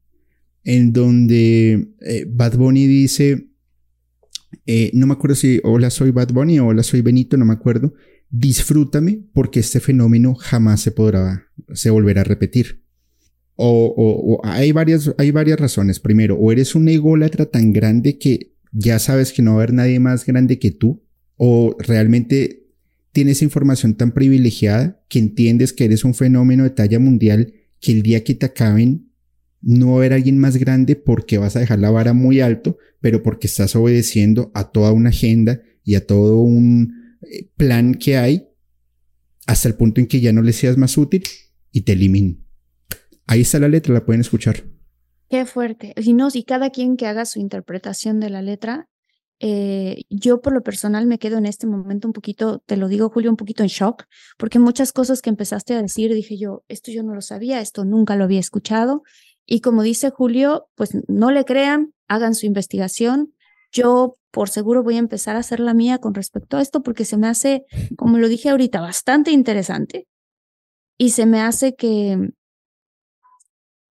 en 0.63 0.93
donde 0.93 1.89
eh, 2.01 2.25
Bad 2.27 2.57
Bunny 2.57 2.87
dice, 2.87 3.49
eh, 4.65 4.91
no 4.93 5.07
me 5.07 5.13
acuerdo 5.13 5.35
si 5.35 5.59
hola 5.63 5.89
soy 5.89 6.11
Bad 6.11 6.31
Bunny 6.31 6.59
o 6.59 6.67
hola 6.67 6.83
soy 6.83 7.01
Benito, 7.01 7.35
no 7.37 7.45
me 7.45 7.53
acuerdo, 7.53 7.93
disfrútame 8.29 9.19
porque 9.33 9.59
este 9.59 9.79
fenómeno 9.79 10.35
jamás 10.35 10.81
se 10.81 10.91
podrá, 10.91 11.47
se 11.73 11.89
volverá 11.89 12.21
a 12.21 12.25
repetir. 12.25 12.81
O, 13.55 14.41
hay, 14.43 14.71
varias, 14.71 15.13
hay 15.19 15.29
varias 15.29 15.59
razones. 15.59 15.99
Primero, 15.99 16.35
o 16.37 16.51
eres 16.51 16.73
un 16.73 16.89
ególatra 16.89 17.45
tan 17.45 17.71
grande 17.71 18.17
que 18.17 18.53
ya 18.71 18.97
sabes 18.97 19.31
que 19.31 19.43
no 19.43 19.51
va 19.51 19.57
a 19.57 19.63
haber 19.63 19.73
nadie 19.73 19.99
más 19.99 20.25
grande 20.25 20.57
que 20.57 20.71
tú, 20.71 21.03
o 21.35 21.75
realmente 21.79 22.62
tienes 23.13 23.41
información 23.41 23.95
tan 23.95 24.11
privilegiada 24.11 25.01
que 25.07 25.19
entiendes 25.19 25.71
que 25.71 25.85
eres 25.85 26.03
un 26.03 26.13
fenómeno 26.13 26.63
de 26.63 26.71
talla 26.71 26.99
mundial 26.99 27.53
que 27.79 27.93
el 27.93 28.01
día 28.01 28.23
que 28.23 28.35
te 28.35 28.47
acaben 28.47 29.11
no 29.61 29.95
ver 29.95 30.11
a 30.11 30.15
alguien 30.15 30.39
más 30.39 30.57
grande 30.57 30.97
porque 30.97 31.37
vas 31.37 31.55
a 31.55 31.59
dejar 31.59 31.79
la 31.79 31.89
vara 31.89 32.13
muy 32.13 32.41
alto, 32.41 32.77
pero 32.99 33.23
porque 33.23 33.47
estás 33.47 33.75
obedeciendo 33.77 34.51
a 34.53 34.71
toda 34.71 34.91
una 34.91 35.09
agenda 35.09 35.61
y 35.85 35.95
a 35.95 36.05
todo 36.05 36.39
un 36.39 37.17
eh, 37.21 37.49
plan 37.55 37.93
que 37.93 38.17
hay 38.17 38.49
hasta 39.45 39.69
el 39.69 39.75
punto 39.75 40.01
en 40.01 40.07
que 40.07 40.19
ya 40.19 40.33
no 40.33 40.41
le 40.41 40.51
seas 40.51 40.77
más 40.77 40.97
útil 40.97 41.23
y 41.71 41.81
te 41.81 41.93
eliminen. 41.93 42.45
Ahí 43.25 43.41
está 43.41 43.59
la 43.59 43.69
letra, 43.69 43.93
la 43.93 44.05
pueden 44.05 44.21
escuchar. 44.21 44.63
Qué 45.29 45.45
fuerte. 45.45 45.93
Y 45.97 46.13
no, 46.13 46.29
si 46.29 46.43
cada 46.43 46.71
quien 46.71 46.97
que 46.97 47.07
haga 47.07 47.25
su 47.25 47.39
interpretación 47.39 48.19
de 48.19 48.29
la 48.29 48.41
letra, 48.41 48.89
eh, 49.45 50.05
yo 50.09 50.39
por 50.39 50.53
lo 50.53 50.63
personal 50.63 51.05
me 51.05 51.19
quedo 51.19 51.37
en 51.37 51.45
este 51.45 51.67
momento 51.67 52.07
un 52.07 52.13
poquito, 52.13 52.59
te 52.65 52.77
lo 52.77 52.87
digo 52.87 53.09
Julio, 53.09 53.29
un 53.29 53.35
poquito 53.35 53.61
en 53.61 53.67
shock, 53.67 54.05
porque 54.37 54.57
muchas 54.57 54.93
cosas 54.93 55.21
que 55.21 55.29
empezaste 55.29 55.73
a 55.73 55.81
decir, 55.81 56.13
dije 56.13 56.37
yo, 56.37 56.63
esto 56.69 56.93
yo 56.93 57.03
no 57.03 57.13
lo 57.13 57.19
sabía, 57.19 57.59
esto 57.59 57.83
nunca 57.83 58.15
lo 58.15 58.23
había 58.23 58.39
escuchado. 58.39 59.03
Y 59.45 59.59
como 59.59 59.83
dice 59.83 60.11
Julio, 60.11 60.69
pues 60.75 60.91
no 61.09 61.29
le 61.29 61.43
crean, 61.43 61.93
hagan 62.07 62.35
su 62.35 62.45
investigación. 62.45 63.33
Yo 63.73 64.15
por 64.31 64.47
seguro 64.49 64.81
voy 64.81 64.95
a 64.95 64.99
empezar 64.99 65.35
a 65.35 65.39
hacer 65.39 65.59
la 65.59 65.73
mía 65.73 65.97
con 65.97 66.13
respecto 66.13 66.55
a 66.55 66.61
esto 66.61 66.81
porque 66.81 67.03
se 67.03 67.17
me 67.17 67.27
hace, 67.27 67.65
como 67.97 68.19
lo 68.19 68.29
dije 68.29 68.49
ahorita, 68.49 68.79
bastante 68.79 69.31
interesante. 69.31 70.07
Y 70.97 71.09
se 71.09 71.25
me 71.25 71.41
hace 71.41 71.75
que, 71.75 72.29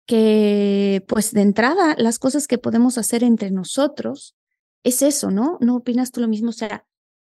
que 0.06 1.06
pues 1.08 1.32
de 1.32 1.44
entrada 1.44 1.96
las 1.98 2.20
cosas 2.20 2.48
que 2.48 2.58
podemos 2.58 2.98
hacer 2.98 3.24
entre 3.24 3.50
nosotros 3.50 4.36
es 4.84 5.02
eso, 5.02 5.32
¿no? 5.32 5.58
¿No 5.62 5.76
opinas 5.76 6.12
tú 6.12 6.22
lo 6.22 6.28
mismo? 6.28 6.50
O 6.50 6.54
sea, 6.54 6.86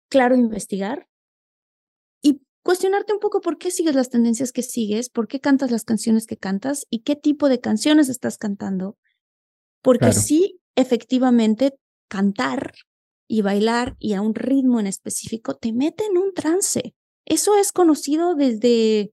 claro, 0.10 0.36
investigar, 0.36 1.08
cuestionarte 2.64 3.14
un 3.14 3.20
poco 3.20 3.42
por 3.42 3.58
qué 3.58 3.72
sigues 3.72 3.96
las 3.96 4.10
tendencias 4.10 4.52
que 4.52 4.64
sigues, 4.64 5.10
por 5.10 5.28
qué 5.28 5.40
cantas 5.40 5.72
las 5.72 5.84
canciones 5.84 6.28
que 6.28 6.38
cantas 6.38 6.86
y 6.90 7.00
qué 7.00 7.16
tipo 7.16 7.50
de 7.50 7.60
canciones 7.60 8.10
estás 8.10 8.38
cantando. 8.38 8.98
Porque 9.82 10.14
sí, 10.14 10.60
efectivamente, 10.76 11.76
cantar 12.08 12.74
y 13.28 13.42
bailar 13.42 13.96
y 13.98 14.14
a 14.14 14.22
un 14.22 14.36
ritmo 14.36 14.80
en 14.80 14.88
específico 14.88 15.56
te 15.56 15.74
mete 15.74 16.06
en 16.06 16.18
un 16.18 16.34
trance. 16.34 16.94
Eso 17.26 17.56
es 17.58 17.72
conocido 17.72 18.36
desde, 18.36 19.12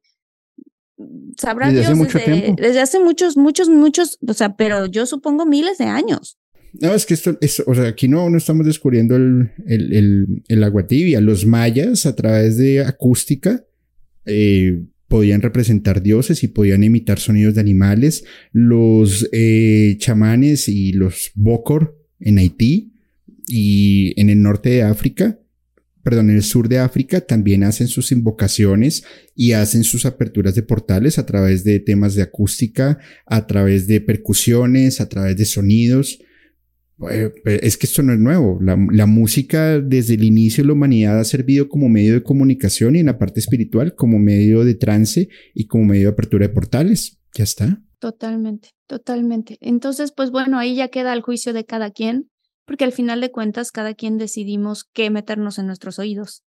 sabrá 1.39 1.71
desde 1.71 1.95
Dios, 1.95 2.13
desde, 2.13 2.55
desde, 2.55 2.81
hace 2.81 3.01
muchos, 3.01 3.37
muchos, 3.37 3.69
muchos, 3.69 4.19
o 4.27 4.35
sea, 4.35 4.57
pero 4.57 4.87
yo 4.87 5.07
supongo 5.07 5.47
miles 5.47 5.79
de 5.79 5.85
años. 5.85 6.39
No, 6.81 6.95
es 6.95 7.07
que 7.07 7.15
esto, 7.15 7.39
o 7.67 7.75
sea, 7.75 7.89
aquí 7.89 8.09
no, 8.09 8.29
no 8.31 8.39
estamos 8.39 8.67
descubriendo 8.67 9.17
el, 9.17 9.51
el, 9.67 10.43
el, 10.49 10.65
agua 10.65 10.87
tibia. 10.87 11.21
Los 11.21 11.47
mayas, 11.47 12.07
a 12.07 12.15
través 12.15 12.57
de 12.57 12.81
acústica, 12.81 13.65
eh, 14.27 14.83
podían 15.09 15.41
representar 15.41 16.03
dioses 16.03 16.45
y 16.45 16.49
podían 16.49 16.85
imitar 16.85 17.19
sonidos 17.19 17.55
de 17.55 17.63
animales. 17.63 18.25
Los 18.53 19.29
eh, 19.33 19.97
chamanes 19.99 20.69
y 20.69 20.93
los 20.93 21.33
bokor 21.35 21.99
en 22.21 22.39
Haití 22.39 22.93
y 23.49 24.21
en 24.21 24.29
el 24.29 24.43
norte 24.43 24.69
de 24.71 24.83
África, 24.83 25.39
perdón, 26.03 26.31
en 26.31 26.37
el 26.37 26.43
sur 26.43 26.69
de 26.69 26.79
África 26.79 27.23
también 27.23 27.65
hacen 27.65 27.89
sus 27.89 28.13
invocaciones 28.13 29.05
y 29.35 29.53
hacen 29.53 29.85
sus 29.85 30.07
aperturas 30.07 30.55
de 30.55 30.63
portales 30.63 31.19
a 31.19 31.27
través 31.27 31.65
de 31.65 31.81
temas 31.81 32.15
de 32.15 32.23
acústica, 32.23 32.99
a 33.27 33.47
través 33.47 33.87
de 33.87 34.01
percusiones, 34.01 35.01
a 35.01 35.09
través 35.09 35.37
de 35.37 35.45
sonidos. 35.45 36.19
Eh, 37.11 37.33
es 37.45 37.77
que 37.77 37.87
esto 37.87 38.03
no 38.03 38.13
es 38.13 38.19
nuevo. 38.19 38.59
La, 38.61 39.07
música 39.07 39.81
desde 39.81 40.15
el 40.15 40.25
inicio 40.25 40.63
de 40.63 40.69
la 40.69 40.73
humanidad 40.73 41.21
ha 41.21 41.25
servido 41.25 41.69
como 41.69 41.89
medio 41.89 42.15
de 42.15 42.23
comunicación 42.23 42.97
y 42.97 43.01
en 43.01 43.07
la 43.07 43.19
parte 43.19 43.41
espiritual 43.41 43.95
como 43.95 44.19
medio 44.19 44.65
de 44.65 44.75
trance 44.75 45.29
y 45.55 45.67
como 45.67 45.85
medio 45.85 46.09
de 46.09 46.13
apertura 46.13 46.47
de 46.47 46.53
portales. 46.53 47.21
Ya 47.35 47.45
está. 47.45 47.81
Totalmente, 48.01 48.71
totalmente. 48.87 49.59
Entonces, 49.61 50.13
pues 50.13 50.31
bueno, 50.31 50.59
ahí 50.59 50.77
ya 50.77 50.89
queda 50.89 51.13
el 51.13 51.23
juicio 51.23 51.53
de 51.53 51.65
cada 51.65 51.91
quien, 51.91 52.31
porque 52.65 52.85
al 52.85 52.93
final 52.93 53.21
de 53.21 53.31
cuentas 53.31 53.71
cada 53.71 53.95
quien 53.95 54.19
decidimos 54.19 54.85
qué 54.93 55.11
meternos 55.11 55.59
en 55.59 55.67
nuestros 55.67 55.99
oídos, 55.99 56.45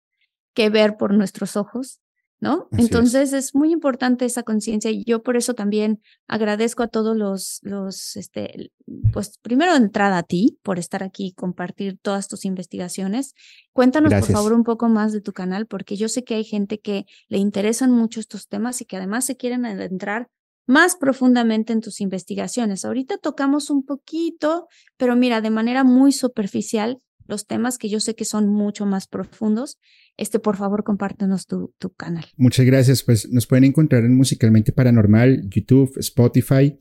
qué 0.55 0.71
ver 0.71 0.97
por 0.97 1.15
nuestros 1.15 1.57
ojos 1.57 2.01
¿no? 2.41 2.69
Entonces 2.73 3.33
es. 3.33 3.55
muy 3.55 3.71
importante 3.71 4.25
esa 4.25 4.43
conciencia 4.43 4.91
y 4.91 5.05
yo 5.05 5.23
por 5.23 5.37
eso 5.37 5.55
también 5.55 6.01
agradezco 6.27 6.83
a 6.83 6.89
todos 6.89 7.17
los, 7.17 7.61
los, 7.63 8.17
este, 8.17 8.73
pues 9.13 9.39
primero 9.43 9.73
de 9.73 9.79
entrada 9.79 10.19
a 10.19 10.23
ti 10.23 10.59
por 10.63 10.79
estar 10.79 11.03
aquí 11.03 11.27
y 11.27 11.33
compartir 11.33 11.99
todas 12.01 12.29
tus 12.29 12.45
investigaciones. 12.45 13.35
Cuéntanos 13.73 14.13
por 14.15 14.33
favor 14.33 14.53
un 14.55 14.65
poco 14.65 14.89
más 14.89 15.13
de 15.13 15.21
tu 15.21 15.33
canal 15.33 15.67
porque 15.67 15.97
yo 15.97 16.09
sé 16.09 16.25
que 16.25 16.35
hay 16.35 16.45
gente 16.45 16.81
que 16.81 17.05
le 17.29 17.39
interesan 17.39 17.91
mucho 17.91 18.21
estos 18.21 18.49
temas 18.49 18.81
y 18.81 18.87
que 18.87 18.97
además 18.97 19.27
se 19.27 19.37
quieren 19.37 19.67
adentrar 19.67 20.29
más 20.67 20.97
profundamente 20.97 21.73
en 21.73 21.81
tus 21.81 22.01
investigaciones. 22.01 22.85
Ahorita 22.85 23.19
tocamos 23.19 23.71
un 23.71 23.85
poquito, 23.85 24.69
pero 24.97 25.17
mira, 25.17 25.41
de 25.41 25.51
manera 25.51 25.85
muy 25.85 26.13
superficial 26.13 26.99
los 27.31 27.47
temas 27.47 27.79
que 27.79 27.89
yo 27.89 28.01
sé 28.01 28.15
que 28.15 28.25
son 28.25 28.49
mucho 28.49 28.87
más 28.87 29.07
profundos, 29.07 29.79
este, 30.17 30.39
por 30.39 30.57
favor, 30.57 30.85
compártenos 30.85 31.47
tu, 31.47 31.73
canal. 31.97 32.27
Muchas 32.37 32.67
gracias. 32.67 33.03
Pues 33.03 33.31
nos 33.31 33.47
pueden 33.47 33.65
encontrar 33.65 34.05
en 34.05 34.15
Musicalmente 34.15 34.73
Paranormal, 34.73 35.49
YouTube, 35.49 35.93
Spotify, 35.97 36.77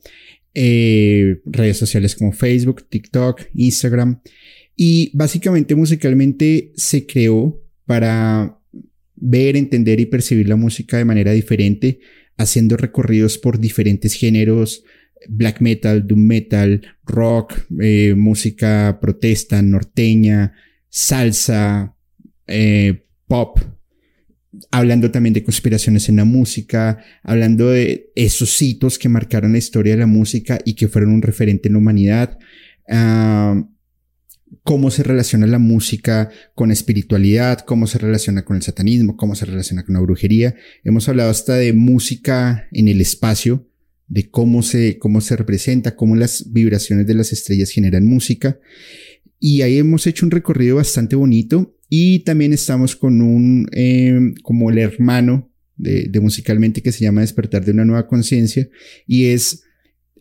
eh, 0.52 1.40
redes 1.46 1.78
sociales 1.78 2.14
como 2.16 2.32
Facebook, 2.32 2.86
TikTok, 2.88 3.40
Instagram. 3.54 4.20
Y 4.76 5.10
básicamente 5.16 5.74
musicalmente 5.74 6.72
se 6.76 7.06
creó 7.06 7.62
para 7.86 8.58
ver, 9.16 9.56
entender 9.56 10.00
y 10.00 10.06
percibir 10.06 10.48
la 10.48 10.56
música 10.56 10.96
de 10.96 11.04
manera 11.04 11.32
diferente, 11.32 12.00
haciendo 12.36 12.76
recorridos 12.76 13.38
por 13.38 13.58
diferentes 13.58 14.14
géneros, 14.14 14.84
black 15.28 15.60
metal, 15.60 16.06
doom 16.06 16.26
metal, 16.26 16.80
rock, 17.04 17.54
eh, 17.80 18.14
música 18.16 18.98
protesta, 19.00 19.62
norteña, 19.62 20.52
salsa, 20.88 21.94
eh, 22.46 23.06
pop, 23.26 23.58
hablando 24.70 25.10
también 25.10 25.32
de 25.32 25.44
conspiraciones 25.44 26.08
en 26.08 26.16
la 26.16 26.24
música, 26.24 26.98
hablando 27.22 27.70
de 27.70 28.10
esos 28.14 28.60
hitos 28.60 28.98
que 28.98 29.08
marcaron 29.08 29.52
la 29.52 29.58
historia 29.58 29.94
de 29.94 30.00
la 30.00 30.06
música 30.06 30.58
y 30.64 30.74
que 30.74 30.88
fueron 30.88 31.12
un 31.12 31.22
referente 31.22 31.68
en 31.68 31.74
la 31.74 31.78
humanidad. 31.78 32.38
Ah, 32.88 33.62
cómo 34.64 34.90
se 34.90 35.02
relaciona 35.02 35.46
la 35.46 35.58
música 35.58 36.30
con 36.54 36.70
espiritualidad, 36.70 37.60
cómo 37.60 37.86
se 37.86 37.98
relaciona 37.98 38.44
con 38.44 38.56
el 38.56 38.62
satanismo, 38.62 39.16
cómo 39.16 39.34
se 39.34 39.46
relaciona 39.46 39.84
con 39.84 39.94
la 39.94 40.00
brujería. 40.00 40.54
Hemos 40.84 41.08
hablado 41.08 41.30
hasta 41.30 41.54
de 41.54 41.72
música 41.72 42.68
en 42.72 42.88
el 42.88 43.00
espacio, 43.00 43.69
de 44.10 44.28
cómo 44.28 44.62
se, 44.62 44.98
cómo 44.98 45.20
se 45.20 45.36
representa, 45.36 45.94
cómo 45.94 46.16
las 46.16 46.52
vibraciones 46.52 47.06
de 47.06 47.14
las 47.14 47.32
estrellas 47.32 47.70
generan 47.70 48.04
música. 48.04 48.58
Y 49.38 49.62
ahí 49.62 49.78
hemos 49.78 50.06
hecho 50.06 50.26
un 50.26 50.32
recorrido 50.32 50.76
bastante 50.76 51.14
bonito 51.16 51.78
y 51.88 52.18
también 52.20 52.52
estamos 52.52 52.96
con 52.96 53.22
un, 53.22 53.68
em, 53.72 54.34
como 54.42 54.68
el 54.70 54.78
hermano 54.78 55.50
de, 55.76 56.08
de, 56.08 56.20
musicalmente 56.20 56.82
que 56.82 56.92
se 56.92 57.04
llama 57.04 57.22
Despertar 57.22 57.64
de 57.64 57.70
una 57.70 57.84
nueva 57.84 58.06
conciencia 58.08 58.68
y 59.06 59.26
es 59.26 59.62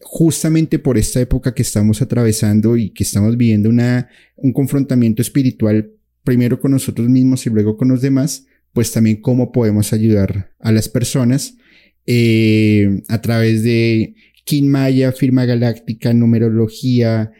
justamente 0.01 0.79
por 0.79 0.97
esta 0.97 1.19
época 1.19 1.53
que 1.53 1.63
estamos 1.63 2.01
atravesando 2.01 2.77
y 2.77 2.91
que 2.91 3.03
estamos 3.03 3.35
viviendo 3.35 3.69
una, 3.69 4.07
un 4.35 4.53
confrontamiento 4.53 5.21
espiritual 5.21 5.91
primero 6.23 6.59
con 6.59 6.71
nosotros 6.71 7.09
mismos 7.09 7.45
y 7.47 7.49
luego 7.49 7.75
con 7.75 7.89
los 7.89 8.01
demás, 8.01 8.45
pues 8.71 8.91
también 8.91 9.19
cómo 9.19 9.51
podemos 9.51 9.93
ayudar 9.93 10.51
a 10.59 10.71
las 10.71 10.87
personas 10.87 11.55
eh, 12.05 13.01
a 13.07 13.21
través 13.21 13.63
de 13.63 14.15
Maya, 14.63 15.11
firma 15.11 15.45
galáctica, 15.45 16.13
numerología, 16.13 17.31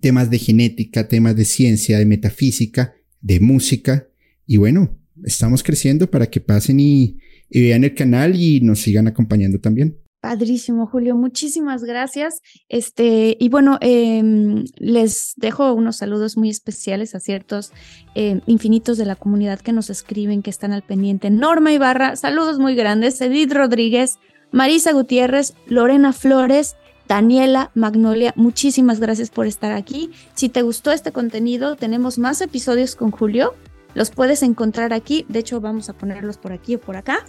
temas 0.00 0.30
de 0.30 0.38
genética, 0.38 1.08
temas 1.08 1.36
de 1.36 1.44
ciencia, 1.44 1.98
de 1.98 2.06
metafísica, 2.06 2.94
de 3.20 3.40
música. 3.40 4.08
Y 4.46 4.56
bueno, 4.58 4.98
estamos 5.24 5.62
creciendo 5.62 6.10
para 6.10 6.26
que 6.26 6.40
pasen 6.40 6.80
y, 6.80 7.18
vean 7.50 7.84
el 7.84 7.94
canal 7.94 8.40
y 8.40 8.60
nos 8.60 8.80
sigan 8.80 9.08
acompañando 9.08 9.58
también. 9.58 9.98
Padrísimo, 10.22 10.86
Julio. 10.86 11.16
Muchísimas 11.16 11.82
gracias. 11.82 12.42
Este, 12.68 13.36
y 13.40 13.48
bueno, 13.48 13.78
em, 13.80 14.66
les 14.76 15.32
dejo 15.36 15.72
unos 15.72 15.96
saludos 15.96 16.36
muy 16.36 16.48
especiales 16.48 17.16
a 17.16 17.18
ciertos 17.18 17.72
em, 18.14 18.40
infinitos 18.46 18.98
de 18.98 19.04
la 19.04 19.16
comunidad 19.16 19.58
que 19.58 19.72
nos 19.72 19.90
escriben, 19.90 20.42
que 20.42 20.50
están 20.50 20.70
al 20.70 20.82
pendiente. 20.82 21.28
Norma 21.30 21.72
Ibarra, 21.72 22.14
saludos 22.14 22.60
muy 22.60 22.76
grandes. 22.76 23.20
Edith 23.20 23.52
Rodríguez, 23.52 24.20
Marisa 24.52 24.92
Gutiérrez, 24.92 25.54
Lorena 25.66 26.12
Flores, 26.12 26.76
Daniela 27.08 27.72
Magnolia, 27.74 28.32
muchísimas 28.36 29.00
gracias 29.00 29.28
por 29.28 29.48
estar 29.48 29.72
aquí. 29.72 30.12
Si 30.34 30.48
te 30.48 30.62
gustó 30.62 30.92
este 30.92 31.10
contenido, 31.10 31.74
tenemos 31.74 32.20
más 32.20 32.40
episodios 32.42 32.94
con 32.94 33.10
Julio. 33.10 33.56
Los 33.94 34.12
puedes 34.12 34.44
encontrar 34.44 34.92
aquí. 34.92 35.26
De 35.28 35.40
hecho, 35.40 35.60
vamos 35.60 35.88
a 35.88 35.94
ponerlos 35.94 36.38
por 36.38 36.52
aquí 36.52 36.76
o 36.76 36.80
por 36.80 36.96
acá. 36.96 37.24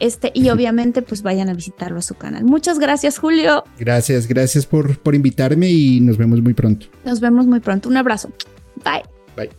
Este, 0.00 0.30
y 0.34 0.48
obviamente, 0.50 1.02
pues 1.02 1.22
vayan 1.22 1.48
a 1.48 1.54
visitarlo 1.54 1.98
a 1.98 2.02
su 2.02 2.14
canal. 2.14 2.44
Muchas 2.44 2.78
gracias, 2.78 3.18
Julio. 3.18 3.64
Gracias, 3.78 4.26
gracias 4.26 4.66
por, 4.66 4.98
por 4.98 5.14
invitarme 5.14 5.70
y 5.70 6.00
nos 6.00 6.16
vemos 6.16 6.40
muy 6.40 6.54
pronto. 6.54 6.86
Nos 7.04 7.20
vemos 7.20 7.46
muy 7.46 7.60
pronto. 7.60 7.88
Un 7.88 7.96
abrazo. 7.96 8.30
Bye. 8.84 9.02
Bye. 9.36 9.50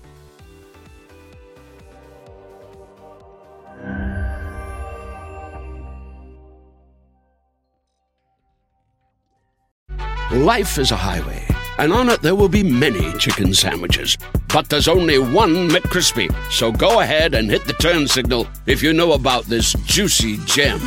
Life 10.32 10.78
is 10.78 10.92
a 10.92 10.96
highway, 10.96 11.44
and 11.80 11.92
on 11.94 12.10
it 12.10 12.22
there 12.22 12.36
will 12.36 12.50
be 12.50 12.64
many 12.64 13.12
chicken 13.18 13.54
sandwiches. 13.54 14.18
But 14.54 14.70
there's 14.70 14.88
only 14.88 15.18
one 15.18 15.70
McCrispy. 15.70 16.30
So 16.52 16.72
go 16.72 17.00
ahead 17.00 17.34
and 17.34 17.50
hit 17.50 17.66
the 17.66 17.74
turn 17.74 18.08
signal 18.08 18.48
if 18.66 18.84
you 18.84 18.94
know 18.94 19.14
about 19.14 19.46
this 19.46 19.74
juicy 19.86 20.38
gem 20.46 20.82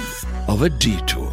of 0.49 0.63
a 0.63 0.69
detour. 0.69 1.33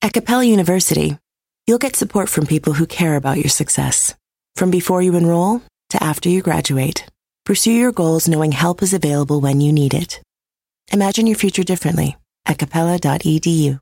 At 0.00 0.12
Capella 0.12 0.44
University, 0.44 1.18
you'll 1.66 1.78
get 1.78 1.96
support 1.96 2.28
from 2.28 2.46
people 2.46 2.72
who 2.72 2.86
care 2.86 3.16
about 3.16 3.36
your 3.36 3.50
success. 3.50 4.14
From 4.56 4.70
before 4.70 5.02
you 5.02 5.14
enroll 5.16 5.60
to 5.90 6.02
after 6.02 6.28
you 6.28 6.40
graduate, 6.40 7.04
pursue 7.44 7.72
your 7.72 7.92
goals 7.92 8.28
knowing 8.28 8.52
help 8.52 8.82
is 8.82 8.94
available 8.94 9.40
when 9.40 9.60
you 9.60 9.72
need 9.72 9.94
it. 9.94 10.20
Imagine 10.92 11.26
your 11.26 11.36
future 11.36 11.64
differently 11.64 12.16
at 12.46 12.58
capella.edu. 12.58 13.80